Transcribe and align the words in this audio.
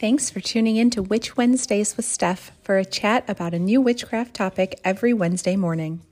Thanks 0.00 0.30
for 0.30 0.38
tuning 0.38 0.76
in 0.76 0.90
to 0.90 1.02
Witch 1.02 1.36
Wednesdays 1.36 1.96
with 1.96 2.06
Steph 2.06 2.52
for 2.62 2.78
a 2.78 2.84
chat 2.84 3.28
about 3.28 3.52
a 3.52 3.58
new 3.58 3.80
witchcraft 3.80 4.32
topic 4.32 4.78
every 4.84 5.12
Wednesday 5.12 5.56
morning. 5.56 6.02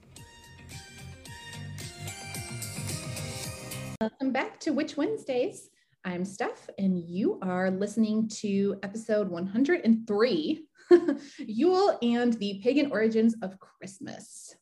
Welcome 4.01 4.33
back 4.33 4.59
to 4.61 4.73
Witch 4.73 4.97
Wednesdays. 4.97 5.71
I'm 6.05 6.25
Steph, 6.25 6.69
and 6.81 6.99
you 6.99 7.39
are 7.43 7.71
listening 7.71 8.29
to 8.41 8.77
episode 8.83 9.29
103 9.29 10.67
Yule 11.39 11.99
and 12.03 12.33
the 12.33 12.61
Pagan 12.65 12.91
Origins 12.91 13.37
of 13.41 13.57
Christmas. 13.61 14.57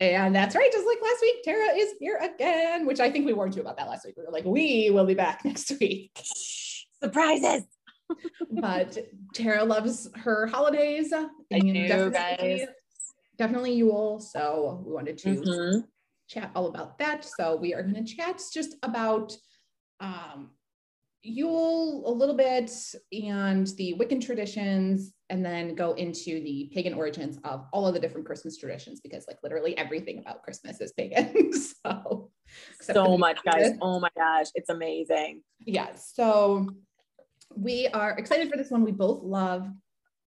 Yay! 0.00 0.12
And 0.14 0.34
that's 0.34 0.56
right, 0.56 0.72
just 0.72 0.84
like 0.84 0.98
last 1.00 1.20
week, 1.22 1.44
Tara 1.44 1.76
is 1.76 1.94
here 2.00 2.18
again, 2.20 2.86
which 2.86 2.98
I 2.98 3.08
think 3.08 3.24
we 3.24 3.34
warned 3.34 3.54
you 3.54 3.62
about 3.62 3.76
that 3.76 3.88
last 3.88 4.04
week. 4.04 4.16
We 4.16 4.24
were 4.24 4.32
like, 4.32 4.44
we 4.44 4.90
will 4.90 5.06
be 5.06 5.14
back 5.14 5.44
next 5.44 5.70
week 5.78 6.10
surprises. 7.02 7.64
but 8.50 8.98
Tara 9.34 9.64
loves 9.64 10.08
her 10.16 10.46
holidays. 10.46 11.12
I 11.12 11.60
do, 11.60 11.88
definitely, 11.88 12.38
guys. 12.38 12.68
Definitely 13.38 13.74
Yule. 13.74 14.20
So 14.20 14.82
we 14.86 14.92
wanted 14.92 15.18
to 15.18 15.30
Mm-hmm. 15.30 15.78
chat 16.28 16.50
all 16.54 16.68
about 16.68 16.98
that. 16.98 17.24
So 17.24 17.56
we 17.56 17.74
are 17.74 17.82
going 17.82 18.04
to 18.04 18.14
chat 18.16 18.40
just 18.52 18.76
about 18.82 19.36
um, 20.00 20.50
Yule 21.22 22.02
a 22.06 22.10
little 22.10 22.34
bit 22.34 22.70
and 23.12 23.66
the 23.78 23.94
Wiccan 23.98 24.20
traditions, 24.20 25.14
and 25.30 25.44
then 25.44 25.74
go 25.74 25.92
into 25.92 26.40
the 26.42 26.70
pagan 26.74 26.94
origins 26.94 27.38
of 27.44 27.64
all 27.72 27.86
of 27.86 27.94
the 27.94 28.00
different 28.00 28.26
Christmas 28.26 28.58
traditions 28.58 29.00
because, 29.00 29.24
like, 29.28 29.38
literally 29.42 29.78
everything 29.78 30.18
about 30.18 30.42
Christmas 30.42 30.80
is 30.80 30.92
pagan. 30.92 31.52
so, 31.84 32.30
So 32.82 32.92
the 32.92 33.18
much, 33.18 33.38
guys. 33.44 33.70
Oh 33.80 34.00
my 34.00 34.10
gosh, 34.16 34.48
it's 34.56 34.68
amazing. 34.68 35.42
Yeah. 35.64 35.94
So 35.94 36.68
we 37.56 37.88
are 37.88 38.12
excited 38.18 38.50
for 38.50 38.56
this 38.56 38.70
one. 38.70 38.82
We 38.82 38.92
both 38.92 39.22
love 39.22 39.68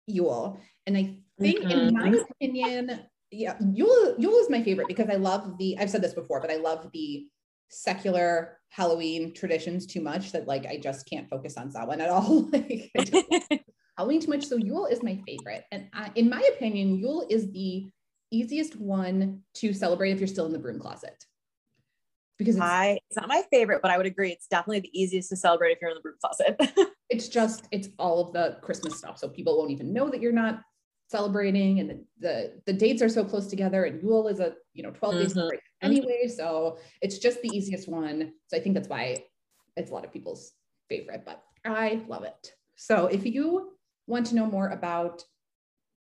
Yule. 0.06 0.60
And 0.86 0.96
I 0.96 1.16
think 1.40 1.60
in 1.62 1.94
mm-hmm. 1.94 1.96
my 1.96 2.22
opinion, 2.30 3.00
yeah, 3.30 3.56
Yule, 3.72 4.16
Yule 4.18 4.38
is 4.38 4.50
my 4.50 4.62
favorite 4.62 4.88
because 4.88 5.08
I 5.08 5.16
love 5.16 5.58
the, 5.58 5.76
I've 5.78 5.90
said 5.90 6.02
this 6.02 6.14
before, 6.14 6.40
but 6.40 6.50
I 6.50 6.56
love 6.56 6.90
the 6.92 7.26
secular 7.68 8.58
Halloween 8.68 9.32
traditions 9.32 9.86
too 9.86 10.00
much 10.00 10.32
that 10.32 10.46
like 10.46 10.66
I 10.66 10.76
just 10.76 11.08
can't 11.08 11.28
focus 11.28 11.56
on 11.56 11.70
Samhain 11.70 12.00
at 12.00 12.10
all. 12.10 12.42
like 12.52 12.90
I 12.96 13.04
just 13.04 13.26
Halloween 13.96 14.20
too 14.20 14.30
much. 14.30 14.44
So 14.44 14.56
Yule 14.56 14.86
is 14.86 15.02
my 15.02 15.20
favorite. 15.26 15.64
And 15.70 15.88
I, 15.92 16.10
in 16.14 16.28
my 16.28 16.42
opinion, 16.54 16.96
Yule 16.96 17.26
is 17.30 17.50
the 17.52 17.90
easiest 18.30 18.76
one 18.76 19.42
to 19.54 19.72
celebrate 19.72 20.12
if 20.12 20.18
you're 20.18 20.26
still 20.26 20.46
in 20.46 20.52
the 20.52 20.58
broom 20.58 20.78
closet. 20.78 21.24
Because 22.44 22.56
it's 22.56 22.64
I 22.64 22.98
it's 23.08 23.16
not 23.16 23.28
my 23.28 23.42
favorite, 23.50 23.80
but 23.82 23.90
I 23.90 23.96
would 23.96 24.06
agree 24.06 24.30
it's 24.32 24.46
definitely 24.46 24.80
the 24.80 25.00
easiest 25.00 25.28
to 25.30 25.36
celebrate 25.36 25.72
if 25.72 25.78
you're 25.80 25.90
in 25.90 25.96
the 25.96 26.02
broom 26.02 26.16
closet. 26.20 26.60
it's 27.12 27.28
just 27.28 27.66
it's 27.70 27.88
all 27.98 28.26
of 28.26 28.32
the 28.32 28.56
christmas 28.62 28.96
stuff 28.96 29.18
so 29.18 29.28
people 29.28 29.58
won't 29.58 29.70
even 29.70 29.92
know 29.92 30.08
that 30.08 30.20
you're 30.20 30.32
not 30.32 30.62
celebrating 31.08 31.78
and 31.78 31.90
the 31.90 32.04
the, 32.20 32.62
the 32.66 32.72
dates 32.72 33.02
are 33.02 33.08
so 33.08 33.22
close 33.22 33.46
together 33.46 33.84
and 33.84 34.02
yule 34.02 34.28
is 34.28 34.40
a 34.40 34.54
you 34.72 34.82
know 34.82 34.90
12 34.90 35.18
days 35.18 35.30
Mhm. 35.30 35.34
celebration 35.34 35.62
anyway 35.82 36.26
so 36.26 36.78
it's 37.02 37.18
just 37.18 37.42
the 37.42 37.54
easiest 37.54 37.88
one 37.88 38.32
so 38.46 38.56
i 38.56 38.60
think 38.60 38.74
that's 38.74 38.88
why 38.88 39.22
it's 39.76 39.90
a 39.90 39.94
lot 39.94 40.04
of 40.06 40.12
people's 40.12 40.52
favorite 40.88 41.22
but 41.26 41.42
i 41.66 42.02
love 42.08 42.24
it 42.24 42.52
so 42.76 43.06
if 43.06 43.26
you 43.26 43.72
want 44.06 44.24
to 44.26 44.34
know 44.34 44.46
more 44.46 44.68
about 44.70 45.22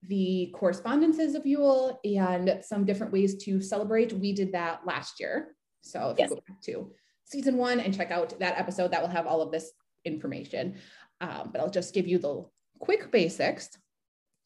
the 0.08 0.54
correspondences 0.56 1.36
of 1.36 1.46
yule 1.46 2.00
and 2.06 2.60
some 2.64 2.86
different 2.86 3.12
ways 3.12 3.44
to 3.44 3.60
celebrate 3.62 4.14
we 4.14 4.32
did 4.32 4.54
that 4.54 4.86
last 4.86 5.20
year 5.20 5.55
so 5.86 6.10
if 6.10 6.20
Yes. 6.20 6.30
you 6.30 6.36
go 6.36 6.42
back 6.48 6.62
to 6.62 6.92
season 7.26 7.58
one 7.58 7.80
and 7.80 7.96
check 7.96 8.12
out 8.12 8.38
that 8.40 8.58
episode 8.58 8.92
that 8.92 9.02
will 9.02 9.10
have 9.10 9.28
all 9.28 9.42
of 9.42 9.52
this 9.52 9.72
information. 10.06 10.76
Um, 11.22 11.50
but 11.52 11.62
I'll 11.62 11.70
just 11.70 11.94
give 11.94 12.08
you 12.08 12.18
the 12.20 12.46
quick 12.80 13.12
basics. 13.12 13.70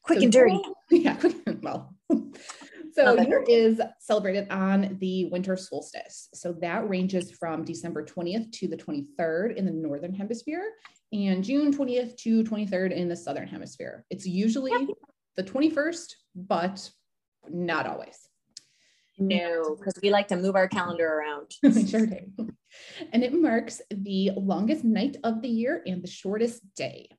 Quick 0.04 0.20
So 0.20 0.24
and 0.24 0.32
dirty. 0.34 0.62
Yeah, 0.92 1.16
quick, 1.16 1.36
well. 1.62 1.94
so. 2.94 3.20
Yule 3.22 3.44
is 3.48 3.82
celebrated 4.00 4.48
on 4.50 4.98
the 5.00 5.26
winter 5.26 5.58
solstice. 5.58 6.30
So 6.34 6.54
that 6.62 6.88
ranges 6.90 7.32
from 7.32 7.66
December 7.66 8.06
20th 8.06 8.52
to 8.54 8.68
the 8.68 8.78
23rd 8.78 9.56
in 9.58 9.66
the 9.66 9.72
northern 9.72 10.14
hemisphere 10.14 10.72
and 11.12 11.44
June 11.44 11.74
20th 11.74 12.16
to 12.18 12.44
23rd 12.44 12.92
in 12.94 13.10
the 13.10 13.16
southern 13.16 13.48
hemisphere. 13.48 14.06
It's 14.10 14.26
usually 14.26 14.88
the 15.36 15.44
21st, 15.44 16.14
but 16.36 16.90
not 17.50 17.88
always. 17.88 18.29
No, 19.20 19.76
because 19.76 20.00
we 20.02 20.10
like 20.12 20.28
to 20.30 20.38
move 20.38 20.56
our 20.56 20.68
calendar 20.68 21.08
around. 21.08 21.52
We 21.64 21.86
sure 21.86 22.06
do. 22.06 22.50
And 23.12 23.24
it 23.24 23.34
marks 23.34 23.82
the 23.90 24.32
longest 24.36 24.84
night 24.84 25.18
of 25.24 25.42
the 25.42 25.50
year 25.50 25.84
and 25.86 26.02
the 26.04 26.08
shortest 26.08 26.62
day. 26.76 27.10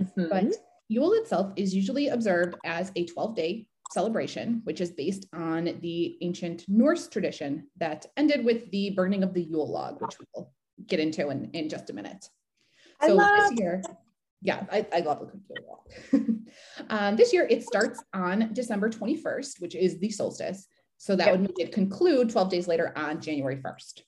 Mhm. 0.00 0.28
But 0.28 0.54
Yule 0.88 1.12
itself 1.14 1.52
is 1.56 1.74
usually 1.74 2.08
observed 2.08 2.56
as 2.64 2.90
a 2.96 3.04
12 3.04 3.36
day 3.36 3.68
celebration, 3.92 4.62
which 4.64 4.80
is 4.80 4.90
based 4.90 5.26
on 5.32 5.78
the 5.80 6.16
ancient 6.22 6.64
Norse 6.68 7.08
tradition 7.08 7.68
that 7.76 8.06
ended 8.16 8.44
with 8.44 8.70
the 8.70 8.90
burning 8.90 9.22
of 9.22 9.34
the 9.34 9.42
Yule 9.42 9.70
log, 9.70 10.00
which 10.00 10.16
we'll 10.34 10.50
get 10.86 11.00
into 11.00 11.28
in, 11.28 11.50
in 11.52 11.68
just 11.68 11.90
a 11.90 11.92
minute. 11.92 12.28
I 13.00 13.08
So 13.08 13.14
love 13.14 13.50
this 13.50 13.60
year, 13.60 13.82
yeah, 14.42 14.64
I, 14.70 14.86
I 14.92 15.00
love 15.00 15.20
the 15.20 15.40
Yule 15.48 15.68
log. 15.68 16.38
um, 16.90 17.16
this 17.16 17.32
year 17.32 17.46
it 17.48 17.64
starts 17.64 18.02
on 18.14 18.52
December 18.52 18.88
21st, 18.88 19.60
which 19.60 19.74
is 19.74 19.98
the 19.98 20.10
solstice. 20.10 20.66
So 20.98 21.14
that 21.16 21.26
Yep. 21.26 21.32
would 21.32 21.40
make 21.42 21.58
it 21.58 21.72
conclude 21.72 22.28
12 22.28 22.50
days 22.50 22.68
later 22.68 22.92
on 22.96 23.20
January 23.20 23.56
1st. 23.56 24.02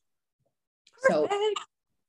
So 1.09 1.29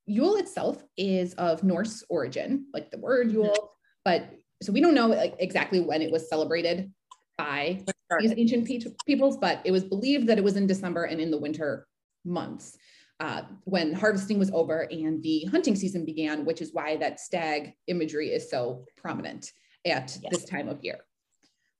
Yule 0.07 0.35
itself 0.37 0.83
is 0.97 1.33
of 1.35 1.63
Norse 1.63 2.03
origin, 2.09 2.65
like 2.73 2.91
the 2.91 2.97
word 2.97 3.31
Yule, 3.31 3.71
but 4.03 4.29
so 4.61 4.73
we 4.73 4.81
don't 4.81 4.95
know 4.95 5.07
like, 5.07 5.35
exactly 5.39 5.79
when 5.79 6.01
it 6.01 6.11
was 6.11 6.27
celebrated 6.27 6.91
by 7.37 7.85
these 8.19 8.33
ancient 8.35 8.67
pe- 8.67 8.81
peoples, 9.05 9.37
but 9.37 9.61
it 9.63 9.71
was 9.71 9.83
believed 9.83 10.27
that 10.27 10.37
it 10.37 10.43
was 10.43 10.57
in 10.57 10.67
December 10.67 11.05
and 11.05 11.21
in 11.21 11.31
the 11.31 11.37
winter 11.39 11.87
months 12.25 12.77
uh, 13.19 13.43
when 13.65 13.93
harvesting 13.93 14.39
was 14.39 14.51
over 14.51 14.87
and 14.91 15.21
the 15.23 15.45
hunting 15.45 15.75
season 15.75 16.03
began, 16.03 16.43
which 16.43 16.61
is 16.61 16.73
why 16.73 16.97
that 16.97 17.19
stag 17.19 17.73
imagery 17.87 18.29
is 18.29 18.49
so 18.49 18.83
prominent 18.97 19.51
at 19.85 20.17
Yes. 20.21 20.31
this 20.31 20.45
time 20.45 20.67
of 20.67 20.83
year. 20.83 20.99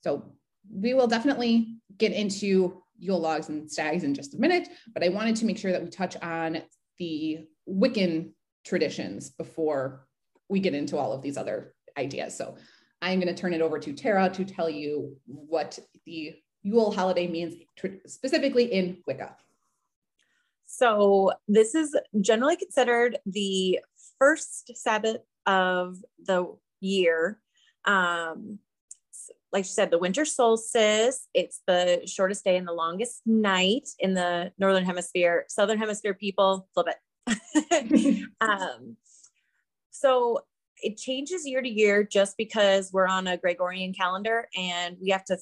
So 0.04 0.34
we 0.72 0.94
will 0.94 1.08
definitely 1.08 1.78
get 1.98 2.12
into 2.14 2.82
Yule 3.02 3.20
logs 3.20 3.50
and 3.50 3.70
stags 3.70 4.04
in 4.04 4.14
just 4.14 4.36
a 4.36 4.38
minute, 4.38 4.70
but 4.94 5.04
I 5.04 5.10
wanted 5.10 5.36
to 5.38 5.46
make 5.46 5.58
sure 5.58 5.72
that 5.72 5.84
we 5.84 5.90
touch 5.90 6.16
on 6.22 6.62
the 7.00 7.40
Wiccan 7.68 8.32
traditions 8.64 9.32
before 9.32 10.08
we 10.50 10.60
get 10.60 10.76
into 10.76 10.98
all 10.98 11.12
of 11.12 11.22
these 11.22 11.36
other 11.36 11.74
ideas. 11.98 12.38
So 12.38 12.56
I'm 13.02 13.20
going 13.20 13.34
to 13.34 13.42
turn 13.42 13.54
it 13.54 13.62
over 13.62 13.80
to 13.80 13.94
Tara 13.94 14.30
to 14.30 14.46
tell 14.46 14.70
you 14.70 15.18
what 15.26 15.80
the 16.06 16.36
Yule 16.64 16.92
holiday 16.92 17.28
means 17.28 17.56
specifically 18.06 18.66
in 18.66 18.98
Wicca. 19.08 19.36
So 20.68 21.32
this 21.48 21.74
is 21.74 21.98
generally 22.22 22.56
considered 22.56 23.18
the 23.26 23.80
first 24.20 24.72
Sabbath 24.76 25.18
of 25.48 25.98
the 26.24 26.56
year. 26.80 27.40
Um, 27.86 28.60
like 29.54 29.66
you 29.66 29.70
said, 29.70 29.92
the 29.92 29.98
winter 29.98 30.26
solstice. 30.26 31.28
It's 31.34 31.62
the 31.68 32.04
shortest 32.06 32.44
day 32.44 32.56
and 32.58 32.68
the 32.68 32.74
longest 32.74 33.22
night 33.26 33.90
in 34.00 34.14
the 34.14 34.52
northern 34.58 34.86
hemisphere. 34.86 35.46
Southern 35.50 35.78
hemisphere 35.78 36.14
people 36.14 36.68
flip 36.74 36.88
it. 36.88 38.26
um, 38.42 38.96
so 39.92 40.42
it 40.82 40.98
changes 40.98 41.46
year 41.46 41.62
to 41.62 41.70
year 41.70 42.04
just 42.04 42.38
because 42.38 42.92
we're 42.92 43.08
on 43.08 43.28
a 43.28 43.38
Gregorian 43.38 43.94
calendar 43.94 44.48
and 44.58 44.98
we 45.02 45.10
have 45.10 45.26
to 45.26 45.38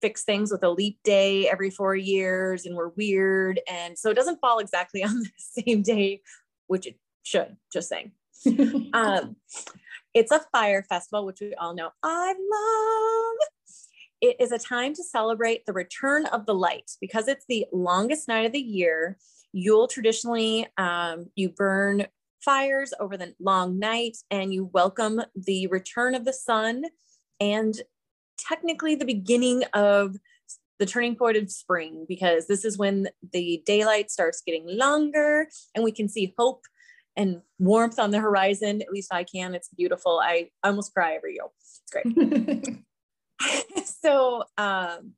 fix 0.00 0.22
things 0.22 0.52
with 0.52 0.62
a 0.62 0.68
leap 0.68 0.98
day 1.02 1.48
every 1.48 1.70
four 1.70 1.96
years 1.96 2.66
and 2.66 2.76
we're 2.76 2.90
weird. 2.90 3.60
And 3.70 3.98
so 3.98 4.10
it 4.10 4.14
doesn't 4.14 4.40
fall 4.40 4.58
exactly 4.58 5.02
on 5.04 5.20
the 5.20 5.62
same 5.62 5.82
day, 5.82 6.20
which 6.66 6.86
it 6.86 6.98
should, 7.22 7.56
just 7.72 7.88
saying. 7.88 8.12
Um, 8.92 9.36
it's 10.14 10.30
a 10.30 10.40
fire 10.52 10.82
festival, 10.82 11.26
which 11.26 11.40
we 11.40 11.54
all 11.54 11.74
know 11.74 11.90
I 12.02 12.28
love. 12.28 13.48
It 14.20 14.36
is 14.40 14.52
a 14.52 14.58
time 14.58 14.94
to 14.94 15.02
celebrate 15.02 15.66
the 15.66 15.72
return 15.72 16.26
of 16.26 16.46
the 16.46 16.54
light 16.54 16.92
because 17.00 17.28
it's 17.28 17.44
the 17.48 17.66
longest 17.72 18.28
night 18.28 18.46
of 18.46 18.52
the 18.52 18.60
year. 18.60 19.18
You'll 19.52 19.88
traditionally, 19.88 20.66
um, 20.78 21.26
you 21.34 21.50
burn 21.50 22.06
fires 22.42 22.94
over 23.00 23.16
the 23.16 23.34
long 23.40 23.78
night 23.78 24.16
and 24.30 24.54
you 24.54 24.70
welcome 24.72 25.20
the 25.34 25.66
return 25.66 26.14
of 26.14 26.24
the 26.24 26.32
sun 26.32 26.84
and 27.40 27.74
technically 28.38 28.94
the 28.94 29.04
beginning 29.04 29.64
of 29.72 30.16
the 30.78 30.86
turning 30.86 31.16
point 31.16 31.36
of 31.36 31.50
spring 31.50 32.04
because 32.08 32.46
this 32.46 32.64
is 32.64 32.76
when 32.76 33.08
the 33.32 33.62
daylight 33.64 34.10
starts 34.10 34.42
getting 34.44 34.66
longer 34.66 35.48
and 35.74 35.84
we 35.84 35.92
can 35.92 36.08
see 36.08 36.34
hope 36.38 36.64
and 37.16 37.40
warmth 37.58 37.98
on 37.98 38.10
the 38.10 38.18
horizon. 38.18 38.82
At 38.82 38.90
least 38.90 39.12
I 39.12 39.24
can. 39.24 39.54
It's 39.54 39.68
beautiful. 39.68 40.20
I 40.22 40.50
almost 40.62 40.92
cry 40.92 41.14
every 41.14 41.34
year. 41.34 41.44
It's 41.60 41.82
great. 41.90 42.78
so 43.84 44.44
um 44.56 45.12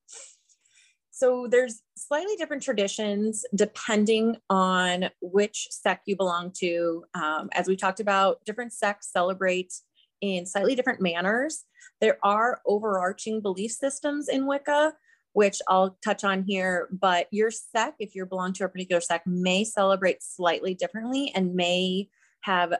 so 1.16 1.46
there's 1.50 1.80
slightly 1.96 2.36
different 2.36 2.62
traditions 2.62 3.46
depending 3.54 4.36
on 4.50 5.08
which 5.22 5.66
sect 5.70 6.02
you 6.04 6.14
belong 6.14 6.52
to. 6.58 7.04
Um, 7.14 7.48
as 7.52 7.68
we 7.68 7.74
talked 7.74 8.00
about, 8.00 8.44
different 8.44 8.74
sects 8.74 9.12
celebrate 9.12 9.72
in 10.20 10.44
slightly 10.44 10.74
different 10.74 11.00
manners. 11.00 11.64
There 12.02 12.18
are 12.22 12.60
overarching 12.66 13.40
belief 13.40 13.70
systems 13.70 14.28
in 14.28 14.46
Wicca, 14.46 14.92
which 15.36 15.60
I'll 15.68 15.98
touch 16.02 16.24
on 16.24 16.44
here, 16.44 16.88
but 16.90 17.26
your 17.30 17.50
sect, 17.50 17.96
if 17.98 18.14
you 18.14 18.24
belong 18.24 18.54
to 18.54 18.64
a 18.64 18.70
particular 18.70 19.02
sect, 19.02 19.26
may 19.26 19.64
celebrate 19.64 20.22
slightly 20.22 20.72
differently 20.72 21.30
and 21.34 21.54
may 21.54 22.08
have 22.40 22.72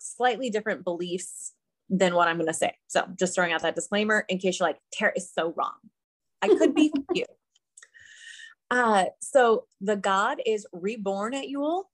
slightly 0.00 0.48
different 0.48 0.84
beliefs 0.84 1.54
than 1.90 2.14
what 2.14 2.28
I'm 2.28 2.36
going 2.36 2.46
to 2.46 2.54
say. 2.54 2.76
So 2.86 3.08
just 3.18 3.34
throwing 3.34 3.52
out 3.52 3.62
that 3.62 3.74
disclaimer 3.74 4.24
in 4.28 4.38
case 4.38 4.60
you're 4.60 4.68
like, 4.68 4.78
Tara 4.92 5.10
is 5.16 5.32
so 5.32 5.54
wrong. 5.56 5.74
I 6.40 6.46
could 6.46 6.72
be 6.72 6.92
you. 7.14 7.24
Uh, 8.70 9.06
so 9.20 9.64
the 9.80 9.96
god 9.96 10.40
is 10.46 10.64
reborn 10.72 11.34
at 11.34 11.48
Yule. 11.48 11.90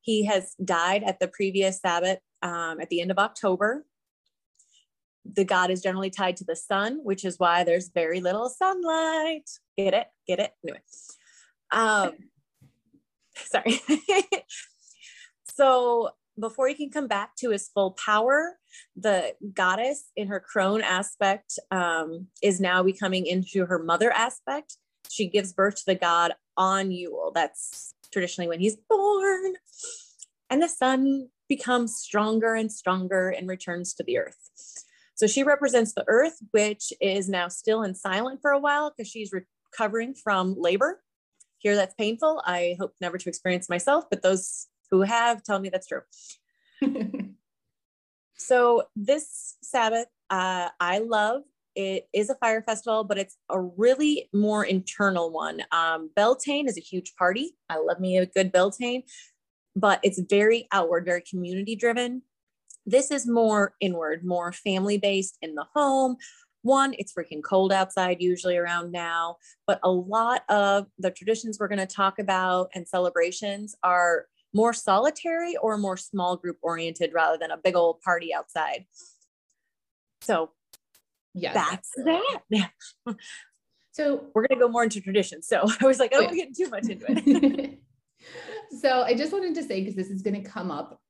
He 0.00 0.24
has 0.24 0.54
died 0.64 1.02
at 1.04 1.20
the 1.20 1.28
previous 1.28 1.78
Sabbath 1.78 2.20
um, 2.40 2.80
at 2.80 2.88
the 2.88 3.02
end 3.02 3.10
of 3.10 3.18
October. 3.18 3.84
The 5.24 5.44
god 5.44 5.70
is 5.70 5.82
generally 5.82 6.10
tied 6.10 6.36
to 6.38 6.44
the 6.44 6.56
sun, 6.56 7.00
which 7.02 7.24
is 7.24 7.38
why 7.38 7.64
there's 7.64 7.88
very 7.88 8.20
little 8.20 8.48
sunlight. 8.48 9.48
Get 9.76 9.94
it? 9.94 10.06
Get 10.26 10.40
it? 10.40 10.52
Anyway. 10.64 10.80
Um, 11.72 12.12
sorry. 13.36 13.80
so 15.44 16.10
before 16.38 16.68
he 16.68 16.74
can 16.74 16.90
come 16.90 17.06
back 17.06 17.36
to 17.36 17.50
his 17.50 17.68
full 17.68 17.92
power, 17.92 18.58
the 18.96 19.34
goddess 19.52 20.10
in 20.16 20.28
her 20.28 20.40
crone 20.40 20.82
aspect 20.82 21.58
um, 21.70 22.26
is 22.42 22.60
now 22.60 22.82
becoming 22.82 23.26
into 23.26 23.66
her 23.66 23.78
mother 23.78 24.10
aspect. 24.10 24.76
She 25.10 25.28
gives 25.28 25.52
birth 25.52 25.76
to 25.76 25.82
the 25.86 25.94
god 25.94 26.32
on 26.56 26.90
Yule. 26.90 27.32
That's 27.34 27.94
traditionally 28.12 28.48
when 28.48 28.60
he's 28.60 28.76
born. 28.76 29.54
And 30.48 30.62
the 30.62 30.68
sun 30.68 31.28
becomes 31.48 31.96
stronger 31.96 32.54
and 32.54 32.70
stronger 32.70 33.28
and 33.30 33.48
returns 33.48 33.94
to 33.94 34.04
the 34.04 34.18
earth. 34.18 34.50
So 35.20 35.26
she 35.26 35.42
represents 35.42 35.92
the 35.92 36.06
earth, 36.08 36.38
which 36.52 36.94
is 36.98 37.28
now 37.28 37.48
still 37.48 37.82
and 37.82 37.94
silent 37.94 38.40
for 38.40 38.52
a 38.52 38.58
while 38.58 38.90
because 38.90 39.06
she's 39.06 39.34
recovering 39.34 40.14
from 40.14 40.54
labor. 40.58 41.02
Here, 41.58 41.76
that's 41.76 41.92
painful. 41.92 42.42
I 42.46 42.76
hope 42.80 42.94
never 43.02 43.18
to 43.18 43.28
experience 43.28 43.68
myself, 43.68 44.04
but 44.08 44.22
those 44.22 44.68
who 44.90 45.02
have 45.02 45.42
tell 45.42 45.60
me 45.60 45.68
that's 45.68 45.88
true. 45.88 46.00
so 48.38 48.84
this 48.96 49.58
Sabbath, 49.62 50.06
uh, 50.30 50.70
I 50.80 51.00
love. 51.00 51.42
It 51.76 52.08
is 52.14 52.30
a 52.30 52.34
fire 52.36 52.62
festival, 52.62 53.04
but 53.04 53.18
it's 53.18 53.36
a 53.50 53.60
really 53.60 54.30
more 54.32 54.64
internal 54.64 55.30
one. 55.30 55.60
Um, 55.70 56.08
Beltane 56.16 56.66
is 56.66 56.78
a 56.78 56.80
huge 56.80 57.14
party. 57.18 57.58
I 57.68 57.76
love 57.76 58.00
me 58.00 58.16
a 58.16 58.24
good 58.24 58.52
Beltane, 58.52 59.02
but 59.76 60.00
it's 60.02 60.18
very 60.30 60.66
outward, 60.72 61.04
very 61.04 61.22
community 61.28 61.76
driven. 61.76 62.22
This 62.90 63.10
is 63.10 63.26
more 63.26 63.74
inward, 63.80 64.24
more 64.24 64.52
family 64.52 64.98
based 64.98 65.38
in 65.42 65.54
the 65.54 65.66
home. 65.74 66.16
One, 66.62 66.94
it's 66.98 67.14
freaking 67.14 67.42
cold 67.42 67.72
outside, 67.72 68.18
usually 68.20 68.56
around 68.56 68.92
now, 68.92 69.36
but 69.66 69.80
a 69.82 69.90
lot 69.90 70.42
of 70.48 70.86
the 70.98 71.10
traditions 71.10 71.58
we're 71.58 71.68
going 71.68 71.78
to 71.78 71.86
talk 71.86 72.18
about 72.18 72.70
and 72.74 72.86
celebrations 72.86 73.74
are 73.82 74.26
more 74.52 74.72
solitary 74.72 75.56
or 75.56 75.78
more 75.78 75.96
small 75.96 76.36
group 76.36 76.58
oriented 76.62 77.12
rather 77.14 77.38
than 77.38 77.50
a 77.50 77.56
big 77.56 77.76
old 77.76 78.00
party 78.00 78.34
outside. 78.34 78.84
So 80.22 80.50
yeah, 81.34 81.52
that's 81.52 81.90
that. 81.96 82.70
so 83.92 84.26
we're 84.34 84.46
gonna 84.48 84.60
go 84.60 84.68
more 84.68 84.82
into 84.82 85.00
traditions. 85.00 85.46
So 85.46 85.64
I 85.80 85.86
was 85.86 85.98
like, 85.98 86.10
oh, 86.14 86.26
we're 86.26 86.34
getting 86.34 86.54
too 86.54 86.68
much 86.68 86.88
into 86.88 87.04
it. 87.08 87.78
so 88.80 89.02
I 89.02 89.14
just 89.14 89.32
wanted 89.32 89.54
to 89.54 89.62
say 89.62 89.80
because 89.80 89.94
this 89.94 90.10
is 90.10 90.22
going 90.22 90.42
to 90.42 90.48
come 90.48 90.70
up 90.70 91.00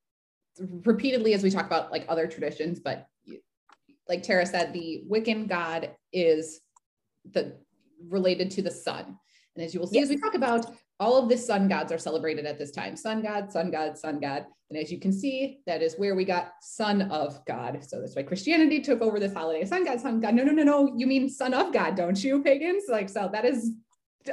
repeatedly 0.85 1.35
as 1.35 1.43
we 1.43 1.51
talk 1.51 1.67
about 1.67 1.91
like 1.91 2.05
other 2.09 2.27
traditions, 2.27 2.81
but 2.81 3.07
like 4.09 4.23
Tara 4.23 4.45
said, 4.45 4.73
the 4.73 5.05
Wiccan 5.09 5.49
god 5.49 5.91
is 6.13 6.61
the 7.33 7.57
related 8.09 8.51
to 8.53 8.63
the 8.63 8.71
sun. 8.71 9.17
And 9.57 9.65
as 9.65 9.75
you 9.75 9.81
will 9.81 9.87
see, 9.87 9.99
yes. 9.99 10.05
as 10.05 10.11
we 10.11 10.21
talk 10.21 10.35
about, 10.35 10.67
all 10.99 11.17
of 11.17 11.29
the 11.29 11.37
sun 11.37 11.69
gods 11.69 11.93
are 11.93 11.99
celebrated 11.99 12.45
at 12.45 12.59
this 12.59 12.71
time. 12.71 12.97
Sun 12.97 13.23
god, 13.23 13.51
sun 13.51 13.71
god, 13.71 13.97
sun 13.97 14.21
god. 14.21 14.47
And 14.69 14.79
as 14.79 14.93
you 14.93 15.01
can 15.01 15.13
see, 15.13 15.61
that 15.67 15.83
is 15.83 15.95
where 15.97 16.15
we 16.15 16.25
got 16.25 16.53
son 16.61 17.03
of 17.11 17.45
God. 17.47 17.83
So 17.83 18.01
that's 18.01 18.15
why 18.15 18.23
Christianity 18.23 18.81
took 18.81 19.01
over 19.01 19.19
this 19.19 19.33
holiday. 19.33 19.65
Sun 19.65 19.85
god, 19.85 20.01
sun 20.01 20.21
god. 20.21 20.35
No, 20.35 20.45
no, 20.45 20.53
no, 20.53 20.63
no. 20.63 20.95
You 20.97 21.07
mean 21.07 21.29
son 21.29 21.55
of 21.55 21.73
God, 21.73 21.97
don't 21.97 22.23
you, 22.23 22.43
pagans? 22.43 22.85
Like, 22.89 23.09
so 23.09 23.31
that 23.33 23.45
is 23.45 23.73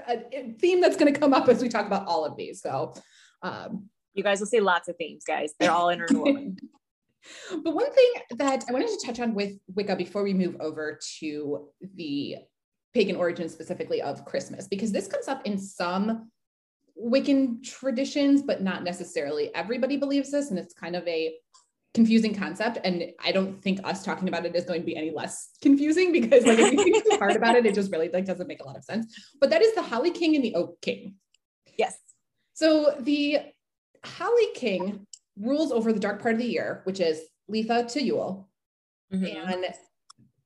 a 0.08 0.54
theme 0.60 0.82
that's 0.82 0.98
going 0.98 1.12
to 1.12 1.20
come 1.20 1.34
up 1.34 1.48
as 1.48 1.62
we 1.62 1.70
talk 1.70 1.88
about 1.88 2.08
all 2.08 2.26
of 2.26 2.36
these. 2.36 2.62
So 2.62 2.94
um, 3.42 3.90
you 4.18 4.24
guys 4.24 4.40
will 4.40 4.48
see 4.48 4.60
lots 4.60 4.88
of 4.88 4.98
themes, 4.98 5.24
guys. 5.26 5.54
They're 5.60 5.72
all 5.72 5.90
interwoven. 5.90 6.58
but 7.64 7.74
one 7.74 7.92
thing 7.92 8.12
that 8.38 8.66
I 8.68 8.72
wanted 8.72 8.90
to 8.90 9.06
touch 9.06 9.20
on 9.20 9.34
with 9.34 9.58
Wicca 9.76 9.96
before 9.96 10.24
we 10.24 10.34
move 10.34 10.58
over 10.60 11.00
to 11.20 11.70
the 11.96 12.38
pagan 12.94 13.16
origin 13.16 13.48
specifically 13.48 14.02
of 14.02 14.26
Christmas, 14.26 14.68
because 14.68 14.92
this 14.92 15.08
comes 15.08 15.28
up 15.28 15.46
in 15.46 15.58
some 15.58 16.32
Wiccan 17.02 17.64
traditions, 17.64 18.42
but 18.42 18.62
not 18.62 18.84
necessarily 18.84 19.54
everybody 19.54 19.98
believes 19.98 20.32
this. 20.32 20.50
And 20.50 20.58
it's 20.58 20.74
kind 20.74 20.96
of 20.96 21.08
a 21.08 21.36
confusing 21.94 22.34
concept. 22.34 22.80
And 22.84 23.12
I 23.24 23.32
don't 23.32 23.62
think 23.62 23.80
us 23.84 24.04
talking 24.04 24.28
about 24.28 24.46
it 24.46 24.56
is 24.56 24.66
going 24.66 24.82
to 24.82 24.86
be 24.86 24.96
any 24.96 25.12
less 25.12 25.50
confusing 25.62 26.12
because 26.12 26.46
like 26.46 26.60
if 26.60 26.74
you 26.74 26.84
think 26.84 27.10
too 27.10 27.18
hard 27.18 27.36
about 27.36 27.56
it, 27.56 27.66
it 27.66 27.76
just 27.76 27.92
really 27.92 28.10
like 28.10 28.26
doesn't 28.26 28.48
make 28.48 28.62
a 28.62 28.66
lot 28.66 28.78
of 28.78 28.84
sense. 28.84 29.16
But 29.40 29.50
that 29.52 29.62
is 29.62 29.74
the 29.76 29.82
Holly 29.82 30.12
King 30.12 30.36
and 30.36 30.44
the 30.44 30.56
Oak 30.56 30.82
King. 30.82 31.16
Yes. 31.78 31.98
So 32.54 32.96
the 33.00 33.40
Holly 34.08 34.48
King 34.56 35.06
rules 35.40 35.72
over 35.72 35.94
the 35.94 36.00
dark 36.00 36.22
part 36.22 36.36
of 36.36 36.40
the 36.40 36.46
year, 36.46 36.82
which 36.84 37.00
is 37.00 37.22
Litha 37.52 37.92
to 37.94 38.02
Yule. 38.02 38.50
Mm-hmm. 39.14 39.52
And 39.52 39.66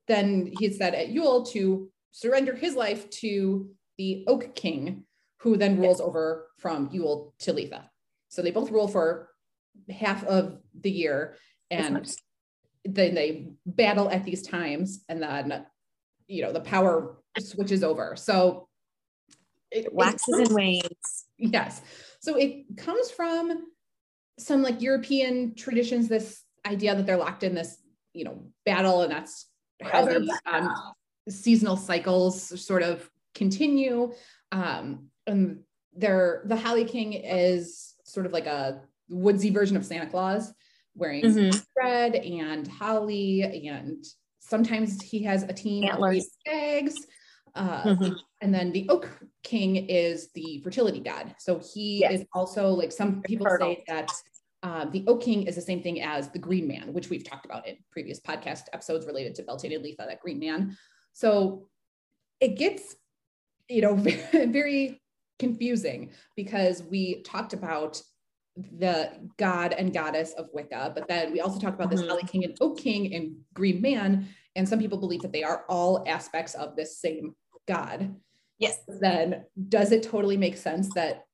then 0.06 0.52
he 0.58 0.70
said 0.70 0.94
at 0.94 1.08
Yule 1.08 1.44
to 1.46 1.90
surrender 2.10 2.54
his 2.54 2.74
life 2.74 3.08
to 3.10 3.70
the 3.98 4.24
Oak 4.26 4.54
King, 4.54 5.04
who 5.38 5.56
then 5.56 5.78
rules 5.78 5.98
yes. 5.98 6.06
over 6.06 6.48
from 6.58 6.88
Yule 6.92 7.34
to 7.40 7.52
Litha. 7.52 7.84
So 8.28 8.42
they 8.42 8.50
both 8.50 8.70
rule 8.70 8.88
for 8.88 9.28
half 9.90 10.24
of 10.24 10.58
the 10.80 10.90
year 10.90 11.36
and 11.70 12.10
then 12.84 13.14
they 13.14 13.52
battle 13.64 14.10
at 14.10 14.24
these 14.24 14.42
times 14.42 15.04
and 15.08 15.22
then 15.22 15.64
you 16.26 16.42
know 16.42 16.52
the 16.52 16.60
power 16.60 17.18
switches 17.38 17.82
over. 17.82 18.16
So 18.16 18.68
it, 19.70 19.86
it 19.86 19.94
waxes 19.94 20.48
and 20.48 20.54
wanes. 20.54 21.26
Yes. 21.38 21.80
So 22.22 22.36
it 22.36 22.76
comes 22.76 23.10
from 23.10 23.66
some 24.38 24.62
like 24.62 24.80
European 24.80 25.54
traditions, 25.54 26.08
this 26.08 26.42
idea 26.64 26.94
that 26.94 27.04
they're 27.04 27.16
locked 27.16 27.42
in 27.42 27.54
this, 27.54 27.76
you 28.14 28.24
know, 28.24 28.44
battle 28.64 29.02
and 29.02 29.10
that's 29.10 29.46
how 29.82 30.04
the 30.04 30.38
um, 30.46 30.72
seasonal 31.28 31.76
cycles 31.76 32.64
sort 32.64 32.84
of 32.84 33.10
continue. 33.34 34.12
Um, 34.52 35.08
and 35.26 35.60
they're 35.94 36.42
the 36.46 36.56
Holly 36.56 36.84
King 36.84 37.12
is 37.14 37.94
sort 38.04 38.26
of 38.26 38.32
like 38.32 38.46
a 38.46 38.82
woodsy 39.08 39.50
version 39.50 39.76
of 39.76 39.84
Santa 39.84 40.06
Claus, 40.06 40.52
wearing 40.94 41.24
mm-hmm. 41.24 41.58
red 41.76 42.14
and 42.14 42.68
holly, 42.68 43.42
and 43.42 44.04
sometimes 44.38 45.02
he 45.02 45.24
has 45.24 45.42
a 45.42 45.52
team 45.52 45.84
Antlers. 45.84 46.24
of 46.24 46.52
eggs. 46.52 46.94
Uh, 47.54 47.82
mm-hmm. 47.82 48.12
And 48.40 48.54
then 48.54 48.72
the 48.72 48.88
Oak 48.88 49.10
King 49.42 49.76
is 49.76 50.30
the 50.32 50.60
fertility 50.64 51.00
god. 51.00 51.34
So 51.38 51.60
he 51.74 52.00
yes. 52.00 52.20
is 52.20 52.26
also 52.32 52.68
like 52.68 52.92
some 52.92 53.22
people 53.22 53.46
say 53.60 53.84
that 53.88 54.10
uh, 54.62 54.84
the 54.86 55.04
Oak 55.06 55.22
King 55.22 55.42
is 55.44 55.56
the 55.56 55.60
same 55.60 55.82
thing 55.82 56.00
as 56.02 56.28
the 56.28 56.38
Green 56.38 56.68
Man, 56.68 56.92
which 56.92 57.10
we've 57.10 57.28
talked 57.28 57.44
about 57.44 57.66
in 57.66 57.76
previous 57.90 58.20
podcast 58.20 58.64
episodes 58.72 59.06
related 59.06 59.34
to 59.36 59.42
Beltane 59.42 59.72
and 59.72 59.84
Litha, 59.84 60.06
that 60.06 60.20
Green 60.20 60.38
Man. 60.38 60.76
So 61.12 61.68
it 62.40 62.56
gets, 62.56 62.96
you 63.68 63.82
know, 63.82 63.94
very, 63.94 64.46
very 64.46 65.02
confusing 65.38 66.12
because 66.36 66.82
we 66.82 67.22
talked 67.22 67.52
about 67.52 68.00
the 68.56 69.10
god 69.38 69.72
and 69.72 69.92
goddess 69.92 70.32
of 70.34 70.48
Wicca, 70.52 70.92
but 70.94 71.08
then 71.08 71.32
we 71.32 71.40
also 71.40 71.58
talked 71.58 71.74
about 71.74 71.90
mm-hmm. 71.90 72.02
this 72.02 72.08
Holly 72.08 72.22
King 72.24 72.44
and 72.44 72.56
Oak 72.60 72.78
King 72.78 73.14
and 73.14 73.36
Green 73.54 73.80
Man. 73.80 74.28
And 74.54 74.68
some 74.68 74.78
people 74.78 74.98
believe 74.98 75.22
that 75.22 75.32
they 75.32 75.42
are 75.42 75.64
all 75.68 76.04
aspects 76.06 76.54
of 76.54 76.76
this 76.76 76.98
same 76.98 77.34
god. 77.66 78.14
Yes. 78.58 78.78
Then 78.86 79.44
does 79.68 79.92
it 79.92 80.02
totally 80.02 80.36
make 80.36 80.56
sense 80.56 80.92
that 80.94 81.24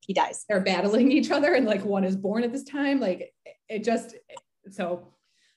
he 0.00 0.14
dies? 0.14 0.44
They're 0.48 0.60
battling 0.60 1.12
each 1.12 1.30
other 1.30 1.54
and 1.54 1.66
like 1.66 1.84
one 1.84 2.04
is 2.04 2.16
born 2.16 2.42
at 2.44 2.52
this 2.52 2.64
time. 2.64 3.00
Like 3.00 3.32
it 3.68 3.84
just 3.84 4.14
so 4.70 5.08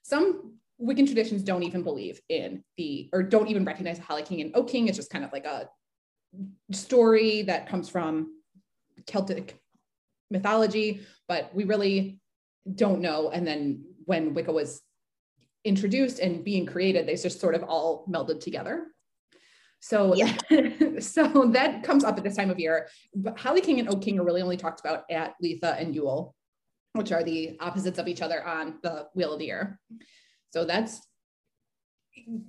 some 0.03 0.53
Wiccan 0.81 1.05
traditions 1.05 1.41
don't 1.41 1.63
even 1.63 1.83
believe 1.83 2.19
in 2.29 2.63
the 2.77 3.09
or 3.13 3.23
don't 3.23 3.47
even 3.47 3.65
recognize 3.65 3.97
the 3.97 4.03
Holly 4.03 4.23
King 4.23 4.41
and 4.41 4.55
Oak 4.55 4.69
King. 4.69 4.87
It's 4.87 4.97
just 4.97 5.09
kind 5.09 5.25
of 5.25 5.31
like 5.31 5.45
a 5.45 5.69
story 6.71 7.43
that 7.43 7.67
comes 7.67 7.89
from 7.89 8.33
Celtic 9.07 9.59
mythology, 10.29 11.01
but 11.27 11.53
we 11.53 11.63
really 11.63 12.19
don't 12.73 13.01
know. 13.01 13.29
And 13.29 13.47
then 13.47 13.85
when 14.05 14.33
Wicca 14.33 14.51
was 14.51 14.81
introduced 15.63 16.19
and 16.19 16.43
being 16.43 16.65
created, 16.65 17.07
they 17.07 17.15
just 17.15 17.39
sort 17.39 17.55
of 17.55 17.63
all 17.63 18.05
melded 18.09 18.39
together. 18.41 18.87
So, 19.85 20.15
yeah. 20.15 20.35
so 20.99 21.45
that 21.51 21.83
comes 21.83 22.03
up 22.03 22.17
at 22.17 22.23
this 22.23 22.35
time 22.35 22.49
of 22.49 22.57
year. 22.57 22.87
But 23.13 23.37
Holly 23.37 23.61
King 23.61 23.79
and 23.79 23.87
Oak 23.87 24.01
King 24.01 24.19
are 24.19 24.23
really 24.23 24.41
only 24.41 24.57
talked 24.57 24.79
about 24.79 25.03
at 25.11 25.35
Litha 25.43 25.79
and 25.79 25.93
Yule, 25.93 26.33
which 26.93 27.11
are 27.11 27.23
the 27.23 27.55
opposites 27.59 27.99
of 27.99 28.07
each 28.07 28.23
other 28.23 28.43
on 28.43 28.79
the 28.81 29.05
Wheel 29.13 29.33
of 29.33 29.37
the 29.37 29.45
Year. 29.45 29.79
So 30.49 30.65
that's 30.65 31.01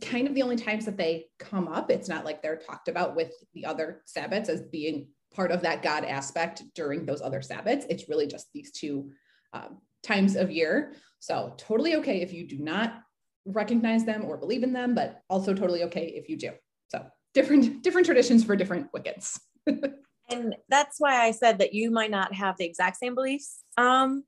kind 0.01 0.27
of 0.27 0.35
the 0.35 0.41
only 0.45 0.57
times 0.57 0.87
that 0.87 0.97
they 0.97 1.27
come 1.39 1.69
up. 1.69 1.91
It's 1.91 2.09
not 2.09 2.25
like 2.25 2.41
they're 2.41 2.57
talked 2.57 2.89
about 2.89 3.15
with 3.15 3.35
the 3.53 3.67
other 3.67 4.01
Sabbats 4.07 4.49
as 4.49 4.63
being 4.63 5.09
part 5.35 5.51
of 5.53 5.61
that 5.61 5.83
God 5.83 6.07
aspect 6.07 6.63
during 6.75 7.05
those 7.05 7.21
other 7.21 7.41
Sabbats. 7.41 7.85
It's 7.91 8.09
really 8.09 8.27
just 8.27 8.47
these 8.55 8.71
two 8.71 9.11
um, 9.53 9.83
times 10.03 10.37
of 10.37 10.51
year. 10.51 10.95
So 11.19 11.53
totally 11.59 11.97
okay 11.97 12.23
if 12.23 12.33
you 12.33 12.49
do 12.49 12.57
not 12.57 13.03
recognize 13.45 14.07
them 14.07 14.25
or 14.25 14.39
believe 14.39 14.63
in 14.63 14.73
them, 14.73 14.95
but 14.95 15.21
also 15.29 15.53
totally 15.53 15.83
okay 15.83 16.15
if 16.17 16.31
you 16.31 16.39
do. 16.39 16.53
So 16.89 17.05
different 17.37 17.83
different 17.83 18.07
traditions 18.07 18.43
for 18.43 18.57
different 18.57 18.91
Wiccans. 18.93 19.39
and 20.31 20.57
that's 20.71 20.97
why 20.99 21.23
I 21.23 21.33
said 21.33 21.59
that 21.59 21.75
you 21.75 21.91
might 21.91 22.11
not 22.11 22.35
have 22.35 22.57
the 22.57 22.65
exact 22.65 22.97
same 22.97 23.15
beliefs. 23.15 23.63
Um, 23.77 24.25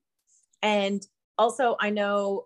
and 0.62 1.02
also, 1.38 1.76
I 1.80 1.88
know, 1.88 2.44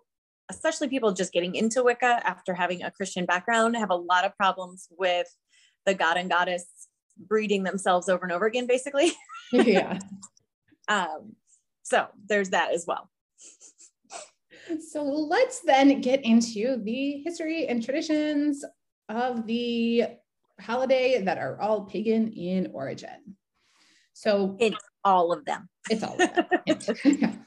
especially 0.49 0.87
people 0.87 1.11
just 1.11 1.33
getting 1.33 1.55
into 1.55 1.83
Wicca 1.83 2.21
after 2.25 2.53
having 2.53 2.81
a 2.81 2.91
Christian 2.91 3.25
background, 3.25 3.75
have 3.75 3.89
a 3.89 3.95
lot 3.95 4.23
of 4.23 4.37
problems 4.37 4.87
with 4.97 5.27
the 5.85 5.93
god 5.93 6.15
and 6.15 6.29
goddess 6.29 6.65
breeding 7.17 7.63
themselves 7.63 8.07
over 8.07 8.23
and 8.23 8.31
over 8.31 8.45
again, 8.45 8.65
basically. 8.65 9.11
yeah. 9.51 9.99
um, 10.87 11.35
so 11.83 12.07
there's 12.29 12.51
that 12.51 12.71
as 12.71 12.85
well. 12.87 13.09
So 14.89 15.03
let's 15.03 15.59
then 15.59 15.99
get 15.99 16.23
into 16.23 16.77
the 16.81 17.21
history 17.25 17.67
and 17.67 17.83
traditions 17.83 18.63
of 19.09 19.45
the 19.45 20.05
holiday 20.63 21.21
that 21.21 21.37
are 21.37 21.59
all 21.61 21.85
pagan 21.85 22.31
in 22.33 22.71
origin. 22.73 23.37
So 24.13 24.57
it's 24.59 24.77
all 25.03 25.33
of 25.33 25.45
them. 25.45 25.69
It's 25.89 26.03
all 26.03 26.19
of 26.21 26.33
them. 26.33 26.45
yeah. 27.05 27.33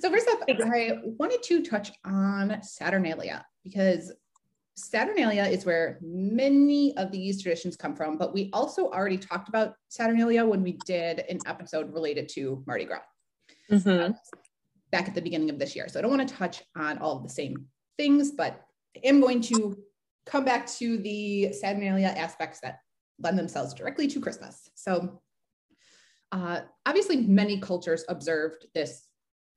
So 0.00 0.10
first 0.10 0.26
up, 0.28 0.40
I 0.48 0.98
wanted 1.18 1.42
to 1.42 1.62
touch 1.62 1.92
on 2.06 2.58
Saturnalia 2.62 3.44
because 3.62 4.10
Saturnalia 4.76 5.44
is 5.44 5.64
where 5.64 5.98
many 6.02 6.96
of 6.96 7.12
these 7.12 7.42
traditions 7.42 7.76
come 7.76 7.94
from, 7.94 8.16
but 8.18 8.34
we 8.34 8.50
also 8.52 8.88
already 8.88 9.18
talked 9.18 9.48
about 9.48 9.74
Saturnalia 9.88 10.44
when 10.44 10.62
we 10.62 10.78
did 10.84 11.20
an 11.28 11.38
episode 11.46 11.92
related 11.92 12.28
to 12.30 12.64
Mardi 12.66 12.86
Gras 12.86 13.02
mm-hmm. 13.70 14.12
back 14.90 15.06
at 15.06 15.14
the 15.14 15.22
beginning 15.22 15.50
of 15.50 15.58
this 15.58 15.76
year. 15.76 15.86
So 15.88 15.98
I 15.98 16.02
don't 16.02 16.10
want 16.10 16.26
to 16.28 16.34
touch 16.34 16.62
on 16.76 16.98
all 16.98 17.18
of 17.18 17.22
the 17.22 17.28
same 17.28 17.66
things, 17.96 18.32
but 18.32 18.62
I 18.96 19.06
am 19.06 19.20
going 19.20 19.42
to 19.42 19.76
come 20.26 20.44
back 20.44 20.66
to 20.78 20.98
the 20.98 21.52
Saturnalia 21.52 22.08
aspects 22.08 22.60
that 22.60 22.78
lend 23.18 23.38
themselves 23.38 23.74
directly 23.74 24.06
to 24.08 24.20
Christmas. 24.20 24.70
So, 24.74 25.20
uh, 26.32 26.60
obviously, 26.86 27.18
many 27.18 27.60
cultures 27.60 28.04
observed 28.08 28.66
this 28.74 29.06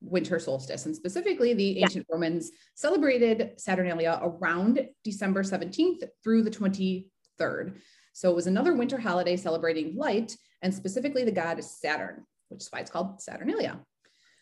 winter 0.01 0.37
solstice, 0.37 0.85
and 0.85 0.95
specifically, 0.95 1.53
the 1.53 1.79
ancient 1.79 2.05
yeah. 2.07 2.13
Romans 2.13 2.51
celebrated 2.75 3.53
Saturnalia 3.57 4.19
around 4.21 4.87
December 5.03 5.43
17th 5.43 6.03
through 6.23 6.43
the 6.43 6.51
23rd. 6.51 7.79
So, 8.13 8.29
it 8.29 8.35
was 8.35 8.47
another 8.47 8.73
winter 8.73 8.99
holiday 8.99 9.37
celebrating 9.37 9.95
light 9.95 10.35
and 10.61 10.73
specifically 10.73 11.23
the 11.23 11.31
god 11.31 11.63
Saturn, 11.63 12.25
which 12.49 12.61
is 12.61 12.69
why 12.69 12.79
it's 12.79 12.91
called 12.91 13.21
Saturnalia. 13.21 13.79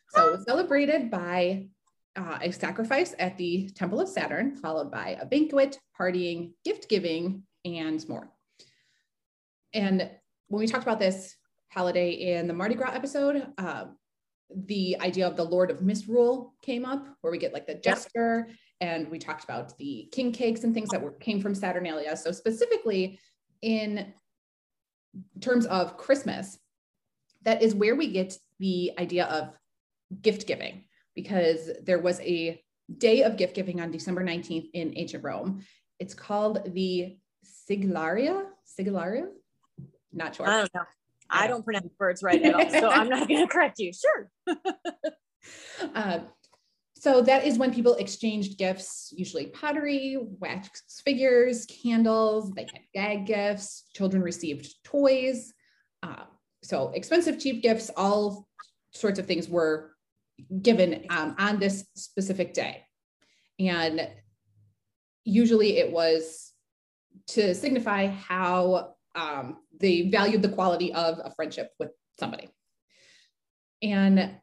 So, 0.09 0.27
it 0.27 0.37
was 0.37 0.45
celebrated 0.45 1.09
by 1.09 1.67
uh, 2.15 2.39
a 2.41 2.51
sacrifice 2.51 3.13
at 3.19 3.37
the 3.37 3.69
Temple 3.75 3.99
of 3.99 4.09
Saturn, 4.09 4.55
followed 4.55 4.91
by 4.91 5.17
a 5.21 5.25
banquet, 5.25 5.79
partying, 5.99 6.51
gift 6.63 6.89
giving, 6.89 7.43
and 7.65 8.07
more. 8.07 8.31
And 9.73 10.09
when 10.47 10.59
we 10.59 10.67
talked 10.67 10.83
about 10.83 10.99
this 10.99 11.35
holiday 11.69 12.11
in 12.11 12.47
the 12.47 12.53
Mardi 12.53 12.75
Gras 12.75 12.93
episode, 12.93 13.47
uh, 13.57 13.85
the 14.67 14.95
idea 15.01 15.27
of 15.27 15.35
the 15.35 15.43
Lord 15.43 15.71
of 15.71 15.81
Misrule 15.81 16.53
came 16.61 16.85
up, 16.85 17.07
where 17.21 17.31
we 17.31 17.37
get 17.37 17.53
like 17.53 17.67
the 17.67 17.75
jester, 17.75 18.47
and 18.79 19.09
we 19.09 19.19
talked 19.19 19.43
about 19.43 19.77
the 19.77 20.07
king 20.11 20.31
cakes 20.31 20.63
and 20.63 20.73
things 20.73 20.89
that 20.89 21.01
were, 21.01 21.11
came 21.11 21.41
from 21.41 21.55
Saturnalia. 21.55 22.15
So 22.15 22.31
specifically 22.31 23.19
in 23.61 24.13
terms 25.41 25.65
of 25.65 25.97
Christmas, 25.97 26.59
that 27.43 27.61
is 27.61 27.75
where 27.75 27.95
we 27.95 28.11
get 28.11 28.37
the 28.59 28.91
idea 28.97 29.25
of 29.25 29.49
gift 30.21 30.47
giving 30.47 30.83
because 31.15 31.69
there 31.83 31.99
was 31.99 32.19
a 32.21 32.61
day 32.97 33.23
of 33.23 33.37
gift 33.37 33.55
giving 33.55 33.81
on 33.81 33.91
December 33.91 34.23
19th 34.23 34.69
in 34.73 34.93
ancient 34.95 35.23
Rome. 35.23 35.63
It's 35.99 36.13
called 36.13 36.73
the 36.73 37.17
Sigillaria. 37.69 38.43
Sigillaria? 38.79 39.27
Not 40.13 40.35
sure. 40.35 40.47
I 40.47 40.59
don't 40.59 40.73
know. 40.73 40.83
I 41.29 41.47
don't 41.47 41.63
pronounce 41.63 41.91
words 41.99 42.21
right 42.21 42.41
at 42.41 42.53
all, 42.53 42.69
so 42.69 42.89
I'm 42.89 43.09
not 43.09 43.27
going 43.27 43.47
to 43.47 43.51
correct 43.51 43.79
you. 43.79 43.91
Sure. 43.93 44.29
uh, 45.95 46.19
so 46.95 47.21
that 47.21 47.45
is 47.45 47.57
when 47.57 47.73
people 47.73 47.95
exchanged 47.95 48.57
gifts, 48.57 49.13
usually 49.15 49.47
pottery, 49.47 50.17
wax 50.39 50.83
figures, 51.03 51.65
candles. 51.65 52.51
They 52.51 52.63
had 52.63 52.81
gag 52.93 53.25
gifts. 53.25 53.83
Children 53.93 54.23
received 54.23 54.73
toys. 54.83 55.53
Uh, 56.03 56.23
so 56.63 56.91
expensive, 56.95 57.39
cheap 57.39 57.61
gifts, 57.61 57.91
all 57.95 58.47
sorts 58.91 59.19
of 59.19 59.27
things 59.27 59.47
were 59.47 59.94
given 60.61 61.05
um, 61.09 61.35
on 61.37 61.59
this 61.59 61.85
specific 61.95 62.53
day. 62.53 62.83
And 63.59 64.09
usually 65.23 65.77
it 65.77 65.91
was 65.91 66.51
to 67.27 67.55
signify 67.55 68.07
how 68.07 68.95
um, 69.15 69.57
they 69.79 70.09
valued 70.09 70.41
the 70.41 70.49
quality 70.49 70.93
of 70.93 71.19
a 71.23 71.31
friendship 71.31 71.71
with 71.79 71.91
somebody. 72.19 72.49
And 73.81 74.35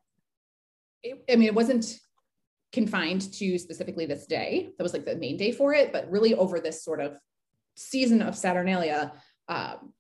it, 1.03 1.25
I 1.31 1.37
mean, 1.37 1.49
it 1.49 1.55
wasn't 1.55 1.99
confined 2.73 3.33
to 3.35 3.59
specifically 3.59 4.07
this 4.07 4.27
day. 4.27 4.71
That 4.77 4.83
was 4.83 4.93
like 4.93 5.05
the 5.05 5.17
main 5.17 5.37
day 5.37 5.53
for 5.53 5.75
it, 5.75 5.93
but 5.93 6.11
really 6.11 6.35
over 6.35 6.59
this 6.59 6.83
sort 6.83 7.01
of 7.01 7.19
season 7.77 8.23
of 8.23 8.37
Saturnalia, 8.37 9.13
um, 9.49 9.93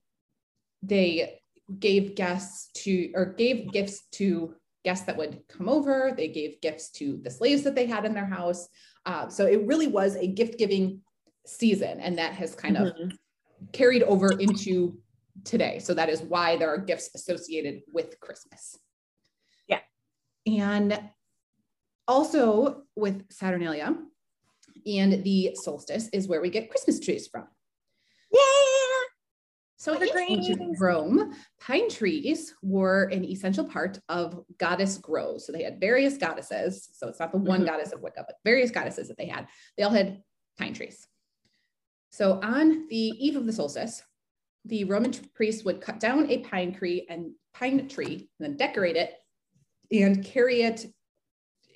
they 0.82 1.40
gave 1.78 2.14
guests 2.14 2.70
to 2.82 3.10
or 3.14 3.26
gave 3.26 3.72
gifts 3.72 4.06
to 4.12 4.54
guests 4.84 5.06
that 5.06 5.16
would 5.16 5.42
come 5.48 5.68
over. 5.68 6.12
They 6.16 6.28
gave 6.28 6.60
gifts 6.60 6.90
to 6.92 7.18
the 7.22 7.30
slaves 7.30 7.62
that 7.62 7.74
they 7.74 7.86
had 7.86 8.04
in 8.04 8.14
their 8.14 8.26
house. 8.26 8.68
Uh, 9.06 9.28
so 9.28 9.46
it 9.46 9.66
really 9.66 9.88
was 9.88 10.16
a 10.16 10.26
gift 10.26 10.58
giving 10.58 11.00
season, 11.46 12.00
and 12.00 12.18
that 12.18 12.32
has 12.34 12.54
kind 12.54 12.76
mm-hmm. 12.76 13.10
of 13.10 13.18
carried 13.72 14.02
over 14.02 14.32
into 14.38 14.98
today. 15.44 15.78
So 15.78 15.94
that 15.94 16.08
is 16.08 16.22
why 16.22 16.56
there 16.56 16.72
are 16.72 16.78
gifts 16.78 17.10
associated 17.14 17.82
with 17.92 18.18
Christmas. 18.20 18.78
Yeah. 19.66 19.80
And 20.46 21.00
also 22.06 22.82
with 22.96 23.24
Saturnalia 23.30 23.96
and 24.86 25.24
the 25.24 25.52
solstice 25.54 26.08
is 26.12 26.28
where 26.28 26.40
we 26.40 26.50
get 26.50 26.70
Christmas 26.70 27.00
trees 27.00 27.28
from. 27.28 27.46
So 29.82 30.00
in 30.00 30.16
ancient 30.16 30.78
Rome, 30.78 31.34
pine 31.60 31.90
trees 31.90 32.54
were 32.62 33.06
an 33.06 33.24
essential 33.24 33.64
part 33.64 33.98
of 34.08 34.44
goddess 34.56 34.96
groves. 34.96 35.44
So 35.44 35.50
they 35.50 35.64
had 35.64 35.80
various 35.80 36.16
goddesses. 36.16 36.88
So 36.92 37.08
it's 37.08 37.18
not 37.18 37.32
the 37.32 37.38
one 37.38 37.62
mm-hmm. 37.62 37.66
goddess 37.66 37.90
of 37.90 38.00
Wicca, 38.00 38.22
but 38.24 38.36
various 38.44 38.70
goddesses 38.70 39.08
that 39.08 39.18
they 39.18 39.26
had. 39.26 39.48
They 39.76 39.82
all 39.82 39.90
had 39.90 40.22
pine 40.56 40.72
trees. 40.72 41.08
So 42.12 42.38
on 42.44 42.86
the 42.90 42.96
eve 42.96 43.34
of 43.34 43.44
the 43.44 43.52
solstice, 43.52 44.04
the 44.66 44.84
Roman 44.84 45.14
priests 45.34 45.64
would 45.64 45.80
cut 45.80 45.98
down 45.98 46.30
a 46.30 46.38
pine 46.38 46.72
tree 46.72 47.04
and 47.10 47.32
pine 47.52 47.88
tree 47.88 48.30
and 48.38 48.50
then 48.50 48.56
decorate 48.56 48.94
it 48.94 49.14
and 49.90 50.24
carry 50.24 50.62
it 50.62 50.86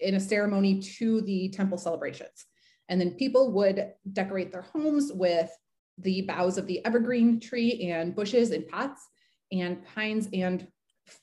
in 0.01 0.15
a 0.15 0.21
ceremony 0.21 0.81
to 0.99 1.23
the 1.23 1.49
temple 1.49 1.77
celebrations. 1.77 2.47
And 2.89 3.01
then 3.01 3.15
people 3.15 3.51
would 3.55 3.95
decorate 4.13 4.53
their 4.53 4.63
homes 4.63 5.11
with 5.13 5.51
the 5.99 6.23
boughs 6.23 6.59
of 6.59 6.67
the 6.67 6.85
evergreen 6.85 7.41
tree 7.41 7.91
and 7.91 8.15
bushes 8.15 8.51
and 8.51 8.67
pots, 8.69 9.09
and 9.53 9.85
pines 9.95 10.29
and 10.33 10.67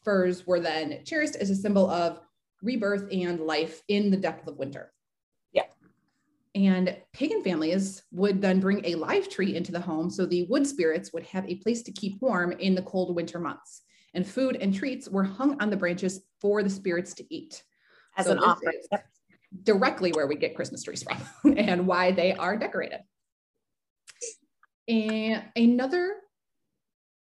firs 0.04 0.48
were 0.48 0.60
then 0.60 1.04
cherished 1.06 1.36
as 1.36 1.50
a 1.50 1.56
symbol 1.56 1.90
of 1.90 2.20
rebirth 2.62 3.08
and 3.12 3.42
life 3.42 3.82
in 3.88 4.10
the 4.10 4.18
depth 4.18 4.48
of 4.48 4.58
winter. 4.58 4.92
Yeah. 5.52 5.64
And 6.56 6.98
pagan 7.12 7.44
families 7.44 8.04
would 8.12 8.42
then 8.42 8.60
bring 8.60 8.86
a 8.86 8.96
live 8.96 9.30
tree 9.30 9.56
into 9.56 9.72
the 9.72 9.82
home 9.82 10.10
so 10.10 10.26
the 10.26 10.44
wood 10.44 10.66
spirits 10.66 11.12
would 11.14 11.24
have 11.24 11.48
a 11.48 11.56
place 11.56 11.84
to 11.84 11.92
keep 11.92 12.22
warm 12.22 12.54
in 12.54 12.76
the 12.76 12.82
cold 12.84 13.16
winter 13.16 13.40
months. 13.40 13.82
And 14.14 14.26
food 14.26 14.58
and 14.62 14.74
treats 14.74 15.10
were 15.10 15.24
hung 15.24 15.60
on 15.62 15.70
the 15.70 15.78
branches 15.78 16.22
for 16.40 16.64
the 16.64 16.70
spirits 16.70 17.14
to 17.16 17.34
eat. 17.34 17.64
As 18.16 18.28
so 18.28 18.34
an 18.34 18.40
offer. 18.40 18.74
Directly 19.64 20.12
where 20.12 20.26
we 20.26 20.36
get 20.36 20.56
Christmas 20.56 20.84
trees 20.84 21.04
from 21.04 21.54
and 21.58 21.86
why 21.86 22.12
they 22.12 22.34
are 22.34 22.58
decorated. 22.58 23.02
And 24.88 25.44
another 25.56 26.16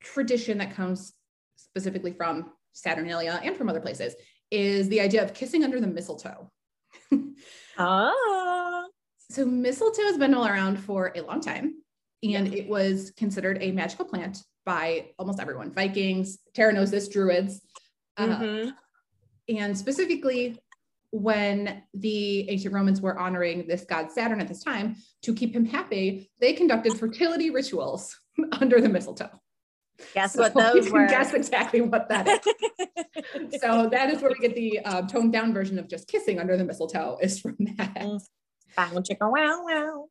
tradition 0.03 0.59
that 0.59 0.75
comes 0.75 1.12
specifically 1.57 2.12
from 2.12 2.53
Saturnalia 2.73 3.41
and 3.43 3.57
from 3.57 3.69
other 3.69 3.81
places 3.81 4.15
is 4.50 4.88
the 4.88 5.00
idea 5.00 5.23
of 5.23 5.35
kissing 5.35 5.65
under 5.65 5.81
the 5.81 5.87
mistletoe. 5.87 6.50
ah. 7.79 8.85
So 9.31 9.45
mistletoe 9.45 10.03
has 10.05 10.17
been 10.19 10.35
all 10.35 10.47
around 10.47 10.79
for 10.79 11.12
a 11.15 11.21
long 11.21 11.41
time. 11.41 11.75
and 12.25 12.53
it 12.53 12.69
was 12.69 13.12
considered 13.17 13.59
a 13.61 13.71
magical 13.71 14.05
plant 14.05 14.38
by 14.67 15.11
almost 15.21 15.38
everyone 15.38 15.71
Vikings, 15.73 16.38
Tara 16.53 16.73
knows 16.73 16.91
this, 16.91 17.07
Druids. 17.09 17.61
Uh, 18.17 18.27
Mhm. 18.41 18.73
and 19.49 19.79
specifically, 19.79 20.59
when 21.11 21.83
the 21.95 22.49
ancient 22.50 22.75
Romans 22.75 23.00
were 23.00 23.19
honoring 23.19 23.67
this 23.67 23.85
god 23.85 24.11
Saturn 24.12 24.41
at 24.41 24.49
this 24.49 24.62
time 24.62 24.97
to 25.23 25.35
keep 25.35 25.55
him 25.55 25.65
happy, 25.65 26.31
they 26.41 26.53
conducted 26.53 26.99
fertility 26.99 27.50
rituals 27.50 28.19
under 28.61 28.81
the 28.81 28.88
mistletoe. 28.88 29.31
Guess 30.15 30.35
So 30.35 30.43
what 30.43 30.55
you 30.55 30.62
those 30.62 30.85
can 30.85 30.93
were? 30.93 31.09
Guess 31.09 31.35
exactly 31.35 31.81
what 31.81 32.09
that 32.09 32.29
is. 32.29 33.61
so 33.61 33.88
that 33.91 34.11
is 34.11 34.23
where 34.23 34.33
we 34.33 34.47
get 34.47 34.55
the 34.55 34.81
um, 34.81 35.07
toned 35.07 35.33
down 35.33 35.53
version 35.53 35.79
of 35.79 35.88
just 35.88 36.09
kissing 36.09 36.38
under 36.38 36.57
the 36.57 36.65
mistletoe 36.65 37.19
is 37.21 37.41
from 37.41 37.57
that. 37.59 37.95
Mm. 37.97 38.21
Bow, 38.77 38.91
chicka, 39.00 39.33
wow, 39.33 39.65
wow. 39.65 40.09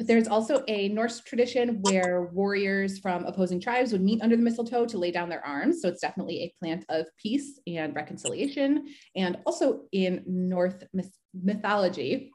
Anyway. 0.00 0.14
There's 0.14 0.28
also 0.28 0.62
a 0.68 0.88
Norse 0.90 1.20
tradition 1.20 1.80
where 1.82 2.30
warriors 2.32 2.98
from 2.98 3.24
opposing 3.24 3.60
tribes 3.60 3.92
would 3.92 4.02
meet 4.02 4.22
under 4.22 4.36
the 4.36 4.42
mistletoe 4.42 4.86
to 4.86 4.98
lay 4.98 5.10
down 5.10 5.28
their 5.28 5.44
arms. 5.44 5.82
So 5.82 5.88
it's 5.88 6.00
definitely 6.00 6.42
a 6.42 6.54
plant 6.60 6.84
of 6.88 7.06
peace 7.20 7.58
and 7.66 7.94
reconciliation. 7.96 8.86
And 9.16 9.38
also 9.44 9.82
in 9.92 10.22
Norse 10.26 10.74
myth- 10.92 11.18
mythology, 11.34 12.30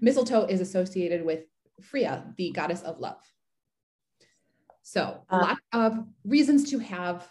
mistletoe 0.00 0.46
is 0.46 0.60
associated 0.60 1.24
with 1.24 1.44
Freya, 1.80 2.32
the 2.36 2.50
goddess 2.52 2.82
of 2.82 2.98
love. 2.98 3.22
So 4.82 5.22
a 5.30 5.34
Uh. 5.34 5.40
lot 5.40 5.58
of 5.72 6.04
reasons 6.24 6.70
to 6.70 6.78
have 6.78 7.28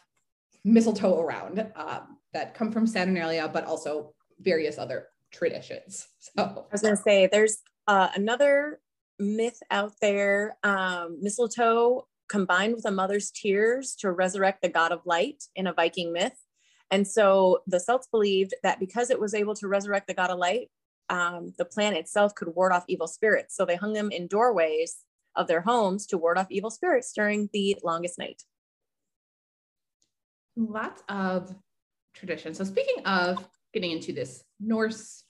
mistletoe 0.63 1.19
around 1.19 1.59
um, 1.75 2.17
that 2.33 2.53
come 2.53 2.71
from 2.71 2.87
Saturnalia, 2.87 3.47
but 3.51 3.65
also 3.65 4.13
various 4.39 4.77
other 4.77 5.07
traditions. 5.31 6.07
So 6.19 6.41
I 6.43 6.71
was 6.71 6.81
gonna 6.81 6.95
say 6.97 7.27
there's 7.27 7.57
uh, 7.87 8.09
another 8.15 8.79
myth 9.19 9.59
out 9.71 9.93
there. 10.01 10.57
Um, 10.63 11.17
mistletoe 11.21 12.07
combined 12.27 12.75
with 12.75 12.85
a 12.85 12.91
mother's 12.91 13.31
tears 13.31 13.95
to 13.95 14.11
resurrect 14.11 14.61
the 14.61 14.69
god 14.69 14.91
of 14.91 15.05
light 15.05 15.43
in 15.55 15.67
a 15.67 15.73
Viking 15.73 16.11
myth. 16.11 16.37
And 16.91 17.07
so 17.07 17.59
the 17.67 17.79
Celts 17.79 18.07
believed 18.07 18.53
that 18.63 18.79
because 18.79 19.09
it 19.09 19.19
was 19.19 19.33
able 19.33 19.55
to 19.55 19.67
resurrect 19.67 20.07
the 20.07 20.13
god 20.13 20.29
of 20.29 20.39
light, 20.39 20.69
um, 21.09 21.53
the 21.57 21.65
plant 21.65 21.97
itself 21.97 22.33
could 22.35 22.55
ward 22.55 22.71
off 22.71 22.85
evil 22.87 23.07
spirits. 23.07 23.55
So 23.55 23.65
they 23.65 23.75
hung 23.75 23.93
them 23.93 24.11
in 24.11 24.27
doorways 24.27 24.97
of 25.35 25.47
their 25.47 25.61
homes 25.61 26.07
to 26.07 26.17
ward 26.17 26.37
off 26.37 26.47
evil 26.49 26.69
spirits 26.69 27.11
during 27.13 27.49
the 27.53 27.77
longest 27.83 28.17
night. 28.17 28.41
lots 30.55 31.03
of 31.09 31.53
tradition. 32.13 32.53
So 32.53 32.63
speaking 32.63 33.05
of 33.05 33.45
getting 33.73 33.91
into 33.91 34.13
this 34.13 34.43
Norse 34.59 35.23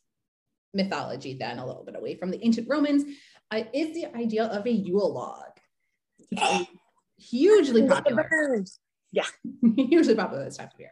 mythology, 0.73 1.33
then 1.33 1.57
a 1.57 1.65
little 1.65 1.83
bit 1.83 1.95
away 1.95 2.15
from 2.15 2.29
the 2.29 2.43
ancient 2.45 2.69
Romans, 2.69 3.05
uh, 3.51 3.63
is 3.73 3.93
the 3.93 4.15
idea 4.15 4.45
of 4.45 4.65
a 4.65 4.71
Yule 4.71 5.13
log. 5.13 5.51
It's 6.31 6.69
hugely 7.17 7.87
popular, 7.87 8.63
Yeah, 9.11 9.25
hugely 9.75 10.15
popular 10.15 10.45
this 10.45 10.57
time 10.57 10.69
of 10.73 10.79
year. 10.79 10.91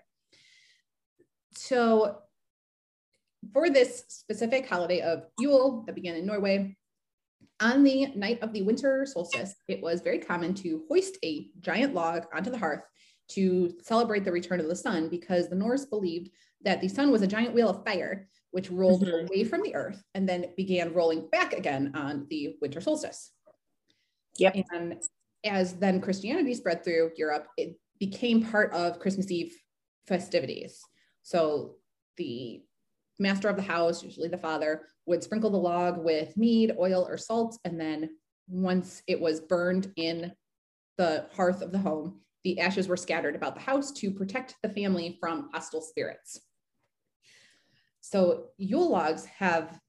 So 1.56 2.20
for 3.52 3.70
this 3.70 4.06
specific 4.08 4.68
holiday 4.68 5.02
of 5.02 5.26
Yule 5.40 5.84
that 5.86 5.96
began 5.96 6.16
in 6.16 6.26
Norway, 6.26 6.76
on 7.60 7.84
the 7.84 8.08
night 8.16 8.42
of 8.42 8.54
the 8.54 8.62
winter 8.62 9.06
solstice, 9.06 9.56
it 9.68 9.82
was 9.82 10.02
very 10.02 10.20
common 10.20 10.54
to 10.56 10.84
hoist 10.90 11.18
a 11.24 11.50
giant 11.60 11.94
log 11.94 12.26
onto 12.34 12.50
the 12.50 12.58
hearth 12.58 12.84
to 13.30 13.74
celebrate 13.82 14.26
the 14.26 14.32
return 14.32 14.60
of 14.60 14.68
the 14.68 14.76
sun 14.76 15.10
because 15.10 15.50
the 15.50 15.56
Norse 15.56 15.86
believed 15.86 16.30
that 16.64 16.82
the 16.82 16.88
sun 16.88 17.12
was 17.12 17.22
a 17.22 17.28
giant 17.28 17.54
wheel 17.54 17.70
of 17.70 17.84
fire 17.86 18.28
which 18.54 18.72
rolled 18.72 19.04
Mhm. 19.04 19.26
away 19.28 19.44
from 19.44 19.62
the 19.64 19.76
earth 19.76 20.04
and 20.16 20.30
then 20.30 20.54
began 20.56 20.94
rolling 20.94 21.28
back 21.30 21.54
again 21.54 21.92
on 21.96 22.28
the 22.30 22.58
winter 22.62 22.82
solstice. 22.82 23.34
Yep. 24.38 24.56
And 24.72 25.02
as 25.44 25.76
then 25.80 26.02
Christianity 26.02 26.54
spread 26.54 26.84
through 26.84 27.12
Europe, 27.18 27.48
it 27.58 27.78
became 28.00 28.44
part 28.44 28.72
of 28.74 29.00
Christmas 29.00 29.32
Eve 29.32 29.56
festivities. 30.08 30.82
So 31.24 31.78
the 32.18 32.64
master 33.20 33.50
of 33.50 33.56
the 33.56 33.62
house, 33.64 34.04
usually 34.04 34.28
the 34.30 34.38
father, 34.38 34.88
would 35.06 35.24
sprinkle 35.24 35.50
the 35.50 35.58
log 35.58 36.04
with 36.04 36.38
mead, 36.38 36.76
oil, 36.78 37.06
or 37.08 37.18
salt. 37.18 37.58
And 37.66 37.80
then 37.80 38.18
once 38.48 39.04
it 39.08 39.20
was 39.20 39.40
burned 39.42 39.92
in 39.96 40.34
the 40.98 41.28
hearth 41.34 41.62
of 41.62 41.72
the 41.72 41.80
home, 41.80 42.22
the 42.44 42.60
ashes 42.60 42.88
were 42.88 42.98
scattered 42.98 43.36
about 43.36 43.56
the 43.56 43.62
house 43.62 43.92
to 43.94 44.12
protect 44.12 44.56
the 44.62 44.70
family 44.70 45.18
from 45.20 45.50
hostile 45.54 45.82
spirits. 45.82 46.40
So 48.08 48.48
Yule 48.58 48.90
logs 48.92 49.24
have 49.26 49.80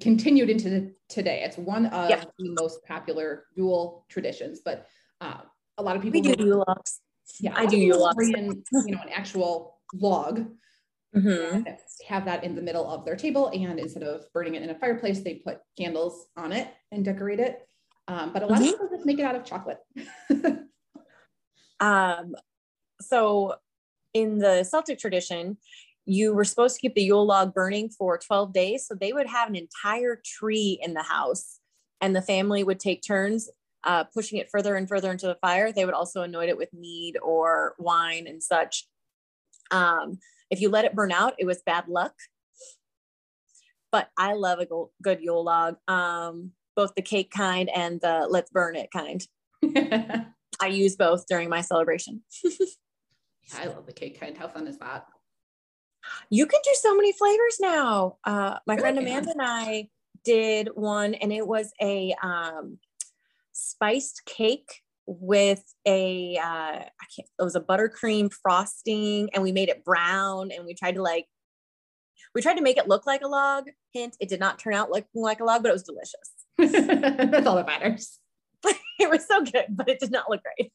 continued 0.00 0.48
into 0.48 0.70
the, 0.70 0.94
today. 1.10 1.42
It's 1.44 1.58
one 1.58 1.84
of 1.86 2.08
Yeah. 2.08 2.24
the 2.38 2.48
most 2.54 2.82
popular 2.86 3.44
Yule 3.54 4.06
traditions, 4.08 4.60
but 4.64 4.86
uh, 5.20 5.42
a 5.76 5.82
lot 5.82 5.94
of 5.94 6.00
people 6.02 6.22
We 6.22 6.34
do 6.34 6.42
Yule 6.42 6.64
logs. 6.66 7.00
yeah, 7.38 7.52
I 7.54 7.66
do 7.66 7.76
Yule 7.76 8.00
logs. 8.00 8.30
in, 8.30 8.64
you 8.72 8.94
know, 8.94 9.02
an 9.02 9.10
actual 9.10 9.78
log 9.92 10.46
Mhm. 11.14 11.66
have 12.08 12.24
that 12.24 12.44
in 12.44 12.54
the 12.54 12.62
middle 12.62 12.88
of 12.88 13.04
their 13.04 13.14
table. 13.14 13.48
And 13.48 13.78
instead 13.78 14.02
of 14.04 14.24
burning 14.32 14.54
it 14.54 14.62
in 14.62 14.70
a 14.70 14.74
fireplace, 14.74 15.20
they 15.20 15.34
put 15.34 15.58
candles 15.78 16.28
on 16.38 16.50
it 16.50 16.68
and 16.92 17.04
decorate 17.04 17.40
it. 17.40 17.68
Um, 18.08 18.32
but 18.32 18.42
a 18.42 18.46
lot 18.46 18.58
Mhm. 18.58 18.64
of 18.64 18.70
people 18.70 18.88
just 18.88 19.04
make 19.04 19.18
it 19.18 19.24
out 19.26 19.36
of 19.36 19.44
chocolate. 19.44 19.80
Um, 21.80 22.36
so 23.00 23.56
in 24.14 24.38
the 24.38 24.62
Celtic 24.62 25.00
tradition, 25.00 25.58
you 26.04 26.34
were 26.34 26.44
supposed 26.44 26.76
to 26.76 26.80
keep 26.80 26.94
the 26.94 27.02
Yule 27.02 27.26
log 27.26 27.54
burning 27.54 27.88
for 27.88 28.18
12 28.18 28.52
days. 28.52 28.86
So 28.86 28.94
they 28.94 29.12
would 29.12 29.28
have 29.28 29.48
an 29.48 29.56
entire 29.56 30.20
tree 30.24 30.78
in 30.82 30.94
the 30.94 31.02
house, 31.02 31.60
and 32.00 32.14
the 32.14 32.22
family 32.22 32.64
would 32.64 32.80
take 32.80 33.02
turns 33.06 33.48
uh, 33.84 34.04
pushing 34.04 34.38
it 34.38 34.48
further 34.50 34.76
and 34.76 34.88
further 34.88 35.10
into 35.10 35.26
the 35.26 35.38
fire. 35.40 35.72
They 35.72 35.84
would 35.84 35.94
also 35.94 36.22
anoint 36.22 36.50
it 36.50 36.56
with 36.56 36.72
mead 36.72 37.16
or 37.22 37.74
wine 37.78 38.26
and 38.26 38.42
such. 38.42 38.86
Um, 39.70 40.18
if 40.50 40.60
you 40.60 40.68
let 40.68 40.84
it 40.84 40.94
burn 40.94 41.12
out, 41.12 41.34
it 41.38 41.46
was 41.46 41.62
bad 41.64 41.88
luck. 41.88 42.14
But 43.90 44.08
I 44.18 44.34
love 44.34 44.58
a 44.60 44.66
good 45.02 45.20
Yule 45.20 45.44
log, 45.44 45.76
um, 45.88 46.52
both 46.76 46.94
the 46.94 47.02
cake 47.02 47.30
kind 47.30 47.68
and 47.74 48.00
the 48.00 48.26
let's 48.28 48.50
burn 48.50 48.76
it 48.76 48.90
kind. 48.90 49.26
I 50.60 50.66
use 50.68 50.96
both 50.96 51.26
during 51.26 51.48
my 51.48 51.60
celebration. 51.60 52.22
I 53.58 53.66
love 53.66 53.86
the 53.86 53.92
cake 53.92 54.18
kind. 54.18 54.36
How 54.36 54.48
fun 54.48 54.66
is 54.66 54.78
that? 54.78 55.06
You 56.30 56.46
can 56.46 56.60
do 56.64 56.70
so 56.74 56.94
many 56.94 57.12
flavors 57.12 57.58
now. 57.60 58.16
Uh, 58.24 58.58
my 58.66 58.74
Really 58.74 58.80
friend. 58.80 58.98
Amanda 58.98 59.30
and 59.30 59.42
I 59.42 59.88
did 60.24 60.68
one, 60.74 61.14
and 61.14 61.32
it 61.32 61.46
was 61.46 61.72
a 61.80 62.14
um, 62.22 62.78
spiced 63.52 64.24
cake 64.24 64.82
with 65.06 65.62
a 65.86 66.36
uh, 66.36 66.42
I 66.44 67.06
can't. 67.14 67.28
It 67.38 67.42
was 67.42 67.56
a 67.56 67.60
buttercream 67.60 68.32
frosting, 68.32 69.30
and 69.32 69.42
we 69.42 69.52
made 69.52 69.68
it 69.68 69.84
brown, 69.84 70.50
and 70.52 70.64
we 70.64 70.74
tried 70.74 70.94
to 70.94 71.02
like 71.02 71.26
we 72.34 72.42
tried 72.42 72.54
to 72.56 72.62
make 72.62 72.78
it 72.78 72.88
look 72.88 73.06
like 73.06 73.22
a 73.22 73.28
log. 73.28 73.68
Hint: 73.92 74.16
it 74.20 74.28
did 74.28 74.40
not 74.40 74.58
turn 74.58 74.74
out 74.74 74.90
looking 74.90 75.22
like 75.22 75.40
a 75.40 75.44
log, 75.44 75.62
but 75.62 75.70
it 75.70 75.72
was 75.72 75.82
delicious. 75.82 76.30
That's 77.30 77.46
all 77.46 77.56
that 77.56 77.66
matters. 77.66 78.18
it 78.98 79.10
was 79.10 79.26
so 79.26 79.42
good, 79.42 79.66
but 79.70 79.88
it 79.88 79.98
did 80.00 80.12
not 80.12 80.30
look 80.30 80.40
great. 80.42 80.72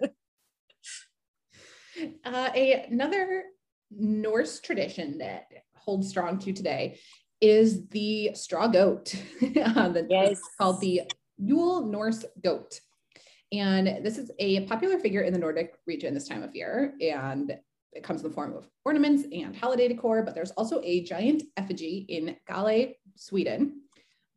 Uh, 2.23 2.49
a, 2.53 2.85
another 2.91 3.43
Norse 3.91 4.59
tradition 4.59 5.17
that 5.19 5.47
holds 5.75 6.09
strong 6.09 6.39
to 6.39 6.53
today 6.53 6.99
is 7.39 7.87
the 7.89 8.31
straw 8.33 8.67
goat. 8.67 9.13
uh, 9.63 9.93
Yes. 10.09 10.41
called 10.57 10.81
the 10.81 11.01
Yule 11.37 11.85
Norse 11.85 12.25
goat. 12.43 12.79
And 13.51 14.03
this 14.03 14.17
is 14.17 14.31
a 14.39 14.65
popular 14.65 14.99
figure 14.99 15.21
in 15.21 15.31
the 15.31 15.39
Nordic 15.39 15.75
region 15.85 16.13
this 16.13 16.27
time 16.27 16.43
of 16.43 16.55
year. 16.55 16.95
And 16.99 17.57
it 17.93 18.03
comes 18.03 18.21
in 18.21 18.27
the 18.29 18.33
form 18.33 18.55
of 18.55 18.67
ornaments 18.83 19.23
and 19.31 19.55
holiday 19.55 19.87
decor, 19.87 20.21
but 20.23 20.35
there's 20.35 20.51
also 20.51 20.81
a 20.83 21.03
giant 21.03 21.43
effigy 21.55 22.05
in 22.09 22.35
Gävle, 22.49 22.95
Sweden. 23.15 23.81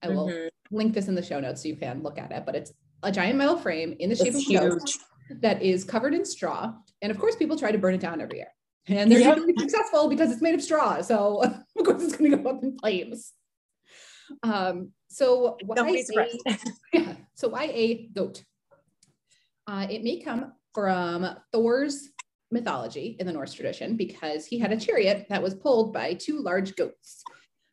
I 0.03 0.09
will 0.09 0.29
Mhm. 0.29 0.49
link 0.71 0.95
this 0.95 1.09
in 1.09 1.15
the 1.15 1.23
show 1.23 1.41
notes 1.41 1.63
so 1.63 1.69
you 1.69 1.77
can 1.77 2.03
look 2.03 2.19
at 2.19 2.31
it, 2.31 2.47
but 2.47 2.55
it's 2.55 2.73
a 3.03 3.11
giant 3.11 3.37
metal 3.37 3.57
frame 3.57 3.97
in 3.99 4.09
the 4.09 4.17
shape 4.17 4.29
It's 4.35 4.49
of 4.49 4.57
a 4.57 4.69
goat 4.69 4.99
that 5.41 5.63
is 5.63 5.85
covered 5.85 6.15
in 6.15 6.25
straw. 6.25 6.75
And 7.03 7.11
of 7.11 7.19
course, 7.19 7.35
people 7.35 7.57
try 7.59 7.73
to 7.73 7.79
burn 7.79 7.95
it 7.95 8.01
down 8.01 8.21
every 8.21 8.39
year. 8.39 8.53
And 8.89 9.11
they're 9.11 9.21
Yep. 9.21 9.37
usually 9.39 9.59
successful 9.59 10.09
because 10.09 10.33
it's 10.33 10.43
made 10.43 10.55
of 10.55 10.63
straw. 10.63 11.01
So 11.03 11.43
of 11.79 11.85
course 11.85 12.03
it's 12.03 12.17
going 12.17 12.31
to 12.33 12.37
go 12.39 12.51
up 12.51 12.63
in 12.63 12.79
flames. 12.79 13.33
Um, 14.43 14.93
so 15.09 15.57
why 15.65 15.89
a, 15.89 16.57
yeah, 16.93 17.15
so 17.35 17.49
why 17.49 17.65
a 17.65 18.09
goat? 18.15 18.45
Uh, 19.67 19.87
it 19.91 20.03
may 20.03 20.21
come 20.21 20.53
from 20.75 21.29
Thor's 21.53 22.09
mythology 22.51 23.17
in 23.21 23.27
the 23.27 23.33
Norse 23.33 23.53
tradition 23.53 23.97
because 23.97 24.47
he 24.47 24.59
had 24.59 24.73
a 24.73 24.77
chariot 24.77 25.27
that 25.29 25.43
was 25.43 25.55
pulled 25.55 25.93
by 25.93 26.15
two 26.15 26.41
large 26.41 26.75
goats, 26.77 27.23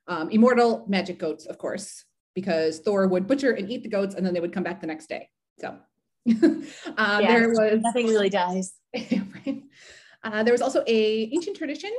um, 0.08 0.30
immortal 0.30 0.86
magic 0.88 1.18
goats, 1.20 1.46
of 1.46 1.58
course, 1.58 2.04
because 2.36 2.80
Thor 2.80 3.08
would 3.08 3.28
butcher 3.28 3.52
and 3.52 3.70
eat 3.70 3.84
the 3.84 3.90
goats 3.90 4.16
and 4.16 4.26
then 4.26 4.34
they 4.34 4.40
would 4.40 4.54
come 4.54 4.64
back 4.64 4.82
the 4.82 4.88
next 4.88 5.08
day. 5.10 5.30
So 5.60 5.70
um, 6.30 6.64
Yeah, 6.98 7.20
there 7.40 7.50
was 7.50 7.82
Nothing 7.82 8.08
really 8.08 8.30
dies. 8.30 8.74
right. 8.96 9.64
Uh, 10.28 10.44
there 10.44 10.54
was 10.54 10.62
also 10.62 10.84
a 10.88 11.30
ancient 11.34 11.56
tradition 11.56 11.92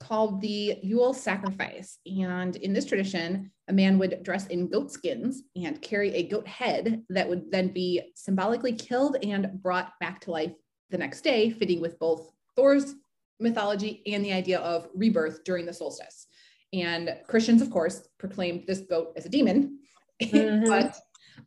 called 0.00 0.40
the 0.40 0.78
Yule 0.82 1.12
sacrifice. 1.12 1.98
And 2.06 2.54
in 2.56 2.72
this 2.72 2.84
tradition, 2.84 3.50
a 3.68 3.72
man 3.72 3.98
would 3.98 4.22
dress 4.22 4.46
in 4.46 4.68
goat 4.68 4.92
skins 4.92 5.42
and 5.56 5.82
carry 5.82 6.14
a 6.14 6.28
goat 6.28 6.46
head 6.46 7.02
that 7.08 7.28
would 7.28 7.50
then 7.50 7.68
be 7.68 8.00
symbolically 8.14 8.72
killed 8.72 9.16
and 9.22 9.60
brought 9.62 9.92
back 10.00 10.20
to 10.20 10.30
life 10.30 10.52
the 10.90 10.98
next 10.98 11.22
day, 11.22 11.50
fitting 11.50 11.80
with 11.80 11.98
both 11.98 12.30
Thor's 12.54 12.94
mythology 13.40 14.02
and 14.06 14.24
the 14.24 14.32
idea 14.32 14.60
of 14.60 14.88
rebirth 14.94 15.42
during 15.44 15.66
the 15.66 15.72
solstice. 15.72 16.26
And 16.72 17.16
Christians, 17.26 17.62
of 17.62 17.70
course, 17.70 18.06
proclaimed 18.18 18.64
this 18.66 18.80
goat 18.80 19.12
as 19.16 19.26
a 19.26 19.28
demon, 19.28 19.78
mm-hmm. 20.22 20.68
but 20.68 20.96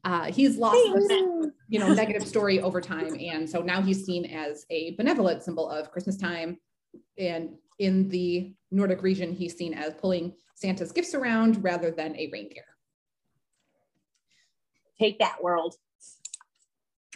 uh, 0.03 0.25
he's 0.25 0.57
lost 0.57 0.77
that, 0.93 1.51
you 1.67 1.79
know, 1.79 1.93
negative 1.93 2.27
story 2.27 2.61
over 2.61 2.81
time. 2.81 3.15
And 3.19 3.49
so 3.49 3.61
now 3.61 3.81
he's 3.81 4.05
seen 4.05 4.25
as 4.25 4.65
a 4.69 4.95
benevolent 4.95 5.43
symbol 5.43 5.69
of 5.69 5.91
Christmas 5.91 6.17
time. 6.17 6.57
And 7.17 7.55
in 7.79 8.07
the 8.09 8.53
Nordic 8.71 9.01
region, 9.01 9.33
he's 9.33 9.57
seen 9.57 9.73
as 9.73 9.93
pulling 9.95 10.33
Santa's 10.55 10.91
gifts 10.91 11.13
around 11.13 11.63
rather 11.63 11.91
than 11.91 12.15
a 12.15 12.29
reindeer. 12.31 12.63
Take 14.99 15.19
that 15.19 15.43
world. 15.43 15.75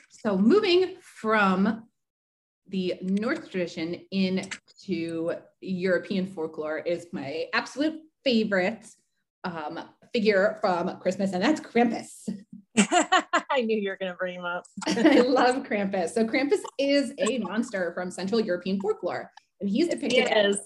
So 0.09 0.37
moving 0.37 0.97
from 1.01 1.83
the 2.67 2.95
Norse 3.01 3.47
tradition 3.47 4.01
into 4.11 5.33
European 5.61 6.27
folklore 6.27 6.79
is 6.79 7.07
my 7.11 7.45
absolute 7.53 7.99
favorite 8.23 8.85
um, 9.43 9.79
figure 10.13 10.57
from 10.61 10.99
Christmas, 10.99 11.33
and 11.33 11.41
that's 11.41 11.61
Krampus. 11.61 12.27
I 13.51 13.61
knew 13.61 13.77
you 13.77 13.89
were 13.89 13.97
going 13.97 14.11
to 14.11 14.17
bring 14.17 14.35
him 14.35 14.45
up. 14.45 14.65
I 14.87 15.19
love 15.27 15.63
Krampus. 15.63 16.09
So 16.09 16.25
Krampus 16.25 16.61
is 16.77 17.13
a 17.17 17.39
monster 17.39 17.91
from 17.93 18.11
Central 18.11 18.39
European 18.39 18.79
folklore, 18.79 19.31
and 19.59 19.69
he's 19.69 19.87
depicted 19.87 20.27
he 20.27 20.33
as 20.33 20.59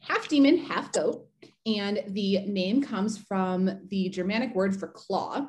half 0.00 0.28
demon, 0.28 0.58
half 0.58 0.92
goat. 0.92 1.26
And 1.66 2.02
the 2.08 2.40
name 2.46 2.82
comes 2.82 3.18
from 3.18 3.80
the 3.88 4.08
Germanic 4.08 4.54
word 4.54 4.78
for 4.78 4.88
claw. 4.88 5.48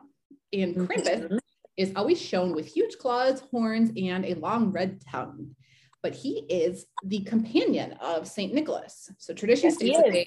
And 0.54 0.76
Krampus 0.76 1.24
mm-hmm. 1.24 1.38
is 1.76 1.92
always 1.96 2.20
shown 2.20 2.54
with 2.54 2.66
huge 2.66 2.98
claws, 2.98 3.42
horns, 3.52 3.92
and 3.98 4.26
a 4.26 4.34
long 4.36 4.72
red 4.72 5.02
tongue. 5.12 5.56
But 6.02 6.16
he 6.16 6.46
is 6.50 6.86
the 7.04 7.20
companion 7.22 7.94
of 8.02 8.28
Saint 8.28 8.54
Nicholas. 8.54 9.12
So 9.18 9.34
tradition 9.34 9.70
yes, 9.70 9.76
states 9.76 9.98
that 9.98 10.12
they 10.12 10.26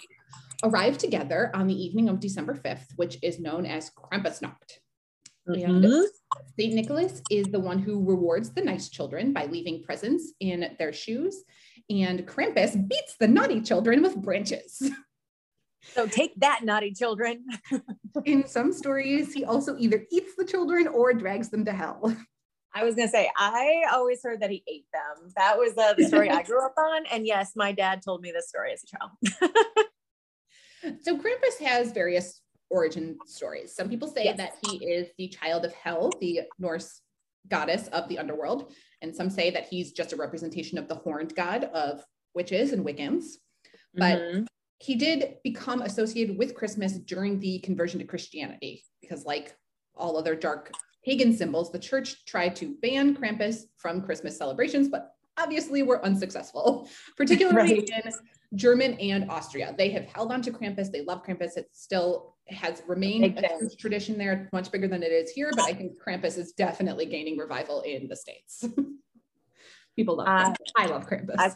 arrive 0.62 0.98
together 0.98 1.50
on 1.54 1.66
the 1.66 1.74
evening 1.74 2.08
of 2.08 2.20
December 2.20 2.54
5th, 2.54 2.86
which 2.96 3.18
is 3.22 3.40
known 3.40 3.66
as 3.66 3.90
Krampusnacht. 3.90 4.78
Mm-hmm. 5.58 6.02
St. 6.58 6.74
Nicholas 6.74 7.22
is 7.30 7.46
the 7.46 7.60
one 7.60 7.78
who 7.78 8.04
rewards 8.04 8.50
the 8.50 8.62
nice 8.62 8.88
children 8.88 9.32
by 9.32 9.46
leaving 9.46 9.82
presents 9.82 10.32
in 10.40 10.76
their 10.78 10.92
shoes. 10.92 11.42
And 11.88 12.26
Krampus 12.26 12.88
beats 12.88 13.16
the 13.18 13.28
naughty 13.28 13.60
children 13.60 14.02
with 14.02 14.16
branches. 14.16 14.90
So 15.94 16.06
take 16.06 16.38
that, 16.40 16.60
naughty 16.62 16.92
children. 16.92 17.44
in 18.24 18.46
some 18.46 18.72
stories, 18.72 19.32
he 19.32 19.44
also 19.44 19.76
either 19.78 20.06
eats 20.12 20.34
the 20.36 20.44
children 20.44 20.86
or 20.86 21.12
drags 21.14 21.48
them 21.48 21.64
to 21.64 21.72
hell. 21.72 22.14
I 22.74 22.84
was 22.84 22.94
gonna 22.94 23.08
say, 23.08 23.28
I 23.36 23.84
always 23.92 24.22
heard 24.22 24.40
that 24.42 24.50
he 24.50 24.62
ate 24.68 24.84
them. 24.92 25.32
That 25.36 25.58
was 25.58 25.76
uh, 25.76 25.94
the 25.94 26.04
story 26.04 26.30
I 26.30 26.42
grew 26.42 26.64
up 26.64 26.74
on. 26.78 27.06
And 27.10 27.26
yes, 27.26 27.52
my 27.56 27.72
dad 27.72 28.00
told 28.04 28.20
me 28.20 28.30
this 28.30 28.48
story 28.48 28.72
as 28.72 28.84
a 28.84 28.96
child. 28.96 29.10
so 31.02 31.16
Krampus 31.16 31.58
has 31.64 31.90
various 31.90 32.40
origin 32.70 33.18
stories. 33.26 33.74
Some 33.74 33.88
people 33.88 34.08
say 34.08 34.24
yes. 34.24 34.36
that 34.36 34.54
he 34.66 34.84
is 34.84 35.08
the 35.18 35.28
child 35.28 35.64
of 35.64 35.72
Hel, 35.74 36.10
the 36.20 36.42
Norse 36.58 37.02
goddess 37.48 37.88
of 37.88 38.08
the 38.08 38.18
underworld, 38.18 38.72
and 39.02 39.14
some 39.14 39.30
say 39.30 39.50
that 39.50 39.66
he's 39.68 39.92
just 39.92 40.12
a 40.12 40.16
representation 40.16 40.78
of 40.78 40.88
the 40.88 40.94
horned 40.94 41.34
god 41.34 41.64
of 41.64 42.04
witches 42.34 42.72
and 42.72 42.84
Wiccans. 42.84 43.24
But 43.94 44.20
mm-hmm. 44.20 44.44
he 44.78 44.94
did 44.94 45.36
become 45.42 45.82
associated 45.82 46.38
with 46.38 46.54
Christmas 46.54 46.92
during 46.92 47.40
the 47.40 47.58
conversion 47.60 47.98
to 47.98 48.06
Christianity 48.06 48.84
because, 49.00 49.24
like 49.24 49.56
all 49.96 50.16
other 50.16 50.34
dark 50.34 50.72
pagan 51.04 51.32
symbols, 51.32 51.72
the 51.72 51.78
church 51.78 52.24
tried 52.24 52.54
to 52.56 52.76
ban 52.82 53.16
Krampus 53.16 53.64
from 53.78 54.02
Christmas 54.02 54.36
celebrations, 54.36 54.88
but 54.88 55.14
obviously 55.38 55.82
were 55.82 56.04
unsuccessful, 56.04 56.88
particularly 57.16 57.80
right. 57.80 57.90
in 58.04 58.12
German 58.54 58.94
and 58.94 59.30
Austria. 59.30 59.74
They 59.76 59.90
have 59.90 60.04
held 60.06 60.32
on 60.32 60.42
to 60.42 60.50
Krampus. 60.50 60.90
They 60.90 61.02
love 61.02 61.24
Krampus. 61.24 61.56
It's 61.56 61.82
still 61.82 62.36
has 62.52 62.82
remained 62.86 63.38
a 63.38 63.76
tradition 63.76 64.18
there, 64.18 64.48
much 64.52 64.70
bigger 64.70 64.88
than 64.88 65.02
it 65.02 65.12
is 65.12 65.30
here. 65.30 65.50
But 65.54 65.66
I 65.66 65.72
think 65.72 65.92
Krampus 66.00 66.38
is 66.38 66.52
definitely 66.52 67.06
gaining 67.06 67.38
revival 67.38 67.82
in 67.82 68.08
the 68.08 68.16
States. 68.16 68.64
People 69.96 70.16
love 70.16 70.28
uh, 70.28 70.54
I 70.76 70.86
love 70.86 71.06
Krampus. 71.06 71.36
I, 71.38 71.52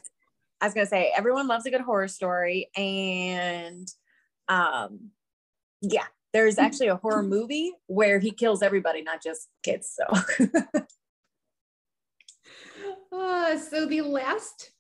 I 0.61 0.67
was 0.67 0.75
going 0.75 0.87
to 0.87 0.91
say, 0.91 1.13
everyone 1.17 1.47
loves 1.47 1.67
a 1.67 1.71
good 1.71 1.81
horror 1.81 2.09
story. 2.09 2.71
And 2.77 3.89
um, 4.49 5.11
yeah, 5.81 6.07
there's 6.33 6.59
actually 6.59 6.89
a 6.89 6.97
horror 6.97 7.23
movie 7.23 7.73
where 7.87 8.19
he 8.19 8.31
kills 8.31 8.63
everybody, 8.63 9.03
not 9.03 9.23
just 9.23 9.49
kids. 9.63 9.97
So. 9.97 10.05
uh, 13.13 13.59
so 13.59 13.87
the 13.87 14.03
last 14.03 14.73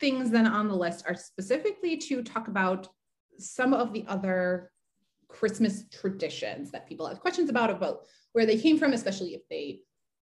things 0.00 0.30
then 0.30 0.46
on 0.46 0.68
the 0.68 0.76
list 0.76 1.04
are 1.08 1.14
specifically 1.14 1.96
to 1.96 2.22
talk 2.22 2.48
about 2.48 2.88
some 3.38 3.74
of 3.74 3.92
the 3.92 4.04
other 4.06 4.70
Christmas 5.34 5.84
traditions 5.90 6.70
that 6.70 6.88
people 6.88 7.06
have 7.06 7.20
questions 7.20 7.50
about, 7.50 7.70
about 7.70 8.00
where 8.32 8.46
they 8.46 8.56
came 8.56 8.78
from, 8.78 8.92
especially 8.92 9.34
if 9.34 9.42
they 9.50 9.80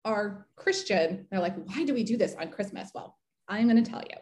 are 0.03 0.47
Christian. 0.55 1.25
They're 1.31 1.39
like, 1.39 1.55
why 1.65 1.85
do 1.85 1.93
we 1.93 2.03
do 2.03 2.17
this 2.17 2.35
on 2.35 2.49
Christmas? 2.49 2.89
Well, 2.93 3.17
I'm 3.47 3.69
going 3.69 3.81
to 3.81 3.89
tell 3.89 4.01
you. 4.01 4.17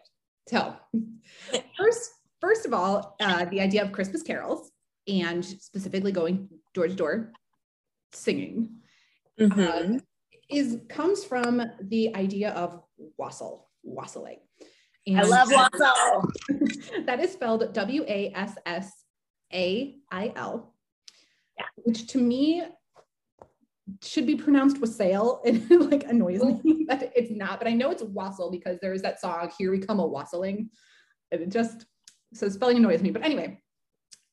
So, 0.48 0.76
first, 1.78 2.12
first 2.40 2.66
of 2.66 2.74
all, 2.74 3.16
uh, 3.20 3.46
the 3.46 3.60
idea 3.60 3.84
of 3.84 3.92
Christmas 3.92 4.22
carols 4.22 4.72
and 5.08 5.44
specifically 5.44 6.12
going 6.12 6.48
door 6.74 6.88
to 6.88 6.94
door 6.94 7.34
singing 8.14 8.70
mm-hmm. 9.40 9.96
uh, 9.96 10.00
is 10.50 10.80
comes 10.90 11.24
from 11.24 11.62
the 11.82 12.16
idea 12.16 12.52
of 12.52 12.82
wassail, 13.18 13.68
wassailing. 13.84 14.40
And 15.08 15.22
I 15.22 15.24
love 15.24 15.50
Wassail. 15.50 16.30
that 17.06 17.22
is 17.22 17.32
spelled 17.32 17.74
W 17.74 18.04
A 18.08 18.32
S 18.36 18.56
S 18.66 18.92
A 19.54 19.96
I 20.12 20.34
L, 20.36 20.74
yeah. 21.58 21.66
which 21.84 22.08
to 22.08 22.18
me 22.18 22.64
should 24.04 24.26
be 24.26 24.36
pronounced 24.36 24.80
wassail. 24.80 25.42
It 25.46 25.70
like 25.92 26.04
annoys 26.04 26.44
me 26.44 26.78
but 26.88 27.12
it's 27.16 27.32
not. 27.32 27.60
But 27.60 27.68
I 27.68 27.74
know 27.74 27.92
it's 27.92 28.02
wassail 28.02 28.50
because 28.50 28.80
there 28.82 28.94
is 28.94 29.02
that 29.02 29.20
song, 29.20 29.52
Here 29.58 29.72
We 29.72 29.80
Come 29.80 30.00
a 30.00 30.08
Wassailing. 30.08 30.70
And 31.32 31.42
it 31.42 31.50
just, 31.50 31.86
so 32.34 32.50
spelling 32.50 32.78
annoys 32.78 33.02
me. 33.02 33.12
But 33.12 33.24
anyway, 33.24 33.62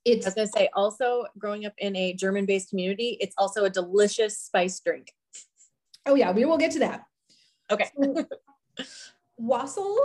it's. 0.05 0.27
I 0.27 0.29
was 0.29 0.35
going 0.35 0.48
to 0.48 0.53
say, 0.53 0.68
also 0.74 1.24
growing 1.37 1.66
up 1.66 1.74
in 1.79 1.96
a 1.96 2.14
German 2.14 2.46
based 2.46 2.70
community, 2.70 3.18
it's 3.20 3.35
also 3.37 3.64
a 3.64 3.70
delicious 3.70 4.38
spice 4.38 4.81
drink. 4.81 5.12
Oh, 6.07 6.14
yeah, 6.14 6.31
we 6.31 6.44
will 6.44 6.59
get 6.59 6.70
to 6.72 6.79
that. 6.81 7.03
Okay. 7.70 7.88
So, 8.00 8.27
wassail 9.37 9.96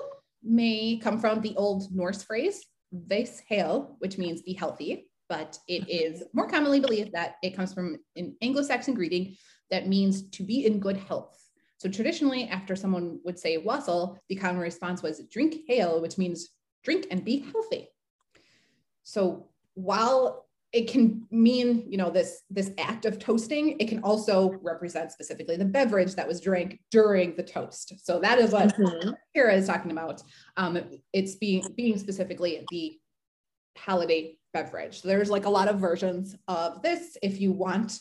may 0.42 0.98
come 0.98 1.20
from 1.20 1.42
the 1.42 1.56
Old 1.56 1.94
Norse 1.96 2.24
phrase, 2.24 2.66
"ves 2.92 3.42
hel," 3.48 3.96
which 4.00 4.18
means 4.18 4.42
be 4.42 4.54
healthy, 4.54 5.10
but 5.28 5.58
it 5.68 5.82
mm-hmm. 5.84 6.14
is 6.14 6.24
more 6.34 6.48
commonly 6.48 6.80
believed 6.80 7.12
that 7.14 7.36
it 7.44 7.56
comes 7.56 7.74
from 7.74 7.98
an 8.16 8.36
Anglo-Saxon 8.42 8.94
greeting 8.94 9.36
that 9.70 9.88
means 9.88 10.30
to 10.32 10.44
be 10.44 10.66
in 10.66 10.80
good 10.80 10.98
health. 10.98 11.36
So 11.78 11.88
traditionally, 11.90 12.46
after 12.50 12.76
someone 12.76 13.20
would 13.24 13.40
say 13.40 13.58
wassail, 13.58 14.20
the 14.28 14.36
common 14.36 14.62
response 14.62 15.02
was 15.02 15.24
drink 15.32 15.62
hail, 15.68 16.02
which 16.02 16.18
means 16.18 16.50
drink 16.84 17.08
and 17.10 17.24
be 17.24 17.40
healthy. 17.40 17.90
So 19.04 19.50
while 19.76 20.49
it 20.72 20.88
can 20.88 21.26
mean 21.32 21.86
you 21.90 21.98
know 21.98 22.12
this 22.12 22.44
this 22.50 22.72
act 22.78 23.06
of 23.06 23.20
toasting. 23.20 23.78
It 23.80 23.88
can 23.88 24.02
also 24.04 24.52
represent 24.62 25.12
specifically 25.12 25.58
the 25.58 25.66
beverage 25.66 26.16
that 26.16 26.28
was 26.28 26.40
drank 26.40 26.80
during 26.92 27.36
the 27.36 27.44
toast. 27.44 27.94
So 28.06 28.20
that 28.20 28.40
is 28.40 28.52
what 28.52 28.76
mm-hmm. 28.76 29.12
kira 29.36 29.56
is 29.56 29.68
talking 29.68 29.92
about. 29.92 30.22
Um, 30.58 30.80
it's 31.14 31.36
being 31.36 31.64
being 31.76 31.98
specifically 31.98 32.66
the 32.70 32.98
holiday 33.78 34.38
beverage. 34.54 35.02
So 35.02 35.08
there's 35.08 35.30
like 35.30 35.46
a 35.46 35.50
lot 35.50 35.68
of 35.68 35.80
versions 35.80 36.36
of 36.48 36.82
this. 36.82 37.18
If 37.24 37.40
you 37.40 37.52
want 37.52 38.00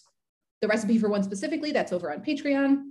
the 0.60 0.68
recipe 0.68 0.98
for 0.98 1.08
one 1.08 1.22
specifically 1.22 1.72
that's 1.72 1.92
over 1.92 2.12
on 2.12 2.20
patreon. 2.20 2.90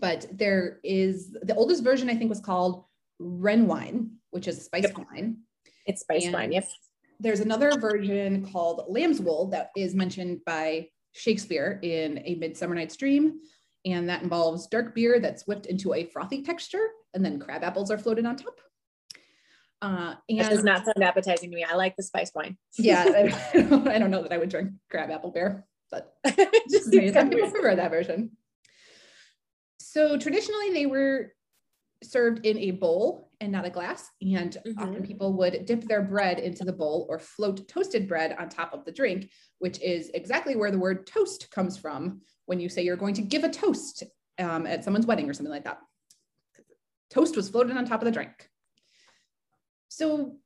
But 0.00 0.26
there 0.32 0.80
is 0.82 1.36
the 1.42 1.54
oldest 1.54 1.84
version 1.84 2.10
i 2.10 2.16
think 2.16 2.28
was 2.28 2.40
called 2.40 2.84
ren 3.18 3.66
wine 3.66 4.10
which 4.30 4.48
is 4.48 4.64
spice 4.64 4.82
yep. 4.82 4.98
wine. 4.98 5.38
It's 5.86 6.00
spiced 6.00 6.26
and 6.26 6.34
wine 6.34 6.52
yes 6.52 6.74
there's 7.20 7.40
another 7.40 7.72
version 7.78 8.50
called 8.50 8.84
Lamb's 8.88 9.20
Wool 9.20 9.46
that 9.50 9.70
is 9.76 9.94
mentioned 9.94 10.40
by 10.44 10.88
Shakespeare 11.12 11.78
in 11.82 12.22
A 12.24 12.34
Midsummer 12.34 12.74
Night's 12.74 12.96
Dream. 12.96 13.40
And 13.86 14.08
that 14.08 14.22
involves 14.22 14.66
dark 14.66 14.94
beer 14.94 15.20
that's 15.20 15.46
whipped 15.46 15.66
into 15.66 15.92
a 15.92 16.06
frothy 16.06 16.42
texture, 16.42 16.88
and 17.12 17.22
then 17.22 17.38
crab 17.38 17.62
apples 17.62 17.90
are 17.90 17.98
floated 17.98 18.24
on 18.24 18.36
top. 18.36 18.58
Uh, 19.82 20.14
and 20.30 20.40
that 20.40 20.50
does 20.50 20.64
not 20.64 20.86
sound 20.86 21.02
appetizing 21.02 21.50
to 21.50 21.56
me. 21.56 21.64
I 21.64 21.74
like 21.74 21.94
the 21.96 22.02
spice 22.02 22.32
wine. 22.34 22.56
yeah, 22.78 23.04
I, 23.54 23.92
I 23.94 23.98
don't 23.98 24.10
know 24.10 24.22
that 24.22 24.32
I 24.32 24.38
would 24.38 24.48
drink 24.48 24.70
crab 24.90 25.10
apple 25.10 25.30
beer, 25.30 25.66
but 25.90 26.14
just 26.70 26.90
some 27.12 27.28
people 27.28 27.50
prefer 27.50 27.76
that 27.76 27.90
version. 27.90 28.30
So 29.78 30.16
traditionally, 30.16 30.72
they 30.72 30.86
were 30.86 31.34
served 32.04 32.44
in 32.46 32.58
a 32.58 32.72
bowl 32.72 33.30
and 33.40 33.52
not 33.52 33.64
a 33.64 33.70
glass. 33.70 34.10
And 34.20 34.56
mm-hmm. 34.66 34.78
often 34.78 35.02
people 35.02 35.32
would 35.34 35.66
dip 35.66 35.84
their 35.84 36.02
bread 36.02 36.38
into 36.38 36.64
the 36.64 36.72
bowl 36.72 37.06
or 37.08 37.18
float 37.18 37.66
toasted 37.68 38.08
bread 38.08 38.36
on 38.38 38.48
top 38.48 38.72
of 38.72 38.84
the 38.84 38.92
drink, 38.92 39.30
which 39.58 39.80
is 39.80 40.10
exactly 40.14 40.56
where 40.56 40.70
the 40.70 40.78
word 40.78 41.06
toast 41.06 41.50
comes 41.50 41.76
from 41.76 42.20
when 42.46 42.60
you 42.60 42.68
say 42.68 42.82
you're 42.82 42.96
going 42.96 43.14
to 43.14 43.22
give 43.22 43.44
a 43.44 43.50
toast 43.50 44.04
um, 44.38 44.66
at 44.66 44.84
someone's 44.84 45.06
wedding 45.06 45.28
or 45.28 45.34
something 45.34 45.52
like 45.52 45.64
that. 45.64 45.78
Toast 47.10 47.36
was 47.36 47.48
floated 47.48 47.76
on 47.76 47.84
top 47.84 48.00
of 48.00 48.06
the 48.06 48.12
drink. 48.12 48.48
So, 49.88 50.36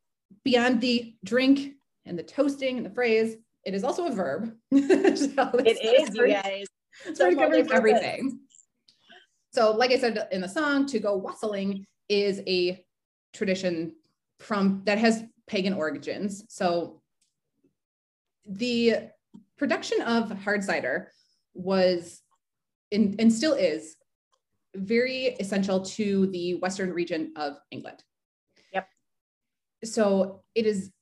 beyond 0.45 0.81
the 0.81 1.15
drink 1.25 1.75
and 2.05 2.19
the 2.19 2.23
toasting 2.23 2.77
and 2.77 2.85
the 2.85 2.91
phrase, 2.91 3.37
it 3.65 3.75
is 3.75 3.85
also 3.85 4.07
a 4.07 4.13
verb. 4.13 4.53
so 4.73 4.81
it 4.81 5.79
is, 5.83 6.15
you 6.15 6.29
guys. 6.29 6.67
So 7.15 7.35
covers 7.35 7.71
everything. 7.71 8.41
So, 9.59 9.73
like 9.73 9.91
I 9.91 9.99
said 9.99 10.29
in 10.31 10.41
the 10.41 10.49
song, 10.49 10.87
to 10.87 11.01
go 11.01 11.17
wassailing 11.17 11.85
is 12.09 12.41
a 12.47 12.81
tradition 13.33 13.97
from 14.39 14.83
that 14.85 14.99
has 14.99 15.25
pagan 15.49 15.73
origins. 15.73 16.45
So, 16.49 17.03
the 18.47 19.09
production 19.57 20.01
of 20.03 20.31
hard 20.45 20.63
cider 20.63 21.11
was 21.55 22.23
in, 22.93 23.17
and 23.19 23.33
still 23.33 23.55
is 23.55 23.97
very 24.77 25.35
essential 25.41 25.81
to 25.87 26.29
the 26.29 26.55
western 26.61 26.93
region 26.93 27.33
of 27.35 27.57
England. 27.73 28.05
Yep. 28.73 28.87
So 29.83 30.45
it 30.55 30.67
is 30.67 30.93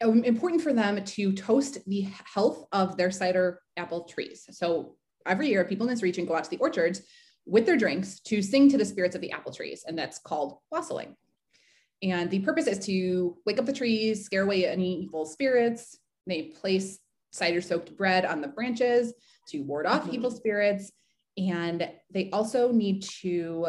um, 0.00 0.24
important 0.24 0.62
for 0.62 0.72
them 0.72 1.04
to 1.04 1.32
toast 1.34 1.84
the 1.86 2.08
health 2.24 2.64
of 2.72 2.96
their 2.96 3.10
cider 3.10 3.60
apple 3.76 4.04
trees. 4.04 4.46
So 4.50 4.96
every 5.28 5.48
year, 5.48 5.64
people 5.64 5.86
in 5.86 5.92
this 5.92 6.02
region 6.02 6.26
go 6.26 6.34
out 6.34 6.44
to 6.44 6.50
the 6.50 6.58
orchards 6.58 7.02
with 7.46 7.66
their 7.66 7.76
drinks 7.76 8.20
to 8.20 8.42
sing 8.42 8.70
to 8.70 8.78
the 8.78 8.84
spirits 8.84 9.14
of 9.14 9.20
the 9.20 9.32
apple 9.32 9.52
trees, 9.52 9.84
and 9.86 9.98
that's 9.98 10.18
called 10.18 10.58
wassailing. 10.70 11.16
And 12.02 12.30
the 12.30 12.40
purpose 12.40 12.66
is 12.66 12.84
to 12.86 13.36
wake 13.44 13.58
up 13.58 13.66
the 13.66 13.72
trees, 13.72 14.24
scare 14.24 14.42
away 14.42 14.66
any 14.66 15.02
evil 15.02 15.26
spirits. 15.26 15.98
They 16.26 16.42
place 16.42 16.98
cider 17.30 17.60
soaked 17.60 17.96
bread 17.96 18.24
on 18.24 18.40
the 18.40 18.48
branches 18.48 19.12
to 19.48 19.60
ward 19.60 19.86
off 19.86 20.04
mm-hmm. 20.04 20.14
evil 20.14 20.30
spirits. 20.30 20.92
And 21.36 21.90
they 22.12 22.30
also 22.30 22.72
need 22.72 23.02
to 23.20 23.68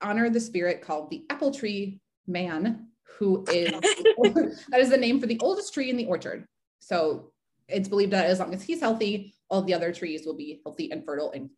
honor 0.00 0.30
the 0.30 0.40
spirit 0.40 0.82
called 0.82 1.10
the 1.10 1.24
apple 1.30 1.52
tree 1.52 2.00
man, 2.26 2.88
who 3.18 3.44
is 3.50 3.70
that 4.70 4.80
is 4.80 4.90
the 4.90 4.96
name 4.96 5.20
for 5.20 5.26
the 5.26 5.40
oldest 5.40 5.72
tree 5.74 5.90
in 5.90 5.96
the 5.96 6.06
orchard. 6.06 6.46
So 6.80 7.32
it's 7.68 7.88
believed 7.88 8.12
that 8.12 8.26
as 8.26 8.38
long 8.38 8.54
as 8.54 8.62
he's 8.62 8.80
healthy, 8.80 9.34
all 9.50 9.62
the 9.62 9.74
other 9.74 9.92
trees 9.92 10.26
will 10.26 10.36
be 10.36 10.60
healthy 10.64 10.90
and 10.90 11.04
fertile 11.04 11.32
and 11.32 11.50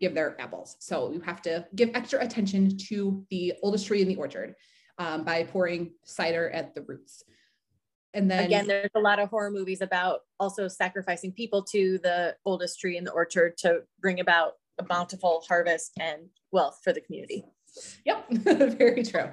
give 0.00 0.14
their 0.14 0.40
apples. 0.40 0.76
So 0.80 1.12
you 1.12 1.20
have 1.20 1.42
to 1.42 1.66
give 1.74 1.90
extra 1.94 2.22
attention 2.22 2.76
to 2.88 3.24
the 3.30 3.54
oldest 3.62 3.86
tree 3.86 4.02
in 4.02 4.08
the 4.08 4.16
orchard 4.16 4.54
um, 4.98 5.24
by 5.24 5.44
pouring 5.44 5.92
cider 6.04 6.50
at 6.50 6.74
the 6.74 6.82
roots. 6.82 7.22
And 8.14 8.30
then 8.30 8.44
again, 8.44 8.66
there's 8.66 8.90
a 8.94 9.00
lot 9.00 9.18
of 9.18 9.28
horror 9.28 9.50
movies 9.50 9.80
about 9.80 10.20
also 10.38 10.68
sacrificing 10.68 11.32
people 11.32 11.62
to 11.64 11.98
the 11.98 12.36
oldest 12.44 12.78
tree 12.80 12.96
in 12.96 13.04
the 13.04 13.10
orchard 13.10 13.56
to 13.58 13.80
bring 14.00 14.20
about 14.20 14.52
a 14.78 14.84
bountiful 14.84 15.42
harvest 15.48 15.92
and 15.98 16.22
wealth 16.52 16.78
for 16.82 16.92
the 16.92 17.00
community. 17.00 17.44
Yep, 18.04 18.30
very 18.30 19.02
true. 19.02 19.30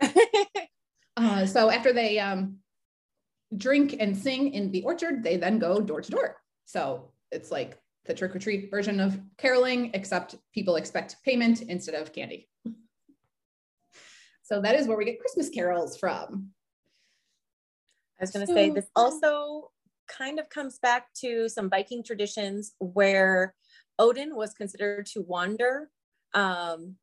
uh, 1.16 1.46
so 1.46 1.70
after 1.70 1.94
they 1.94 2.18
um, 2.18 2.58
drink 3.56 3.96
and 3.98 4.16
sing 4.16 4.52
in 4.52 4.70
the 4.72 4.82
orchard, 4.82 5.24
they 5.24 5.38
then 5.38 5.58
go 5.58 5.80
door 5.80 6.02
to 6.02 6.10
door. 6.10 6.36
So 6.66 7.12
it's 7.30 7.50
like 7.50 7.78
the 8.06 8.14
trick 8.14 8.34
or 8.34 8.38
treat 8.38 8.70
version 8.70 9.00
of 9.00 9.20
caroling, 9.36 9.90
except 9.94 10.36
people 10.54 10.76
expect 10.76 11.16
payment 11.24 11.62
instead 11.62 11.94
of 11.94 12.12
candy. 12.12 12.48
So 14.42 14.62
that 14.62 14.74
is 14.74 14.86
where 14.86 14.96
we 14.96 15.04
get 15.04 15.20
Christmas 15.20 15.50
carols 15.50 15.98
from. 15.98 16.50
I 18.18 18.22
was 18.22 18.30
going 18.30 18.46
to 18.46 18.50
so, 18.50 18.56
say 18.56 18.70
this 18.70 18.86
also 18.96 19.70
kind 20.08 20.40
of 20.40 20.48
comes 20.48 20.78
back 20.78 21.12
to 21.20 21.48
some 21.48 21.68
Viking 21.68 22.02
traditions 22.02 22.72
where 22.78 23.54
Odin 23.98 24.34
was 24.34 24.54
considered 24.54 25.06
to 25.12 25.20
wander. 25.20 25.90
Um, 26.32 26.96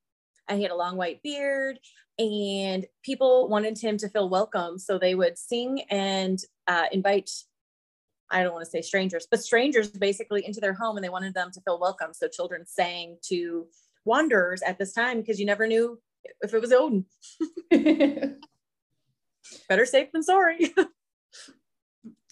he 0.49 0.61
had 0.61 0.71
a 0.71 0.75
long 0.75 0.97
white 0.97 1.21
beard, 1.23 1.79
and 2.19 2.85
people 3.03 3.47
wanted 3.47 3.79
him 3.79 3.97
to 3.97 4.09
feel 4.09 4.29
welcome. 4.29 4.77
So 4.77 4.97
they 4.97 5.15
would 5.15 5.37
sing 5.37 5.81
and 5.89 6.39
uh, 6.67 6.85
invite, 6.91 7.29
I 8.31 8.43
don't 8.43 8.53
want 8.53 8.65
to 8.65 8.71
say 8.71 8.81
strangers, 8.81 9.27
but 9.29 9.41
strangers 9.41 9.89
basically 9.89 10.45
into 10.45 10.59
their 10.59 10.73
home, 10.73 10.97
and 10.97 11.03
they 11.03 11.09
wanted 11.09 11.33
them 11.33 11.51
to 11.51 11.61
feel 11.61 11.79
welcome. 11.79 12.13
So 12.13 12.27
children 12.27 12.65
sang 12.65 13.17
to 13.29 13.67
wanderers 14.03 14.61
at 14.61 14.77
this 14.77 14.93
time 14.93 15.21
because 15.21 15.39
you 15.39 15.45
never 15.45 15.67
knew 15.67 15.99
if 16.41 16.53
it 16.53 16.61
was 16.61 16.73
Odin. 16.73 17.05
Better 19.69 19.85
safe 19.85 20.11
than 20.11 20.23
sorry. 20.23 20.73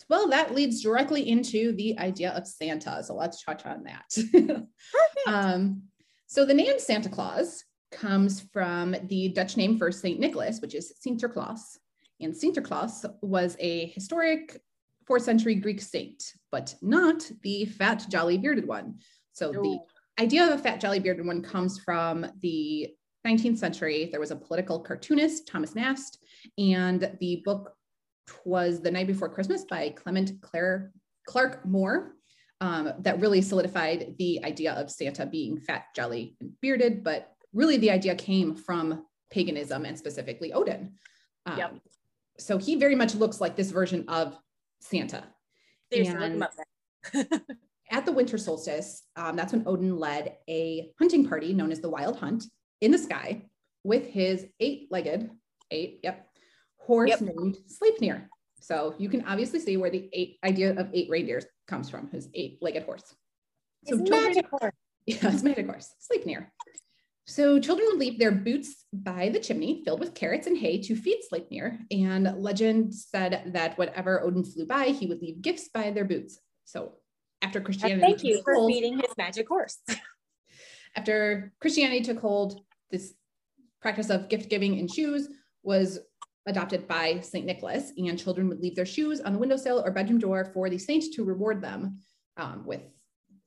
Well, 0.10 0.27
that 0.29 0.53
leads 0.53 0.84
directly 0.84 1.29
into 1.29 1.71
the 1.71 1.97
idea 1.97 2.32
of 2.32 2.45
Santa. 2.45 3.03
So 3.03 3.15
let's 3.15 3.43
touch 3.43 3.65
on 3.65 3.84
that. 3.86 4.67
um, 5.27 5.84
so 6.27 6.45
the 6.45 6.53
name 6.53 6.77
Santa 6.77 7.10
Claus 7.10 7.63
comes 7.91 8.41
from 8.51 8.95
the 9.08 9.29
Dutch 9.29 9.56
name 9.56 9.77
for 9.77 9.91
St. 9.91 10.19
Nicholas, 10.19 10.60
which 10.60 10.75
is 10.75 10.93
Sinterklaas. 11.06 11.77
And 12.19 12.34
Sinterklaas 12.34 13.06
was 13.21 13.56
a 13.60 13.88
historic 13.88 14.62
fourth 15.06 15.24
century 15.24 15.56
Greek 15.56 15.82
saint, 15.82 16.24
but 16.52 16.76
not 16.82 17.30
the 17.44 17.66
fat, 17.66 18.06
jolly, 18.10 18.38
bearded 18.38 18.68
one. 18.68 19.00
So 19.34 19.52
no. 19.52 19.62
the 19.62 19.80
idea 20.20 20.46
of 20.46 20.52
a 20.52 20.58
fat, 20.58 20.80
jolly, 20.80 21.00
bearded 21.00 21.26
one 21.26 21.42
comes 21.42 21.80
from 21.80 22.26
the 22.42 22.89
19th 23.26 23.58
century. 23.58 24.10
There 24.12 24.20
was 24.20 24.32
a 24.32 24.36
political 24.36 24.80
cartoonist, 24.80 25.48
Thomas 25.48 25.76
Nast, 25.76 26.20
and 26.58 27.16
the 27.20 27.42
book 27.46 27.74
was 28.46 28.82
The 28.82 28.92
Night 28.92 29.08
Before 29.08 29.30
Christmas 29.30 29.66
by 29.66 29.89
Clement 29.89 30.42
Clare, 30.42 30.92
Clark 31.28 31.66
Moore. 31.66 32.16
Um, 32.62 32.94
that 33.00 33.20
really 33.20 33.42
solidified 33.42 34.16
the 34.20 34.42
idea 34.46 34.72
of 34.74 34.89
Santa 34.89 35.26
being 35.26 35.60
fat, 35.60 35.88
jolly, 35.94 36.38
and 36.39 36.52
bearded. 36.62 37.04
But 37.04 37.34
really, 37.52 37.76
the 37.76 37.92
idea 37.92 38.16
came 38.16 38.56
from 38.56 39.06
paganism 39.32 39.84
and 39.84 39.98
specifically 39.98 40.54
Odin. 40.54 40.94
Um, 41.46 41.58
yep. 41.58 41.76
So 42.39 42.58
he 42.58 42.76
very 42.76 42.96
much 42.96 43.16
looks 43.16 43.42
like 43.42 43.58
this 43.58 43.72
version 43.72 44.06
of 44.08 44.38
Santa. 44.84 45.24
At 47.91 48.06
the 48.06 48.12
winter 48.12 48.38
solstice, 48.38 49.04
um, 49.15 49.36
that's 49.36 49.54
when 49.54 49.63
Odin 49.67 49.98
led 49.98 50.38
a 50.50 50.91
hunting 50.98 51.28
party 51.28 51.54
known 51.54 51.72
as 51.72 51.80
the 51.80 51.89
Wild 51.89 52.17
Hunt 52.17 52.46
in 52.82 52.91
the 52.91 52.98
sky 52.98 53.43
with 53.84 54.08
his 54.08 54.48
eight 54.60 54.88
legged, 54.89 55.30
eight, 55.69 56.00
yep, 56.04 56.28
horse 56.78 57.10
yep. 57.10 57.22
named 57.22 57.58
Sleipnir. 57.67 58.28
So 58.60 58.96
you 58.98 59.10
can 59.10 59.26
obviously 59.28 59.60
see 59.60 59.78
where 59.78 59.89
the 59.89 60.10
eight 60.13 60.38
idea 60.43 60.72
of 60.80 60.89
eight 60.93 61.10
reindeers 61.10 61.46
comes 61.67 61.89
from, 61.89 62.10
his 62.10 62.30
eight-legged 62.34 62.84
horse. 62.84 63.04
So 63.86 64.00
it's 64.00 64.10
children, 64.10 64.34
magic 64.34 64.50
horse. 64.50 64.74
Yeah, 65.06 65.34
it's 65.34 65.43
magic 65.43 65.65
horse, 65.65 65.93
Sleipnir. 66.00 66.48
So 67.25 67.59
children 67.59 67.88
would 67.89 67.99
leave 67.99 68.19
their 68.19 68.31
boots 68.31 68.86
by 68.91 69.29
the 69.29 69.39
chimney 69.39 69.81
filled 69.86 70.01
with 70.01 70.13
carrots 70.13 70.47
and 70.47 70.57
hay 70.57 70.81
to 70.81 70.95
feed 70.95 71.21
Sleipnir. 71.31 71.79
And 71.89 72.25
legend 72.38 72.93
said 72.93 73.51
that 73.53 73.77
whenever 73.77 74.21
Odin 74.21 74.43
flew 74.43 74.65
by, 74.65 74.88
he 74.88 75.07
would 75.07 75.21
leave 75.21 75.41
gifts 75.41 75.69
by 75.69 75.91
their 75.91 76.05
boots. 76.05 76.39
So 76.65 76.95
after 77.41 77.62
Christianity, 77.62 78.01
thank 78.01 78.23
you 78.23 78.41
for 78.43 78.55
hold, 78.55 78.71
feeding 78.71 78.99
his 78.99 79.15
magic 79.17 79.47
horse. 79.47 79.79
after 80.95 81.53
Christianity 81.62 82.01
took 82.01 82.19
hold, 82.19 82.62
this 82.91 83.13
practice 83.81 84.09
of 84.09 84.29
gift 84.29 84.49
giving 84.49 84.77
in 84.77 84.88
shoes 84.88 85.27
was 85.63 85.99
adopted 86.45 86.88
by 86.88 87.19
St. 87.21 87.45
Nicholas, 87.45 87.93
and 87.97 88.19
children 88.19 88.49
would 88.49 88.59
leave 88.59 88.75
their 88.75 88.86
shoes 88.86 89.21
on 89.21 89.33
the 89.33 89.39
windowsill 89.39 89.81
or 89.86 89.91
bedroom 89.91 90.19
door 90.19 90.45
for 90.53 90.69
the 90.69 90.77
saint 90.77 91.13
to 91.13 91.23
reward 91.23 91.62
them 91.62 91.99
um, 92.36 92.65
with 92.65 92.81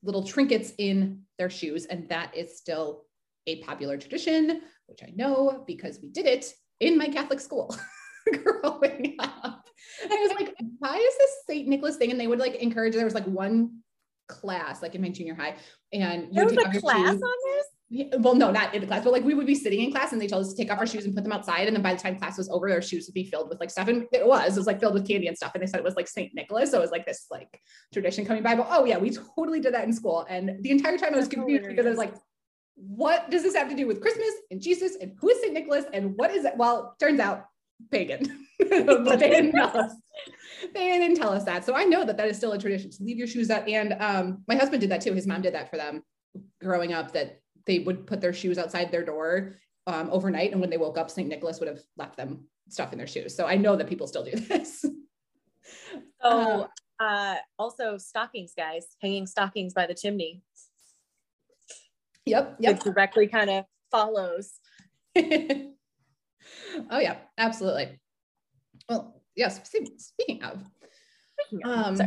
little 0.02 0.22
trinkets 0.22 0.72
in 0.78 1.22
their 1.38 1.50
shoes. 1.50 1.84
And 1.86 2.08
that 2.08 2.34
is 2.34 2.56
still 2.56 3.05
a 3.46 3.62
popular 3.62 3.96
tradition, 3.96 4.62
which 4.86 5.00
I 5.02 5.12
know 5.14 5.64
because 5.66 5.98
we 6.02 6.08
did 6.08 6.26
it 6.26 6.52
in 6.80 6.98
my 6.98 7.08
Catholic 7.08 7.40
school 7.40 7.74
growing 8.32 9.16
up. 9.18 9.68
And 10.02 10.12
I 10.12 10.16
was 10.16 10.32
like, 10.38 10.54
why 10.78 10.96
is 10.96 11.18
this 11.18 11.30
St. 11.48 11.68
Nicholas 11.68 11.96
thing? 11.96 12.10
And 12.10 12.20
they 12.20 12.26
would 12.26 12.38
like 12.38 12.56
encourage, 12.56 12.94
there 12.94 13.04
was 13.04 13.14
like 13.14 13.26
one 13.26 13.80
class, 14.28 14.82
like 14.82 14.94
in 14.94 15.02
my 15.02 15.08
junior 15.08 15.34
high, 15.34 15.56
and 15.92 16.28
there 16.32 16.44
was 16.44 16.52
a 16.52 16.80
class 16.80 17.12
shoes. 17.12 17.22
on 17.22 17.36
this 17.44 17.66
well, 18.18 18.34
no, 18.34 18.50
not 18.50 18.74
in 18.74 18.80
the 18.80 18.86
class, 18.86 19.04
but 19.04 19.12
like 19.12 19.22
we 19.22 19.34
would 19.34 19.46
be 19.46 19.54
sitting 19.54 19.80
in 19.80 19.92
class 19.92 20.12
and 20.12 20.20
they 20.20 20.26
told 20.26 20.44
us 20.44 20.52
to 20.52 20.56
take 20.56 20.72
off 20.72 20.78
our 20.78 20.86
shoes 20.88 21.04
and 21.04 21.14
put 21.14 21.22
them 21.22 21.32
outside. 21.32 21.68
And 21.68 21.76
then 21.76 21.82
by 21.82 21.94
the 21.94 22.00
time 22.00 22.18
class 22.18 22.36
was 22.36 22.48
over, 22.48 22.68
our 22.68 22.82
shoes 22.82 23.06
would 23.06 23.14
be 23.14 23.24
filled 23.24 23.48
with 23.48 23.60
like 23.60 23.70
stuff. 23.70 23.86
And 23.86 24.06
it 24.12 24.26
was, 24.26 24.56
it 24.56 24.60
was 24.60 24.66
like 24.66 24.80
filled 24.80 24.94
with 24.94 25.06
candy 25.06 25.28
and 25.28 25.36
stuff. 25.36 25.52
And 25.54 25.62
they 25.62 25.68
said 25.68 25.78
it 25.78 25.84
was 25.84 25.94
like 25.94 26.08
St. 26.08 26.34
Nicholas. 26.34 26.72
So 26.72 26.78
it 26.78 26.80
was 26.80 26.90
like 26.90 27.06
this 27.06 27.26
like 27.30 27.60
tradition 27.92 28.26
coming 28.26 28.42
by. 28.42 28.56
But 28.56 28.66
oh 28.70 28.84
yeah, 28.84 28.98
we 28.98 29.10
totally 29.10 29.60
did 29.60 29.72
that 29.74 29.84
in 29.84 29.92
school. 29.92 30.26
And 30.28 30.56
the 30.62 30.70
entire 30.72 30.98
time 30.98 31.14
I 31.14 31.16
was 31.16 31.28
confused 31.28 31.68
because 31.68 31.86
I 31.86 31.90
was 31.90 31.98
like, 31.98 32.14
what 32.76 33.30
does 33.30 33.42
this 33.42 33.56
have 33.56 33.68
to 33.70 33.74
do 33.74 33.86
with 33.86 34.00
Christmas 34.00 34.30
and 34.50 34.60
Jesus 34.60 34.96
and 35.00 35.12
who 35.18 35.30
is 35.30 35.40
St. 35.40 35.52
Nicholas 35.52 35.86
and 35.92 36.14
what 36.16 36.30
is 36.30 36.44
it? 36.44 36.56
Well, 36.56 36.94
turns 37.00 37.20
out 37.20 37.46
pagan, 37.90 38.46
but 38.58 39.18
they 39.18 39.30
didn't 39.30 39.52
tell 39.52 39.76
us. 39.76 39.92
They 40.74 40.98
didn't 40.98 41.16
tell 41.16 41.32
us 41.32 41.44
that. 41.44 41.64
So 41.64 41.74
I 41.74 41.84
know 41.84 42.04
that 42.04 42.16
that 42.16 42.28
is 42.28 42.36
still 42.36 42.52
a 42.52 42.58
tradition 42.58 42.90
to 42.90 43.02
leave 43.02 43.18
your 43.18 43.26
shoes 43.26 43.50
out. 43.50 43.68
And 43.68 43.94
um, 44.00 44.42
my 44.46 44.54
husband 44.54 44.80
did 44.80 44.90
that 44.90 45.00
too. 45.00 45.12
His 45.12 45.26
mom 45.26 45.42
did 45.42 45.54
that 45.54 45.70
for 45.70 45.76
them 45.76 46.02
growing 46.60 46.92
up 46.92 47.12
that 47.12 47.40
they 47.66 47.80
would 47.80 48.06
put 48.06 48.20
their 48.20 48.32
shoes 48.32 48.58
outside 48.58 48.90
their 48.90 49.04
door 49.04 49.56
um, 49.86 50.08
overnight. 50.10 50.52
And 50.52 50.60
when 50.60 50.70
they 50.70 50.78
woke 50.78 50.98
up, 50.98 51.10
St. 51.10 51.28
Nicholas 51.28 51.60
would 51.60 51.68
have 51.68 51.80
left 51.96 52.16
them 52.16 52.46
stuff 52.68 52.92
in 52.92 52.98
their 52.98 53.06
shoes. 53.06 53.34
So 53.34 53.46
I 53.46 53.56
know 53.56 53.76
that 53.76 53.88
people 53.88 54.06
still 54.06 54.24
do 54.24 54.30
this. 54.36 54.84
Oh, 56.22 56.68
uh, 57.00 57.02
uh, 57.02 57.36
also 57.58 57.98
stockings, 57.98 58.52
guys, 58.56 58.86
hanging 59.02 59.26
stockings 59.26 59.74
by 59.74 59.86
the 59.86 59.94
chimney. 59.94 60.42
Yep. 62.26 62.56
Yep. 62.60 62.76
It 62.76 62.82
directly 62.82 63.28
kind 63.28 63.50
of 63.50 63.64
follows. 63.90 64.52
oh 65.16 65.72
yeah, 66.90 67.16
absolutely. 67.38 67.98
Well, 68.88 69.22
yes. 69.34 69.60
Speaking 69.98 70.42
of, 70.42 70.62
um, 71.64 71.98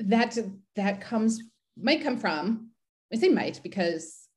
that 0.00 0.38
that 0.76 1.00
comes 1.00 1.42
might 1.76 2.02
come 2.02 2.18
from. 2.18 2.70
I 3.12 3.16
say 3.16 3.28
might 3.28 3.60
because 3.62 4.28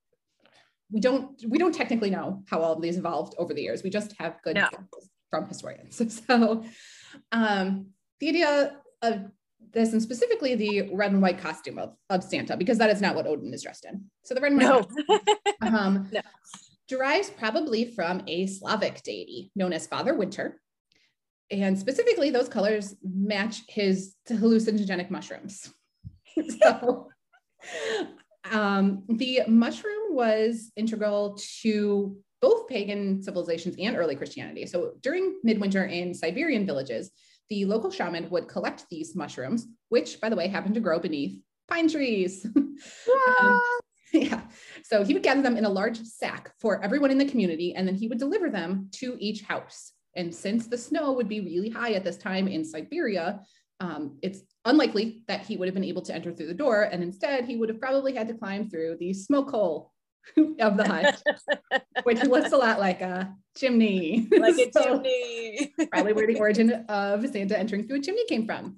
we 0.91 0.99
don't 0.99 1.41
we 1.47 1.57
don't 1.57 1.73
technically 1.73 2.09
know 2.09 2.43
how 2.49 2.61
all 2.61 2.73
of 2.73 2.81
these 2.81 2.97
evolved 2.97 3.35
over 3.37 3.53
the 3.53 3.61
years. 3.61 3.83
We 3.83 3.89
just 3.89 4.13
have 4.19 4.41
good 4.43 4.55
no. 4.55 4.67
from 5.29 5.47
historians. 5.47 6.01
So 6.27 6.63
um, 7.31 7.87
the 8.19 8.29
idea 8.29 8.77
of 9.01 9.31
this 9.71 9.93
and 9.93 10.01
specifically 10.01 10.55
the 10.55 10.89
red 10.93 11.11
and 11.11 11.21
white 11.21 11.39
costume 11.39 11.79
of, 11.79 11.95
of 12.09 12.23
Santa, 12.23 12.57
because 12.57 12.77
that 12.77 12.89
is 12.89 13.01
not 13.01 13.15
what 13.15 13.27
Odin 13.27 13.53
is 13.53 13.63
dressed 13.63 13.85
in. 13.85 14.05
So 14.23 14.33
the 14.33 14.41
red 14.41 14.51
and 14.51 14.61
white 14.61 14.85
no. 15.09 15.19
um, 15.61 16.09
no. 16.13 16.21
derives 16.87 17.29
probably 17.29 17.85
from 17.85 18.23
a 18.27 18.47
Slavic 18.47 19.01
deity 19.03 19.51
known 19.55 19.73
as 19.73 19.87
Father 19.87 20.13
Winter. 20.13 20.59
And 21.51 21.77
specifically, 21.77 22.29
those 22.29 22.49
colors 22.49 22.95
match 23.03 23.61
his 23.67 24.15
hallucinogenic 24.27 25.09
mushrooms. 25.09 25.71
so 26.61 27.09
um, 28.51 29.03
the 29.07 29.41
mushroom 29.47 30.15
was 30.15 30.71
integral 30.75 31.37
to 31.61 32.17
both 32.41 32.67
pagan 32.67 33.23
civilizations 33.23 33.75
and 33.79 33.95
early 33.95 34.15
Christianity. 34.15 34.65
So 34.65 34.93
during 35.01 35.39
midwinter 35.43 35.85
in 35.85 36.13
Siberian 36.13 36.65
villages, 36.65 37.11
the 37.49 37.65
local 37.65 37.91
shaman 37.91 38.29
would 38.29 38.47
collect 38.47 38.85
these 38.89 39.15
mushrooms, 39.15 39.67
which, 39.89 40.19
by 40.21 40.29
the 40.29 40.35
way, 40.35 40.47
happened 40.47 40.75
to 40.75 40.81
grow 40.81 40.99
beneath 40.99 41.41
pine 41.67 41.89
trees. 41.89 42.45
um, 42.55 43.61
yeah. 44.13 44.41
So 44.83 45.03
he 45.03 45.13
would 45.13 45.23
gather 45.23 45.41
them 45.41 45.57
in 45.57 45.65
a 45.65 45.69
large 45.69 46.01
sack 46.03 46.53
for 46.59 46.83
everyone 46.83 47.11
in 47.11 47.17
the 47.17 47.25
community, 47.25 47.73
and 47.73 47.87
then 47.87 47.95
he 47.95 48.07
would 48.07 48.19
deliver 48.19 48.49
them 48.49 48.89
to 48.93 49.17
each 49.19 49.41
house. 49.41 49.93
And 50.15 50.33
since 50.33 50.67
the 50.67 50.77
snow 50.77 51.13
would 51.13 51.27
be 51.27 51.41
really 51.41 51.69
high 51.69 51.93
at 51.93 52.03
this 52.03 52.17
time 52.17 52.47
in 52.47 52.63
Siberia, 52.63 53.41
um, 53.79 54.17
it's 54.21 54.41
unlikely 54.65 55.23
that 55.27 55.41
he 55.41 55.57
would 55.57 55.67
have 55.67 55.73
been 55.73 55.83
able 55.83 56.03
to 56.03 56.13
enter 56.13 56.31
through 56.31 56.47
the 56.47 56.53
door. 56.53 56.83
And 56.83 57.03
instead, 57.03 57.45
he 57.45 57.57
would 57.57 57.69
have 57.69 57.79
probably 57.79 58.13
had 58.13 58.27
to 58.27 58.35
climb 58.35 58.69
through 58.69 58.97
the 58.99 59.13
smoke 59.13 59.49
hole 59.49 59.92
of 60.59 60.77
the 60.77 60.87
hut, 60.87 61.21
which 62.03 62.23
looks 62.23 62.51
a 62.51 62.57
lot 62.57 62.79
like 62.79 63.01
a 63.01 63.33
chimney. 63.57 64.27
Like 64.37 64.55
a 64.57 64.71
so, 64.73 64.83
chimney. 64.83 65.73
probably 65.91 66.13
where 66.13 66.27
the 66.27 66.39
origin 66.39 66.85
of 66.89 67.27
Santa 67.29 67.57
entering 67.57 67.87
through 67.87 67.97
a 67.97 68.01
chimney 68.01 68.25
came 68.25 68.45
from. 68.45 68.77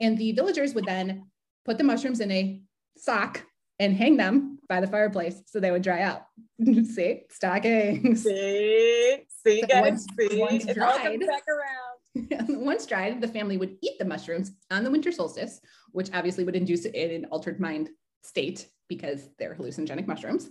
And 0.00 0.18
the 0.18 0.32
villagers 0.32 0.74
would 0.74 0.84
then 0.84 1.26
put 1.64 1.78
the 1.78 1.84
mushrooms 1.84 2.20
in 2.20 2.30
a 2.30 2.60
sock 2.96 3.42
and 3.78 3.94
hang 3.94 4.16
them 4.16 4.58
by 4.68 4.80
the 4.80 4.86
fireplace 4.86 5.42
so 5.46 5.60
they 5.60 5.70
would 5.70 5.82
dry 5.82 6.02
out. 6.02 6.22
see, 6.64 7.22
stockings. 7.30 8.22
See, 8.22 9.18
see, 9.44 9.60
so 9.60 9.66
guys, 9.66 9.82
once, 9.82 10.06
see, 10.18 10.38
once 10.38 10.64
it 10.66 10.74
dried, 10.74 10.92
all 10.92 10.98
comes 10.98 11.26
back 11.26 11.44
around. 11.48 12.64
once 12.64 12.86
dried, 12.86 13.20
the 13.20 13.28
family 13.28 13.58
would 13.58 13.76
eat 13.82 13.98
the 13.98 14.04
mushrooms 14.04 14.52
on 14.70 14.82
the 14.82 14.90
winter 14.90 15.12
solstice, 15.12 15.60
which 15.92 16.10
obviously 16.12 16.44
would 16.44 16.56
induce 16.56 16.84
it 16.84 16.94
in 16.94 17.10
an 17.10 17.24
altered 17.26 17.60
mind 17.60 17.90
state 18.22 18.68
because 18.88 19.28
they're 19.38 19.54
hallucinogenic 19.54 20.06
mushrooms. 20.06 20.48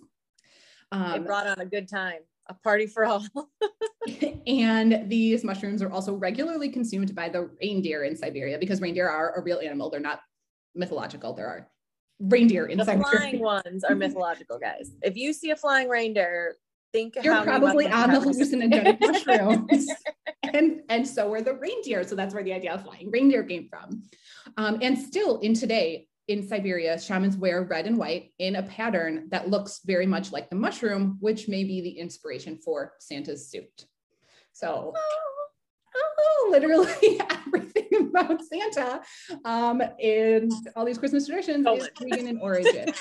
Um, 0.95 1.11
they 1.11 1.19
brought 1.19 1.47
on 1.47 1.59
a 1.59 1.65
good 1.65 1.87
time, 1.87 2.19
a 2.47 2.53
party 2.53 2.87
for 2.87 3.05
all. 3.05 3.25
and 4.47 5.09
these 5.09 5.43
mushrooms 5.43 5.81
are 5.81 5.91
also 5.91 6.13
regularly 6.13 6.69
consumed 6.69 7.13
by 7.15 7.29
the 7.29 7.49
reindeer 7.61 8.03
in 8.03 8.15
Siberia 8.15 8.57
because 8.57 8.81
reindeer 8.81 9.09
are 9.09 9.33
a 9.37 9.41
real 9.41 9.59
animal. 9.59 9.89
They're 9.89 9.99
not 9.99 10.21
mythological. 10.75 11.33
There 11.33 11.47
are 11.47 11.67
reindeer 12.19 12.67
in 12.67 12.77
the 12.77 12.85
Siberia. 12.85 13.17
flying 13.17 13.39
ones 13.39 13.83
are 13.83 13.95
mythological, 13.95 14.59
guys. 14.59 14.91
If 15.01 15.17
you 15.17 15.33
see 15.33 15.51
a 15.51 15.55
flying 15.55 15.89
reindeer, 15.89 16.55
think 16.93 17.15
you're 17.21 17.43
probably 17.43 17.87
on 17.87 18.11
the 18.11 18.19
hallucinogenic 18.19 19.01
mushrooms. 19.01 19.87
and 20.43 20.81
and 20.87 21.05
so 21.05 21.31
are 21.33 21.41
the 21.41 21.53
reindeer. 21.53 22.03
So 22.03 22.15
that's 22.15 22.33
where 22.33 22.43
the 22.43 22.53
idea 22.53 22.73
of 22.73 22.83
flying 22.83 23.11
reindeer 23.11 23.43
came 23.43 23.67
from. 23.67 24.03
Um, 24.57 24.79
and 24.81 24.97
still 24.97 25.39
in 25.39 25.53
today, 25.53 26.07
in 26.27 26.47
Siberia, 26.47 26.99
shamans 26.99 27.37
wear 27.37 27.63
red 27.63 27.85
and 27.85 27.97
white 27.97 28.31
in 28.39 28.55
a 28.55 28.63
pattern 28.63 29.27
that 29.29 29.49
looks 29.49 29.81
very 29.85 30.05
much 30.05 30.31
like 30.31 30.49
the 30.49 30.55
mushroom, 30.55 31.17
which 31.19 31.47
may 31.47 31.63
be 31.63 31.81
the 31.81 31.99
inspiration 31.99 32.57
for 32.57 32.93
Santa's 32.99 33.49
suit. 33.49 33.85
So, 34.53 34.93
oh, 34.95 36.47
literally 36.49 37.19
everything 37.47 38.09
about 38.09 38.41
Santa 38.43 39.01
um, 39.43 39.81
in 39.99 40.49
all 40.75 40.85
these 40.85 40.97
Christmas 40.97 41.27
traditions 41.27 41.67
is 41.67 41.89
pagan 41.99 42.27
in 42.27 42.39
origin. 42.39 42.93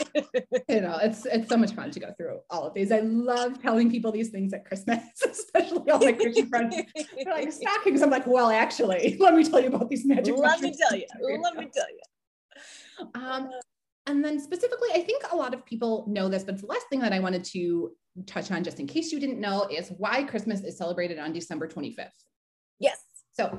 you 0.69 0.81
know, 0.81 0.99
it's 1.03 1.27
it's 1.27 1.49
so 1.49 1.57
much 1.57 1.73
fun 1.73 1.91
to 1.91 2.01
go 2.01 2.13
through 2.17 2.41
all 2.51 2.65
of 2.65 2.75
these. 2.75 2.93
I 2.93 3.01
love 3.01 3.61
telling 3.63 3.91
people 3.91 4.13
these 4.13 4.31
things 4.31 4.53
at 4.53 4.65
Christmas, 4.65 5.01
especially 5.25 5.91
all 5.91 6.01
my 6.01 6.13
Christian 6.13 6.49
friends. 6.49 6.77
They're 6.95 7.35
like 7.35 7.53
stockings. 7.53 8.03
I'm 8.03 8.11
like, 8.11 8.27
well, 8.27 8.51
actually, 8.51 9.17
let 9.21 9.35
me 9.35 9.45
tell 9.45 9.61
you 9.61 9.69
about 9.69 9.89
these 9.89 10.05
magic. 10.05 10.37
Let 10.37 10.61
me 10.61 10.75
tell 10.77 10.99
you. 10.99 11.07
Let 11.43 11.57
me 11.57 11.71
tell 11.73 11.89
you. 11.89 12.01
Um, 13.15 13.51
and 14.07 14.25
then 14.25 14.39
specifically, 14.39 14.91
I 14.95 15.01
think 15.01 15.25
a 15.33 15.37
lot 15.37 15.55
of 15.55 15.65
people 15.65 16.05
know 16.09 16.29
this, 16.29 16.45
but 16.45 16.61
the 16.61 16.67
last 16.67 16.89
thing 16.89 17.01
that 17.01 17.13
I 17.13 17.21
wanted 17.21 17.45
to 17.47 17.93
touch 18.27 18.51
on, 18.51 18.63
just 18.63 18.81
in 18.81 18.87
case 18.87 19.13
you 19.13 19.19
didn't 19.19 19.41
know, 19.41 19.67
is 19.71 19.93
why 19.97 20.25
Christmas 20.25 20.61
is 20.61 20.77
celebrated 20.77 21.19
on 21.19 21.33
December 21.33 21.67
25th. 21.69 22.11
Yes. 22.79 23.01
So 23.33 23.59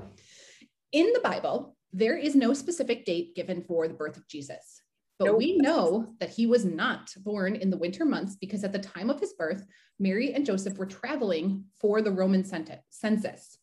in 0.92 1.12
the 1.14 1.20
Bible, 1.20 1.76
there 1.92 2.18
is 2.18 2.36
no 2.36 2.54
specific 2.54 3.06
date 3.06 3.36
given 3.36 3.64
for 3.64 3.88
the 3.88 3.94
birth 3.94 4.18
of 4.18 4.28
Jesus. 4.28 4.82
But 5.18 5.26
nope. 5.26 5.38
we 5.38 5.58
know 5.58 6.14
that 6.20 6.30
he 6.30 6.46
was 6.46 6.66
not 6.66 7.14
born 7.18 7.56
in 7.56 7.70
the 7.70 7.78
winter 7.78 8.06
months 8.06 8.36
because 8.36 8.64
at 8.64 8.74
the 8.74 8.80
time 8.80 9.10
of 9.10 9.20
his 9.20 9.34
birth, 9.34 9.66
Mary 9.98 10.34
and 10.34 10.46
Joseph 10.46 10.78
were 10.78 10.86
traveling 10.86 11.64
for 11.80 12.02
the 12.02 12.12
Roman 12.12 12.44
census. 12.44 13.58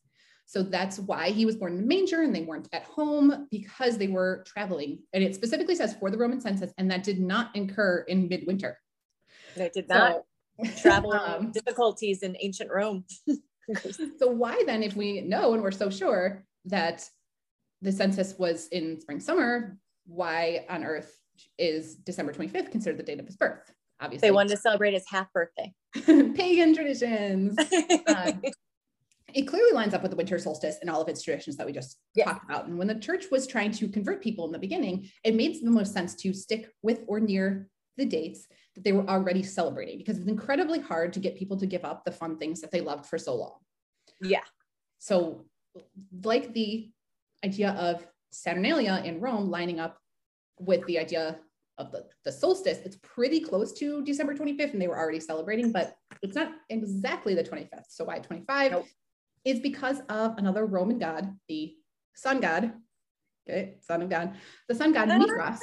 So 0.52 0.62
that's 0.62 0.98
why 0.98 1.30
he 1.30 1.46
was 1.46 1.56
born 1.56 1.78
in 1.78 1.78
a 1.78 1.86
manger 1.86 2.20
and 2.20 2.36
they 2.36 2.42
weren't 2.42 2.68
at 2.74 2.82
home 2.82 3.48
because 3.50 3.96
they 3.96 4.08
were 4.08 4.44
traveling. 4.46 4.98
And 5.14 5.24
it 5.24 5.34
specifically 5.34 5.74
says 5.74 5.96
for 5.98 6.10
the 6.10 6.18
Roman 6.18 6.42
census, 6.42 6.74
and 6.76 6.90
that 6.90 7.04
did 7.04 7.18
not 7.18 7.56
incur 7.56 8.04
in 8.06 8.28
midwinter. 8.28 8.78
It 9.56 9.72
did 9.72 9.88
not. 9.88 10.24
So, 10.62 10.82
Travel 10.82 11.12
um, 11.14 11.52
difficulties 11.52 12.22
in 12.22 12.36
ancient 12.38 12.70
Rome. 12.70 13.06
so 14.18 14.26
why 14.26 14.62
then, 14.66 14.82
if 14.82 14.94
we 14.94 15.22
know 15.22 15.54
and 15.54 15.62
we're 15.62 15.70
so 15.70 15.88
sure 15.88 16.44
that 16.66 17.08
the 17.80 17.90
census 17.90 18.38
was 18.38 18.68
in 18.68 19.00
spring 19.00 19.20
summer, 19.20 19.78
why 20.04 20.66
on 20.68 20.84
earth 20.84 21.18
is 21.58 21.94
December 21.94 22.34
25th 22.34 22.70
considered 22.70 22.98
the 22.98 23.04
date 23.04 23.20
of 23.20 23.24
his 23.24 23.36
birth? 23.36 23.72
Obviously, 24.02 24.28
they 24.28 24.32
wanted 24.32 24.50
to 24.50 24.58
celebrate 24.58 24.92
his 24.92 25.04
half 25.08 25.32
birthday. 25.32 25.72
Pagan 25.94 26.74
traditions. 26.74 27.56
Um, 28.06 28.42
it 29.34 29.42
clearly 29.42 29.72
lines 29.72 29.94
up 29.94 30.02
with 30.02 30.10
the 30.10 30.16
winter 30.16 30.38
solstice 30.38 30.78
and 30.80 30.90
all 30.90 31.00
of 31.00 31.08
its 31.08 31.22
traditions 31.22 31.56
that 31.56 31.66
we 31.66 31.72
just 31.72 31.98
yeah. 32.14 32.24
talked 32.24 32.44
about. 32.44 32.66
And 32.66 32.78
when 32.78 32.86
the 32.86 32.94
church 32.94 33.26
was 33.30 33.46
trying 33.46 33.70
to 33.72 33.88
convert 33.88 34.22
people 34.22 34.46
in 34.46 34.52
the 34.52 34.58
beginning, 34.58 35.08
it 35.24 35.34
made 35.34 35.62
the 35.62 35.70
most 35.70 35.92
sense 35.92 36.14
to 36.16 36.32
stick 36.32 36.70
with 36.82 37.00
or 37.06 37.20
near 37.20 37.68
the 37.96 38.04
dates 38.04 38.46
that 38.74 38.84
they 38.84 38.92
were 38.92 39.08
already 39.08 39.42
celebrating 39.42 39.98
because 39.98 40.18
it's 40.18 40.28
incredibly 40.28 40.80
hard 40.80 41.12
to 41.12 41.20
get 41.20 41.36
people 41.36 41.56
to 41.58 41.66
give 41.66 41.84
up 41.84 42.04
the 42.04 42.12
fun 42.12 42.38
things 42.38 42.60
that 42.60 42.70
they 42.70 42.80
loved 42.80 43.06
for 43.06 43.18
so 43.18 43.34
long. 43.34 43.58
Yeah. 44.20 44.44
So, 44.98 45.46
like 46.24 46.52
the 46.54 46.90
idea 47.44 47.70
of 47.72 48.06
Saturnalia 48.30 49.02
in 49.04 49.20
Rome 49.20 49.50
lining 49.50 49.80
up 49.80 49.98
with 50.58 50.84
the 50.86 50.98
idea 50.98 51.38
of 51.78 51.90
the, 51.92 52.04
the 52.24 52.32
solstice, 52.32 52.78
it's 52.84 52.96
pretty 53.02 53.40
close 53.40 53.72
to 53.74 54.02
December 54.04 54.34
25th, 54.34 54.72
and 54.72 54.80
they 54.80 54.88
were 54.88 54.98
already 54.98 55.20
celebrating, 55.20 55.72
but 55.72 55.94
it's 56.22 56.36
not 56.36 56.52
exactly 56.70 57.34
the 57.34 57.44
25th. 57.44 57.86
So, 57.90 58.04
why 58.04 58.20
25? 58.20 58.72
Nope 58.72 58.86
is 59.44 59.60
because 59.60 60.00
of 60.08 60.36
another 60.38 60.64
Roman 60.66 60.98
god, 60.98 61.34
the 61.48 61.74
sun 62.14 62.40
god, 62.40 62.72
okay, 63.48 63.76
son 63.80 64.02
of 64.02 64.10
God, 64.10 64.34
the 64.68 64.74
sun 64.74 64.92
god 64.92 65.08
Mithras. 65.08 65.60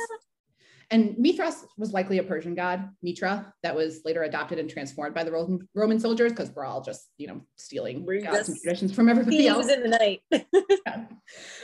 And 0.91 1.15
Mithras 1.19 1.65
was 1.77 1.93
likely 1.93 2.17
a 2.17 2.23
Persian 2.23 2.55
god, 2.55 2.89
Mitra, 3.03 3.53
that 3.61 3.75
was 3.75 4.01
later 4.05 4.23
adopted 4.23 4.57
and 4.57 4.67
transformed 4.67 5.13
by 5.13 5.23
the 5.23 5.31
Roman, 5.31 5.67
Roman 5.75 5.99
soldiers 5.99 6.31
because 6.31 6.49
we're 6.55 6.65
all 6.65 6.81
just, 6.81 7.09
you 7.17 7.27
know, 7.27 7.41
stealing 7.57 8.05
we're 8.05 8.21
gods 8.21 8.49
and 8.49 8.59
traditions 8.59 8.91
from 8.91 9.07
everybody 9.07 9.45
else. 9.45 9.69
in 9.69 9.83
the 9.83 9.89
night. 9.89 10.21
yeah. 10.31 11.05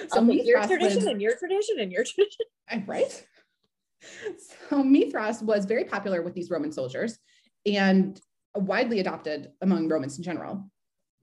So 0.09 0.21
Mithras 0.21 0.45
your 0.45 0.63
tradition 0.67 0.97
was, 0.97 1.05
and 1.07 1.19
your 1.19 1.35
tradition 1.37 1.79
and 1.79 1.91
your 1.91 2.03
tradition. 2.05 2.85
Right. 2.85 3.25
So 4.69 4.83
Mithras 4.83 5.41
was 5.41 5.65
very 5.65 5.85
popular 5.85 6.21
with 6.21 6.35
these 6.35 6.51
Roman 6.51 6.71
soldiers 6.71 7.17
and 7.65 8.21
widely 8.53 8.99
adopted 8.99 9.49
among 9.61 9.89
Romans 9.89 10.17
in 10.17 10.23
general 10.23 10.69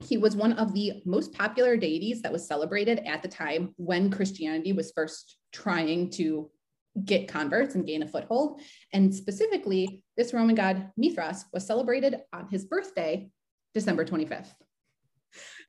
he 0.03 0.17
was 0.17 0.35
one 0.35 0.53
of 0.53 0.73
the 0.73 1.01
most 1.05 1.33
popular 1.33 1.77
deities 1.77 2.21
that 2.21 2.31
was 2.31 2.47
celebrated 2.47 2.99
at 3.05 3.21
the 3.21 3.27
time 3.27 3.73
when 3.77 4.11
Christianity 4.11 4.73
was 4.73 4.91
first 4.95 5.37
trying 5.51 6.09
to 6.11 6.49
get 7.05 7.27
converts 7.27 7.75
and 7.75 7.85
gain 7.85 8.03
a 8.03 8.07
foothold. 8.07 8.61
And 8.91 9.13
specifically, 9.13 10.03
this 10.15 10.33
Roman 10.33 10.55
god 10.55 10.91
Mithras 10.97 11.45
was 11.51 11.65
celebrated 11.65 12.17
on 12.31 12.47
his 12.49 12.65
birthday 12.65 13.29
December 13.73 14.05
25th. 14.05 14.49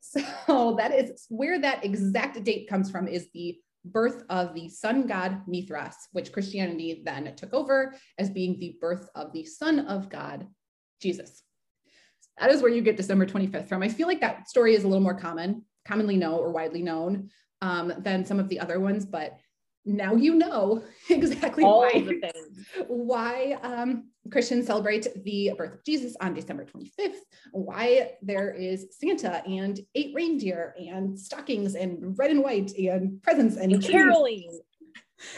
So 0.01 0.75
that 0.77 0.93
is 0.93 1.25
where 1.31 1.59
that 1.59 1.85
exact 1.85 2.45
date 2.45 2.69
comes 2.69 2.91
from 2.91 3.09
is 3.09 3.29
the 3.33 3.57
birth 3.87 4.23
of 4.29 4.55
the 4.55 4.69
sun 4.69 5.07
god 5.07 5.41
Mithras, 5.47 5.97
which 6.13 6.33
Christianity 6.33 7.03
then 7.05 7.35
took 7.35 7.55
over 7.55 7.95
as 8.19 8.29
being 8.29 8.59
the 8.59 8.77
birth 8.81 9.09
of 9.15 9.33
the 9.33 9.45
son 9.47 9.81
of 9.81 10.11
God, 10.11 10.47
Jesus. 11.01 11.43
That 12.39 12.51
is 12.51 12.63
where 12.63 12.71
you 12.71 12.83
get 12.83 12.97
December 12.97 13.27
25th 13.27 13.69
from. 13.69 13.83
I 13.83 13.89
feel 13.89 14.09
like 14.09 14.21
that 14.21 14.49
story 14.49 14.75
is 14.75 14.85
a 14.85 14.89
little 14.89 15.03
more 15.03 15.15
common, 15.15 15.65
commonly 15.85 16.17
known 16.17 16.41
or 16.41 16.51
widely 16.51 16.83
known 16.83 17.31
um, 17.61 17.93
than 17.99 18.25
some 18.25 18.41
of 18.41 18.49
the 18.49 18.61
other 18.61 18.81
ones, 18.81 19.05
but 19.05 19.39
now 19.85 20.15
you 20.15 20.35
know 20.35 20.83
exactly 21.11 21.65
All 21.65 21.81
why, 21.81 22.21
why 22.89 23.59
um, 23.63 24.09
Christians 24.31 24.67
celebrate 24.67 25.07
the 25.25 25.53
birth 25.57 25.75
of 25.75 25.85
Jesus 25.85 26.17
on 26.21 26.35
December 26.35 26.65
25th, 26.65 27.19
why 27.53 28.13
there 28.23 28.53
is 28.53 28.87
Santa 28.91 29.43
and 29.47 29.81
eight 29.95 30.13
reindeer 30.15 30.75
and 30.79 31.19
stockings 31.19 31.75
and 31.75 32.19
red 32.19 32.31
and 32.31 32.43
white 32.43 32.73
and 32.77 33.23
presents 33.23 33.57
and, 33.57 33.73
and 33.73 33.83
caroling. 33.83 34.61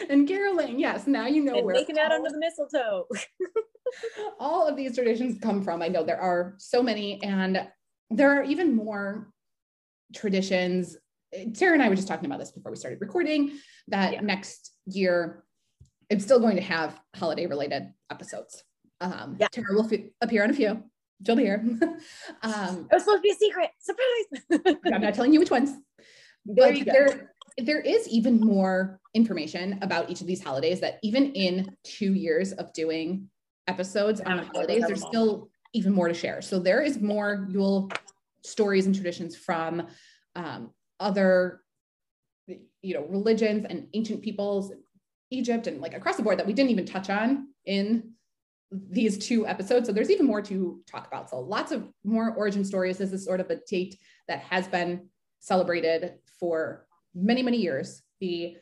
And 0.08 0.26
caroling, 0.26 0.80
yes. 0.80 1.06
Now 1.06 1.26
you 1.26 1.44
know 1.44 1.58
and 1.58 1.64
where 1.64 1.74
making 1.74 1.98
out 1.98 2.10
under 2.10 2.30
the 2.30 2.38
mistletoe. 2.38 3.06
All 4.40 4.66
of 4.66 4.76
these 4.76 4.94
traditions 4.94 5.38
come 5.40 5.62
from. 5.62 5.82
I 5.82 5.88
know 5.88 6.04
there 6.04 6.20
are 6.20 6.54
so 6.58 6.82
many, 6.82 7.22
and 7.22 7.66
there 8.10 8.38
are 8.38 8.44
even 8.44 8.74
more 8.74 9.30
traditions. 10.14 10.96
Tara 11.54 11.74
and 11.74 11.82
I 11.82 11.88
were 11.88 11.96
just 11.96 12.08
talking 12.08 12.26
about 12.26 12.38
this 12.38 12.52
before 12.52 12.70
we 12.70 12.76
started 12.76 13.00
recording 13.00 13.58
that 13.88 14.12
yeah. 14.14 14.20
next 14.20 14.72
year 14.86 15.44
I'm 16.10 16.20
still 16.20 16.38
going 16.38 16.56
to 16.56 16.62
have 16.62 17.00
holiday 17.16 17.46
related 17.46 17.92
episodes. 18.10 18.62
Um, 19.00 19.36
yeah. 19.38 19.48
Tara 19.50 19.66
will 19.70 19.92
f- 19.92 20.00
appear 20.20 20.44
on 20.44 20.50
a 20.50 20.54
few. 20.54 20.82
She'll 21.24 21.36
be 21.36 21.44
here. 21.44 21.64
um, 22.42 22.86
it 22.90 22.94
was 22.94 23.04
supposed 23.04 23.18
to 23.18 23.20
be 23.22 23.30
a 23.30 23.34
secret 23.34 23.70
surprise. 23.80 24.76
I'm 24.92 25.00
not 25.02 25.14
telling 25.14 25.32
you 25.32 25.40
which 25.40 25.50
ones. 25.50 25.70
There 26.44 26.72
but 26.72 26.84
there, 26.84 27.32
there 27.58 27.80
is 27.80 28.06
even 28.08 28.38
more 28.38 29.00
information 29.14 29.78
about 29.82 30.10
each 30.10 30.20
of 30.20 30.26
these 30.26 30.42
holidays 30.42 30.80
that 30.80 30.98
even 31.02 31.32
in 31.32 31.74
two 31.82 32.12
years 32.14 32.52
of 32.52 32.72
doing 32.72 33.28
episodes 33.66 34.20
on 34.20 34.38
the 34.38 34.44
holidays, 34.44 34.84
there's 34.86 35.04
still 35.04 35.48
even 35.72 35.92
more 35.92 36.08
to 36.08 36.14
share. 36.14 36.40
So 36.42 36.58
there 36.58 36.82
is 36.82 37.00
more 37.00 37.46
Yule 37.50 37.90
stories 38.42 38.86
and 38.86 38.94
traditions 38.94 39.36
from 39.36 39.86
um, 40.34 40.70
other, 41.00 41.60
you 42.46 42.94
know, 42.94 43.06
religions 43.08 43.66
and 43.68 43.88
ancient 43.92 44.22
peoples, 44.22 44.72
Egypt 45.30 45.66
and 45.66 45.80
like 45.80 45.94
across 45.94 46.16
the 46.16 46.22
board 46.22 46.38
that 46.38 46.46
we 46.46 46.52
didn't 46.52 46.70
even 46.70 46.86
touch 46.86 47.10
on 47.10 47.48
in 47.64 48.12
these 48.70 49.18
two 49.18 49.46
episodes. 49.46 49.86
So 49.86 49.92
there's 49.92 50.10
even 50.10 50.26
more 50.26 50.42
to 50.42 50.80
talk 50.86 51.06
about. 51.06 51.30
So 51.30 51.40
lots 51.40 51.72
of 51.72 51.88
more 52.04 52.34
origin 52.34 52.64
stories. 52.64 52.98
This 52.98 53.12
is 53.12 53.24
sort 53.24 53.40
of 53.40 53.50
a 53.50 53.56
date 53.68 53.98
that 54.28 54.40
has 54.40 54.68
been 54.68 55.08
celebrated 55.40 56.14
for 56.38 56.86
many, 57.14 57.42
many 57.42 57.58
years. 57.58 58.02
The 58.20 58.56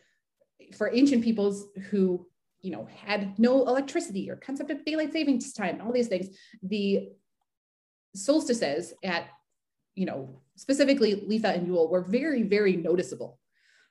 for 0.77 0.91
ancient 0.93 1.23
peoples 1.23 1.67
who 1.91 2.27
you 2.65 2.71
know 2.71 2.89
had 3.05 3.39
no 3.39 3.67
electricity 3.67 4.31
or 4.31 4.37
concept 4.37 4.71
of 4.71 4.85
daylight 4.85 5.13
savings 5.13 5.53
time, 5.53 5.81
all 5.85 5.93
these 5.93 6.09
things, 6.09 6.29
the 6.63 7.11
solstices 8.15 8.95
at 9.05 9.27
you 9.95 10.07
know 10.07 10.41
specifically 10.57 11.17
Litha 11.29 11.55
and 11.55 11.67
Yule 11.67 11.91
were 11.91 12.01
very, 12.01 12.43
very 12.43 12.77
noticeable. 12.77 13.39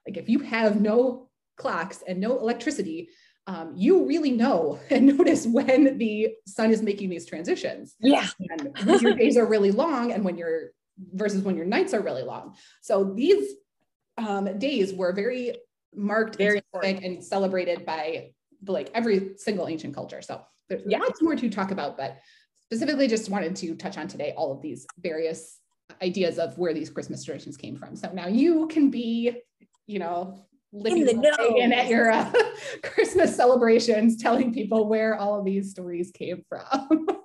Like 0.08 0.18
if 0.18 0.28
you 0.28 0.40
have 0.40 0.82
no 0.82 1.30
clocks 1.58 2.04
and 2.08 2.20
no 2.20 2.40
electricity, 2.40 3.10
um, 3.48 3.74
you 3.76 4.06
really 4.06 4.32
know 4.32 4.80
and 4.90 5.18
notice 5.18 5.46
when 5.46 5.98
the 5.98 6.30
sun 6.48 6.72
is 6.72 6.82
making 6.82 7.10
these 7.10 7.26
transitions. 7.26 7.96
Yeah. 8.00 8.28
And 8.40 8.76
when 8.86 9.00
your 9.00 9.16
days 9.16 9.38
are 9.38 9.46
really 9.46 9.72
long 9.72 10.12
and 10.12 10.24
when 10.24 10.38
your 10.38 10.72
versus 11.14 11.42
when 11.44 11.56
your 11.56 11.66
nights 11.66 11.94
are 11.94 12.02
really 12.02 12.24
long. 12.24 12.56
So 12.82 13.14
these 13.16 13.54
um, 14.18 14.60
days 14.60 14.94
were 14.94 15.12
very 15.12 15.58
marked 15.96 16.38
very 16.38 16.62
and, 16.84 17.04
and 17.04 17.24
celebrated 17.24 17.86
by 17.86 18.32
like 18.66 18.89
every 18.93 19.32
single 19.38 19.68
ancient 19.68 19.93
culture. 19.93 20.22
So 20.22 20.41
there's 20.70 20.84
yeah. 20.86 20.99
lots 20.99 21.22
more 21.22 21.36
to 21.36 21.49
talk 21.49 21.72
about, 21.72 21.97
but 21.97 22.20
specifically 22.64 23.07
just 23.07 23.30
wanted 23.30 23.55
to 23.57 23.76
touch 23.76 23.97
on 23.97 24.07
today 24.07 24.34
all 24.36 24.51
of 24.51 24.61
these 24.61 24.86
various 24.97 25.59
ideas 26.01 26.39
of 26.39 26.57
where 26.57 26.74
these 26.74 26.89
Christmas 26.89 27.24
traditions 27.24 27.57
came 27.57 27.76
from. 27.76 27.95
So 27.95 28.11
now 28.14 28.28
you 28.28 28.68
can 28.68 28.89
be, 28.89 29.38
you 29.88 29.99
know, 29.99 30.45
living 30.72 31.07
in 31.07 31.22
the 31.22 31.57
and 31.61 31.74
at 31.74 31.88
your 31.88 32.11
uh, 32.11 32.32
Christmas 32.84 33.36
celebrations, 33.36 34.18
telling 34.18 34.53
people 34.53 34.88
where 34.88 35.16
all 35.16 35.38
of 35.38 35.45
these 35.45 35.72
stories 35.72 36.11
came 36.11 36.43
from. 36.49 37.07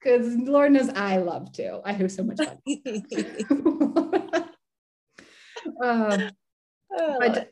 Because 0.00 0.36
Lord 0.36 0.72
knows 0.72 0.88
I 0.90 1.16
love 1.18 1.52
to. 1.54 1.80
I 1.84 1.92
have 1.92 2.12
so 2.12 2.22
much 2.22 2.38
fun. 2.38 2.58
uh, 5.82 6.30
but 7.18 7.50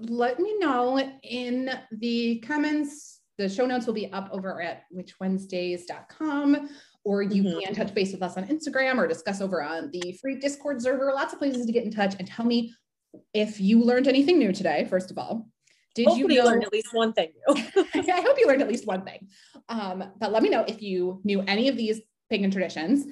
let 0.00 0.38
me 0.38 0.58
know 0.58 0.98
in 1.22 1.70
the 1.92 2.38
comments. 2.40 3.20
The 3.38 3.48
show 3.48 3.66
notes 3.66 3.86
will 3.86 3.94
be 3.94 4.12
up 4.12 4.28
over 4.32 4.60
at 4.62 4.82
witchwednesdays.com 4.94 6.68
or 7.04 7.22
you 7.22 7.42
mm-hmm. 7.42 7.58
can 7.60 7.74
touch 7.74 7.92
base 7.94 8.12
with 8.12 8.22
us 8.22 8.36
on 8.36 8.46
Instagram 8.46 8.96
or 8.96 9.06
discuss 9.06 9.40
over 9.40 9.62
on 9.62 9.90
the 9.90 10.16
free 10.20 10.38
Discord 10.38 10.80
server. 10.80 11.12
Lots 11.12 11.32
of 11.32 11.38
places 11.38 11.66
to 11.66 11.72
get 11.72 11.84
in 11.84 11.90
touch 11.90 12.14
and 12.18 12.26
tell 12.26 12.46
me 12.46 12.72
if 13.32 13.60
you 13.60 13.82
learned 13.82 14.08
anything 14.08 14.38
new 14.38 14.52
today, 14.52 14.86
first 14.88 15.10
of 15.10 15.18
all. 15.18 15.48
Did 15.94 16.06
Hopefully 16.06 16.34
you 16.34 16.40
know, 16.40 16.46
learned 16.46 16.64
at 16.64 16.72
least 16.72 16.88
one 16.92 17.12
thing? 17.12 17.32
I 17.48 18.22
hope 18.26 18.36
you 18.38 18.48
learned 18.48 18.62
at 18.62 18.68
least 18.68 18.86
one 18.86 19.04
thing. 19.04 19.28
Um, 19.68 20.12
but 20.18 20.32
let 20.32 20.42
me 20.42 20.48
know 20.48 20.64
if 20.66 20.82
you 20.82 21.20
knew 21.24 21.42
any 21.42 21.68
of 21.68 21.76
these 21.76 22.00
pagan 22.30 22.50
traditions 22.50 23.06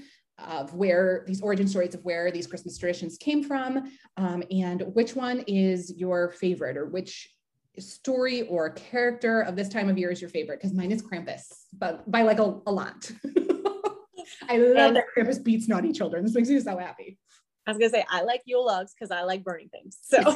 of 0.49 0.75
where 0.75 1.25
these 1.27 1.43
origin 1.43 1.69
stories 1.69 1.95
of 1.95 2.05
where 2.05 2.31
these 2.31 2.47
Christmas 2.47 2.79
traditions 2.79 3.19
came 3.19 3.43
from, 3.43 3.91
um, 4.17 4.43
and 4.51 4.83
which 4.95 5.15
one 5.15 5.41
is 5.47 5.93
your 5.97 6.31
favorite, 6.31 6.77
or 6.77 6.87
which 6.87 7.31
story 7.79 8.43
or 8.43 8.71
character 8.71 9.41
of 9.41 9.57
this 9.57 9.69
time 9.69 9.89
of 9.89 9.99
year 9.99 10.11
is 10.11 10.21
your 10.21 10.31
favorite? 10.31 10.61
Because 10.61 10.75
mine 10.75 10.93
is 10.93 11.03
Krampus, 11.03 11.43
but 11.73 12.09
by 12.11 12.23
like 12.23 12.39
a, 12.39 12.61
a 12.67 12.73
lot. 12.73 13.11
I 14.49 14.59
love 14.59 14.77
and, 14.77 14.97
that 14.97 15.05
Krampus 15.17 15.43
beats 15.43 15.69
naughty 15.69 15.93
children. 15.93 16.25
This 16.25 16.35
makes 16.35 16.49
me 16.49 16.61
so 16.61 16.79
happy. 16.79 17.19
I 17.67 17.71
was 17.71 17.79
gonna 17.79 17.91
say 17.91 18.05
I 18.11 18.23
like 18.23 18.43
Yule 18.45 18.67
logs 18.67 18.93
because 18.93 19.11
I 19.11 19.23
like 19.23 19.45
burning 19.45 19.69
things. 19.69 19.99
So 20.03 20.23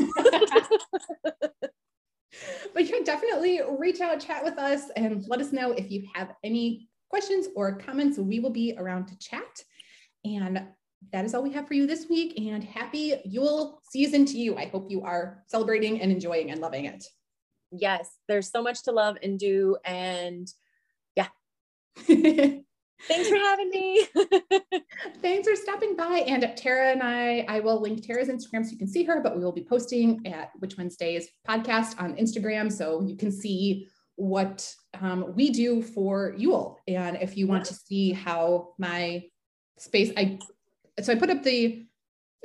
but 2.74 2.84
you 2.84 2.88
can 2.88 3.04
definitely 3.04 3.61
reach 3.78 4.00
out, 4.00 4.20
chat 4.20 4.44
with 4.44 4.59
us, 4.59 4.90
and 4.96 5.24
let 5.28 5.40
us 5.40 5.52
know 5.52 5.72
if 5.72 5.90
you 5.90 6.07
have 6.14 6.32
any 6.44 6.88
questions 7.09 7.48
or 7.57 7.76
comments. 7.76 8.18
We 8.18 8.40
will 8.40 8.50
be 8.50 8.74
around 8.76 9.07
to 9.07 9.18
chat. 9.18 9.62
And 10.35 10.62
that 11.12 11.24
is 11.24 11.35
all 11.35 11.43
we 11.43 11.53
have 11.53 11.68
for 11.68 11.74
you 11.74 11.87
this 11.87 12.07
week. 12.09 12.39
And 12.39 12.62
happy 12.64 13.14
Yule 13.24 13.81
season 13.91 14.24
to 14.27 14.39
you. 14.39 14.57
I 14.57 14.66
hope 14.66 14.91
you 14.91 15.03
are 15.03 15.45
celebrating 15.47 16.01
and 16.01 16.11
enjoying 16.11 16.51
and 16.51 16.61
loving 16.61 16.87
it. 16.87 17.05
Yes, 17.70 18.09
there's 18.29 18.51
so 18.51 18.62
much 18.62 18.83
to 18.85 18.93
love 18.93 19.16
and 19.22 19.39
do. 19.39 19.77
And 19.85 20.49
yeah. 21.14 21.29
Thanks 23.09 23.29
for 23.29 23.37
having 23.37 23.68
me. 23.70 24.07
Thanks 25.22 25.47
for 25.47 25.55
stopping 25.55 25.97
by. 25.97 26.24
And 26.27 26.51
Tara 26.57 26.93
and 26.93 27.03
I, 27.03 27.45
I 27.49 27.61
will 27.61 27.81
link 27.81 28.05
Tara's 28.05 28.29
Instagram 28.29 28.64
so 28.64 28.70
you 28.70 28.79
can 28.79 28.89
see 28.89 29.05
her, 29.05 29.20
but 29.20 29.37
we 29.37 29.45
will 29.45 29.53
be 29.53 29.64
posting 29.64 30.27
at 30.27 30.51
Witch 30.61 30.77
Wednesdays 30.79 31.29
podcast 31.47 32.01
on 32.01 32.16
Instagram 32.16 32.72
so 32.72 33.03
you 33.03 33.16
can 33.16 33.31
see 33.31 33.87
what 34.16 34.74
um, 35.01 35.35
we 35.37 35.51
do 35.51 35.83
for 35.83 36.35
Yule. 36.39 36.81
And 36.89 37.18
if 37.20 37.37
you 37.37 37.47
want 37.47 37.66
to 37.66 37.74
see 37.74 38.12
how 38.12 38.70
my 38.79 39.24
space, 39.79 40.12
I 40.16 40.39
so 41.01 41.12
I 41.12 41.16
put 41.16 41.31
up 41.31 41.43
the 41.43 41.87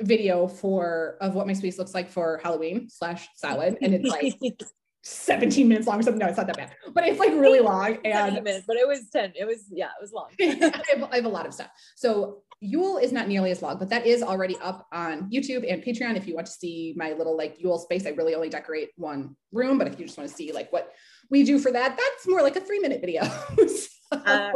video 0.00 0.48
for 0.48 1.16
of 1.20 1.34
what 1.34 1.46
my 1.46 1.52
space 1.52 1.78
looks 1.78 1.94
like 1.94 2.10
for 2.10 2.40
Halloween 2.42 2.88
slash 2.90 3.28
salad, 3.36 3.78
and 3.80 3.94
it's 3.94 4.08
like 4.08 4.34
17 5.04 5.66
minutes 5.66 5.86
long 5.86 5.98
or 5.98 6.02
something. 6.02 6.20
No, 6.20 6.26
it's 6.26 6.36
not 6.36 6.46
that 6.46 6.56
bad, 6.56 6.72
but 6.94 7.04
it's 7.06 7.18
like 7.18 7.30
really 7.30 7.60
long. 7.60 7.98
And 8.04 8.42
minutes, 8.44 8.64
but 8.66 8.76
it 8.76 8.86
was 8.86 9.08
10. 9.10 9.32
It 9.34 9.44
was, 9.46 9.64
yeah, 9.70 9.86
it 9.86 10.00
was 10.00 10.12
long. 10.12 10.28
I, 10.40 10.44
have, 10.44 11.08
I, 11.10 11.16
have, 11.16 11.24
a 11.24 11.28
lot 11.28 11.46
of 11.46 11.54
stuff. 11.54 11.70
So 11.96 12.42
Yule 12.60 12.98
is 12.98 13.12
not 13.12 13.26
nearly 13.26 13.50
as 13.50 13.62
long, 13.62 13.78
but 13.78 13.88
that 13.90 14.06
is 14.06 14.22
already 14.22 14.56
up 14.62 14.86
on 14.92 15.28
YouTube 15.30 15.70
and 15.70 15.82
Patreon. 15.82 16.16
If 16.16 16.28
you 16.28 16.34
want 16.34 16.46
to 16.46 16.52
see 16.52 16.94
my 16.96 17.12
little 17.12 17.36
like 17.36 17.60
Yule 17.60 17.78
space, 17.78 18.06
I 18.06 18.10
really 18.10 18.34
only 18.34 18.48
decorate 18.48 18.90
one 18.96 19.36
room, 19.50 19.78
but 19.78 19.88
if 19.88 19.98
you 19.98 20.06
just 20.06 20.18
want 20.18 20.30
to 20.30 20.36
see 20.36 20.52
like 20.52 20.72
what 20.72 20.92
we 21.30 21.42
do 21.42 21.58
for 21.58 21.72
that, 21.72 21.96
that's 21.96 22.28
more 22.28 22.42
like 22.42 22.56
a 22.56 22.60
three 22.60 22.78
minute 22.78 23.00
video. 23.00 23.24
so, 23.56 23.88
uh, 24.12 24.52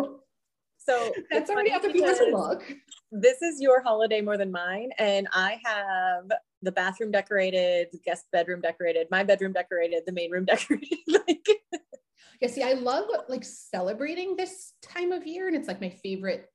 so 0.89 1.13
that's 1.31 1.51
already 1.51 1.71
you 1.71 2.03
want 2.03 2.33
look. 2.33 2.77
This 3.13 3.43
is 3.43 3.61
your 3.61 3.83
holiday 3.83 4.21
more 4.21 4.37
than 4.37 4.51
mine. 4.51 4.91
And 4.99 5.29
I 5.33 5.61
have 5.65 6.31
the 6.63 6.73
bathroom 6.73 7.11
decorated, 7.11 7.89
the 7.93 7.99
guest 7.99 8.25
bedroom 8.33 8.61
decorated, 8.61 9.09
my 9.11 9.25
bedroom 9.25 9.53
decorated, 9.53 10.03
the 10.07 10.13
main 10.13 10.31
room 10.31 10.45
decorated. 10.47 10.99
like 11.09 11.47
yeah, 12.41 12.49
see, 12.49 12.63
I 12.63 12.75
love 12.75 13.07
like 13.29 13.45
celebrating 13.45 14.37
this 14.37 14.73
time 14.83 15.13
of 15.13 15.27
year, 15.27 15.49
and 15.49 15.57
it's 15.57 15.69
like 15.69 15.81
my 15.81 15.91
favorite, 15.91 16.51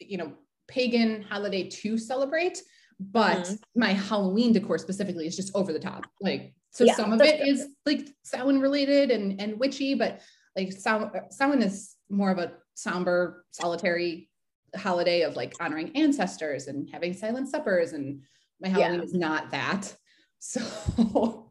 you 0.00 0.18
know, 0.18 0.32
pagan 0.68 1.22
holiday 1.22 1.68
to 1.68 1.98
celebrate. 1.98 2.62
But 3.00 3.38
mm-hmm. 3.38 3.80
my 3.80 3.92
Halloween 3.92 4.52
decor 4.52 4.78
specifically 4.78 5.26
is 5.26 5.34
just 5.34 5.54
over 5.56 5.72
the 5.72 5.80
top. 5.80 6.06
Like, 6.20 6.54
so 6.70 6.84
yeah, 6.84 6.94
some 6.94 7.12
of 7.12 7.20
it 7.20 7.46
is 7.46 7.66
like 7.84 8.08
Samhain 8.22 8.60
related 8.60 9.10
and 9.10 9.40
and 9.40 9.58
witchy, 9.58 9.94
but 9.94 10.20
like 10.56 10.72
Samhain 10.72 11.62
is 11.62 11.96
more 12.08 12.30
of 12.30 12.38
a 12.38 12.52
somber, 12.74 13.44
solitary 13.50 14.28
holiday 14.76 15.22
of 15.22 15.36
like 15.36 15.54
honoring 15.60 15.96
ancestors 15.96 16.66
and 16.66 16.88
having 16.90 17.12
silent 17.12 17.48
suppers 17.48 17.92
and 17.92 18.22
my 18.60 18.68
Halloween 18.68 19.00
yeah. 19.00 19.04
is 19.04 19.14
not 19.14 19.50
that. 19.50 19.94
So 20.46 21.50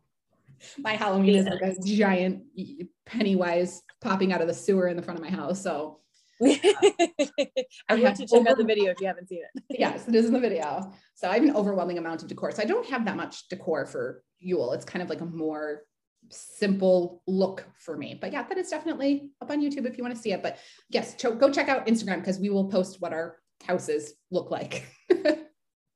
my 0.77 0.91
Halloween 0.91 1.35
is 1.37 1.47
like 1.47 1.61
a 1.63 1.75
giant 1.83 2.43
Pennywise 3.07 3.81
popping 4.01 4.31
out 4.31 4.39
of 4.39 4.45
the 4.45 4.53
sewer 4.53 4.87
in 4.87 4.95
the 4.95 5.01
front 5.01 5.19
of 5.19 5.25
my 5.25 5.31
house. 5.31 5.63
So 5.63 6.01
uh, 6.39 6.45
I 7.89 7.95
have 7.95 8.13
to 8.17 8.27
check 8.27 8.33
over- 8.33 8.49
out 8.49 8.57
the 8.57 8.63
video 8.63 8.91
if 8.91 9.01
you 9.01 9.07
haven't 9.07 9.29
seen 9.29 9.41
it. 9.41 9.63
yes, 9.79 10.07
it 10.07 10.13
is 10.13 10.25
in 10.25 10.33
the 10.33 10.39
video. 10.39 10.93
So 11.15 11.27
I 11.27 11.33
have 11.35 11.43
an 11.43 11.55
overwhelming 11.55 11.97
amount 11.97 12.21
of 12.21 12.27
decor. 12.27 12.51
So 12.51 12.61
I 12.61 12.65
don't 12.65 12.85
have 12.87 13.05
that 13.05 13.15
much 13.15 13.47
decor 13.47 13.87
for 13.87 14.23
Yule. 14.39 14.73
It's 14.73 14.85
kind 14.85 15.01
of 15.01 15.09
like 15.09 15.21
a 15.21 15.25
more 15.25 15.81
simple 16.29 17.21
look 17.27 17.65
for 17.77 17.97
me. 17.97 18.17
But 18.19 18.31
yeah, 18.31 18.43
that 18.43 18.57
is 18.57 18.69
definitely 18.69 19.31
up 19.41 19.51
on 19.51 19.61
YouTube 19.61 19.85
if 19.85 19.97
you 19.97 20.03
want 20.03 20.15
to 20.15 20.21
see 20.21 20.31
it. 20.31 20.41
But 20.43 20.57
yes, 20.89 21.15
go 21.21 21.51
check 21.51 21.69
out 21.69 21.87
Instagram 21.87 22.19
because 22.19 22.39
we 22.39 22.49
will 22.49 22.69
post 22.69 23.01
what 23.01 23.13
our 23.13 23.37
houses 23.63 24.13
look 24.31 24.51
like. 24.51 24.87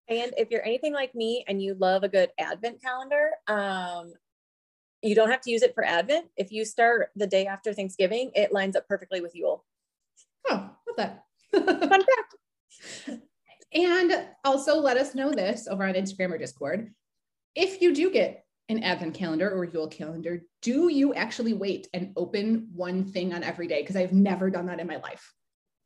And 0.10 0.34
if 0.38 0.52
you're 0.52 0.66
anything 0.66 0.94
like 0.94 1.14
me 1.14 1.44
and 1.48 1.62
you 1.62 1.74
love 1.74 2.04
a 2.04 2.10
good 2.10 2.30
advent 2.40 2.82
calendar, 2.82 3.32
um, 3.48 4.14
you 5.02 5.16
don't 5.16 5.30
have 5.30 5.42
to 5.42 5.52
use 5.52 5.64
it 5.64 5.76
for 5.76 5.84
Advent. 5.84 6.28
If 6.38 6.52
you 6.52 6.66
start 6.66 7.10
the 7.16 7.28
day 7.28 7.46
after 7.46 7.74
Thanksgiving, 7.74 8.32
it 8.34 8.54
lines 8.54 8.76
up 8.76 8.88
perfectly 8.88 9.22
with 9.22 9.36
Yule. 9.36 9.66
Oh, 10.50 10.70
love 10.88 10.98
that. 10.98 11.24
Fun 11.52 11.90
fact. 11.90 13.22
And 13.74 14.26
also 14.46 14.80
let 14.80 14.96
us 14.96 15.14
know 15.14 15.30
this 15.30 15.68
over 15.68 15.86
on 15.86 15.94
Instagram 15.94 16.32
or 16.32 16.38
Discord. 16.38 16.94
If 17.54 17.82
you 17.82 17.94
do 17.94 18.10
get 18.10 18.46
an 18.70 18.84
Advent 18.84 19.14
calendar 19.14 19.50
or 19.50 19.64
Yule 19.64 19.88
calendar, 19.88 20.42
do 20.62 20.90
you 20.90 21.14
actually 21.14 21.54
wait 21.54 21.88
and 21.94 22.12
open 22.18 22.70
one 22.74 23.06
thing 23.06 23.34
on 23.34 23.44
every 23.44 23.68
day? 23.68 23.82
Because 23.82 23.96
I've 23.96 24.14
never 24.14 24.50
done 24.50 24.66
that 24.68 24.80
in 24.80 24.88
my 24.88 24.98
life. 24.98 25.34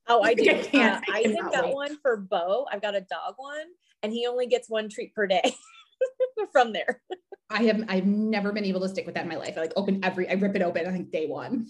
Oh, 0.08 0.22
I 0.22 0.34
do. 0.36 0.50
I, 0.50 0.64
can't, 0.64 0.96
uh, 0.96 1.02
I, 1.14 1.18
I 1.18 1.22
even 1.22 1.52
got 1.52 1.66
wait. 1.66 1.74
one 1.74 1.98
for 2.02 2.18
Bo. 2.18 2.66
I've 2.72 2.82
got 2.82 2.96
a 2.96 3.02
dog 3.02 3.36
one, 3.38 3.68
and 4.02 4.12
he 4.12 4.26
only 4.26 4.48
gets 4.48 4.70
one 4.70 4.90
treat 4.90 5.14
per 5.14 5.28
day 5.28 5.56
from 6.52 6.74
there. 6.74 7.02
I 7.50 7.64
have 7.64 7.84
I've 7.90 8.06
never 8.06 8.54
been 8.54 8.64
able 8.64 8.80
to 8.80 8.90
stick 8.90 9.06
with 9.06 9.16
that 9.16 9.24
in 9.24 9.30
my 9.30 9.36
life. 9.36 9.58
I 9.58 9.62
like 9.62 9.74
open 9.76 10.00
every 10.04 10.30
I 10.30 10.34
rip 10.34 10.56
it 10.56 10.62
open 10.62 10.88
I 10.88 10.92
think 10.92 11.12
day 11.12 11.28
one. 11.28 11.68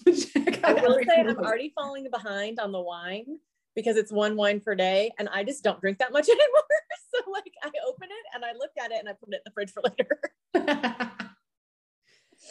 I 0.64 0.74
will 0.74 1.00
say 1.08 1.22
I'm 1.22 1.38
already 1.38 1.74
falling 1.76 2.08
behind 2.12 2.60
on 2.60 2.72
the 2.72 2.80
wine 2.80 3.40
because 3.76 3.98
it's 3.98 4.12
one 4.12 4.36
wine 4.36 4.60
per 4.60 4.76
day 4.76 5.10
and 5.18 5.28
I 5.30 5.44
just 5.44 5.64
don't 5.64 5.82
drink 5.82 5.98
that 5.98 6.14
much 6.14 6.30
anymore. 6.30 6.64
so 7.12 7.32
like 7.32 7.52
I 7.64 7.72
open 7.88 8.10
it 8.12 8.26
and 8.36 8.46
I 8.46 8.52
look 8.54 8.70
at 8.80 8.92
it 8.92 9.00
and 9.00 9.10
I 9.10 9.14
put 9.14 9.30
it 9.30 9.38
in 9.38 9.42
the 9.44 9.52
fridge 9.52 9.72
for 9.72 9.82
later. 9.84 10.20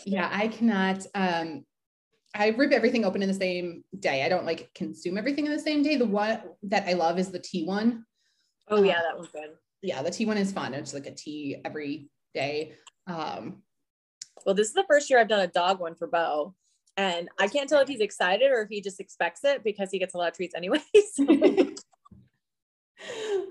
yeah, 0.05 0.29
I 0.33 0.49
cannot 0.49 1.07
um 1.15 1.65
I 2.35 2.49
rip 2.49 2.73
everything 2.73 3.05
open 3.05 3.23
in 3.23 3.29
the 3.29 3.35
same 3.35 3.83
day. 3.99 4.25
I 4.25 4.29
don't 4.29 4.47
like 4.47 4.71
consume 4.75 5.19
everything 5.19 5.47
in 5.47 5.53
the 5.53 5.59
same 5.59 5.83
day. 5.83 5.97
The 5.97 6.07
one 6.07 6.41
that 6.65 6.89
I 6.89 6.93
love 6.93 7.19
is 7.19 7.31
the 7.31 7.41
tea 7.41 7.65
one. 7.65 8.05
Oh 8.69 8.83
yeah, 8.83 9.01
that 9.01 9.17
one's 9.17 9.31
good 9.31 9.51
yeah, 9.83 10.03
the 10.03 10.11
tea 10.11 10.27
one 10.27 10.37
is 10.37 10.53
fun. 10.53 10.75
It's 10.75 10.95
like 10.95 11.07
a 11.07 11.15
tea 11.15 11.57
every 11.65 12.11
day. 12.35 12.73
Um, 13.07 13.63
well, 14.45 14.55
this 14.55 14.69
is 14.69 14.75
the 14.75 14.85
first 14.89 15.09
year 15.11 15.19
I've 15.19 15.29
done 15.29 15.41
a 15.41 15.47
dog 15.47 15.81
one 15.81 15.95
for 15.95 16.07
Bo. 16.07 16.55
And 16.97 17.29
I 17.39 17.49
can't 17.49 17.69
tell 17.69 17.81
if 17.81 17.89
he's 17.89 18.01
excited 18.01 18.51
or 18.51 18.63
if 18.63 18.69
he 18.69 18.81
just 18.81 19.01
expects 19.01 19.45
it 19.45 19.65
because 19.65 19.91
he 19.91 19.99
gets 19.99 20.15
a 20.15 20.19
lot 20.19 20.29
of 20.29 20.35
treats 20.35 20.55
anyway. 20.55 20.81
So. 21.13 21.27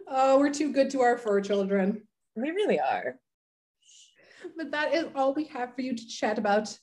oh, 0.07 0.37
we're 0.37 0.53
too 0.53 0.71
good 0.71 0.91
to 0.91 1.01
our 1.01 1.17
fur 1.17 1.41
children. 1.41 2.03
We 2.35 2.51
really 2.51 2.79
are. 2.79 3.15
But 4.57 4.71
that 4.71 4.93
is 4.93 5.05
all 5.15 5.33
we 5.33 5.45
have 5.45 5.73
for 5.75 5.81
you 5.81 5.95
to 5.95 6.07
chat 6.07 6.37
about 6.37 6.77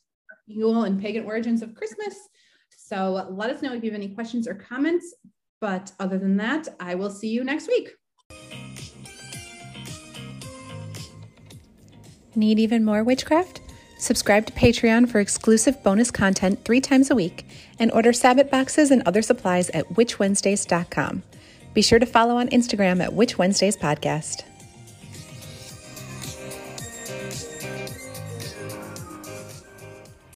Yule 0.47 0.85
and 0.85 1.01
pagan 1.01 1.25
origins 1.25 1.63
of 1.63 1.75
Christmas. 1.75 2.15
So 2.77 3.27
let 3.31 3.51
us 3.51 3.63
know 3.63 3.73
if 3.75 3.83
you 3.83 3.91
have 3.91 4.01
any 4.01 4.15
questions 4.15 4.47
or 4.47 4.55
comments. 4.55 5.15
But 5.61 5.93
other 5.99 6.19
than 6.19 6.37
that, 6.37 6.69
I 6.79 6.95
will 6.95 7.11
see 7.11 7.29
you 7.29 7.43
next 7.43 7.69
week. 7.69 7.91
Need 12.35 12.59
even 12.59 12.85
more 12.85 13.03
witchcraft? 13.03 13.63
Subscribe 13.99 14.45
to 14.47 14.53
Patreon 14.53 15.09
for 15.09 15.21
exclusive 15.21 15.83
bonus 15.83 16.11
content 16.11 16.65
three 16.65 16.83
times 16.83 17.11
a 17.11 17.15
week 17.15 17.47
and 17.79 17.91
order 17.93 18.13
Sabbath 18.13 18.51
boxes 18.51 18.91
and 18.91 19.03
other 19.03 19.23
supplies 19.23 19.71
at 19.71 19.89
witchwednesdays.com. 19.95 21.23
Be 21.73 21.83
sure 21.83 21.99
to 21.99 22.07
follow 22.07 22.37
on 22.37 22.49
Instagram 22.51 23.03
at 23.03 23.15
Witch 23.15 23.39
Wednesdays 23.39 23.77
Podcast. 23.77 24.45